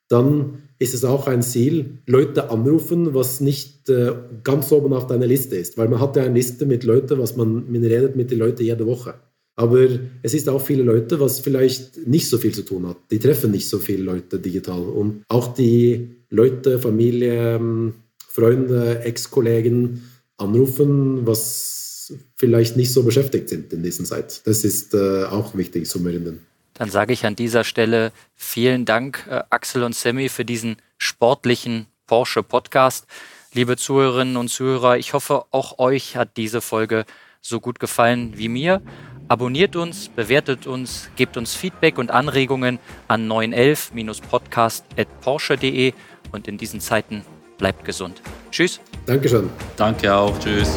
dann 0.08 0.61
ist 0.82 0.94
es 0.94 1.04
auch 1.04 1.26
ein 1.26 1.42
Ziel, 1.42 1.98
Leute 2.06 2.50
anrufen, 2.50 3.14
was 3.14 3.40
nicht 3.40 3.88
äh, 3.88 4.12
ganz 4.42 4.72
oben 4.72 4.92
auf 4.92 5.06
deiner 5.06 5.26
Liste 5.26 5.56
ist. 5.56 5.78
Weil 5.78 5.88
man 5.88 6.00
hat 6.00 6.16
ja 6.16 6.24
eine 6.24 6.34
Liste 6.34 6.66
mit 6.66 6.84
Leuten, 6.84 7.18
was 7.18 7.36
man, 7.36 7.70
man 7.70 7.84
redet 7.84 8.16
mit 8.16 8.30
den 8.30 8.38
Leuten 8.38 8.64
jede 8.64 8.86
Woche. 8.86 9.14
Aber 9.54 9.86
es 10.22 10.34
ist 10.34 10.48
auch 10.48 10.60
viele 10.60 10.82
Leute, 10.82 11.20
was 11.20 11.40
vielleicht 11.40 12.06
nicht 12.06 12.28
so 12.28 12.38
viel 12.38 12.52
zu 12.52 12.62
tun 12.62 12.86
hat. 12.86 12.96
Die 13.10 13.18
treffen 13.18 13.50
nicht 13.50 13.68
so 13.68 13.78
viele 13.78 14.02
Leute 14.02 14.38
digital. 14.38 14.82
Und 14.82 15.22
auch 15.28 15.54
die 15.54 16.16
Leute, 16.30 16.78
Familie, 16.78 17.56
ähm, 17.56 17.94
Freunde, 18.28 19.00
Ex-Kollegen 19.04 20.02
anrufen, 20.38 21.26
was 21.26 22.14
vielleicht 22.36 22.76
nicht 22.76 22.92
so 22.92 23.02
beschäftigt 23.02 23.48
sind 23.48 23.72
in 23.72 23.82
dieser 23.82 24.04
Zeit. 24.04 24.40
Das 24.44 24.64
ist 24.64 24.94
äh, 24.94 25.24
auch 25.24 25.54
wichtig 25.56 25.86
zu 25.86 26.04
erinnern. 26.06 26.40
Dann 26.82 26.90
sage 26.90 27.12
ich 27.12 27.24
an 27.24 27.36
dieser 27.36 27.62
Stelle 27.62 28.10
vielen 28.34 28.84
Dank, 28.84 29.24
äh, 29.30 29.44
Axel 29.50 29.84
und 29.84 29.94
Sammy, 29.94 30.28
für 30.28 30.44
diesen 30.44 30.78
sportlichen 30.98 31.86
Porsche 32.08 32.42
Podcast. 32.42 33.06
Liebe 33.52 33.76
Zuhörerinnen 33.76 34.36
und 34.36 34.48
Zuhörer, 34.48 34.96
ich 34.96 35.12
hoffe, 35.12 35.44
auch 35.52 35.78
euch 35.78 36.16
hat 36.16 36.36
diese 36.36 36.60
Folge 36.60 37.04
so 37.40 37.60
gut 37.60 37.78
gefallen 37.78 38.36
wie 38.36 38.48
mir. 38.48 38.82
Abonniert 39.28 39.76
uns, 39.76 40.08
bewertet 40.08 40.66
uns, 40.66 41.08
gebt 41.14 41.36
uns 41.36 41.54
Feedback 41.54 41.98
und 41.98 42.10
Anregungen 42.10 42.80
an 43.06 43.30
911-podcast.porsche.de 43.30 45.92
und 46.32 46.48
in 46.48 46.58
diesen 46.58 46.80
Zeiten 46.80 47.24
bleibt 47.58 47.84
gesund. 47.84 48.20
Tschüss. 48.50 48.80
Dankeschön. 49.06 49.48
Danke 49.76 50.12
auch. 50.12 50.36
Tschüss. 50.40 50.76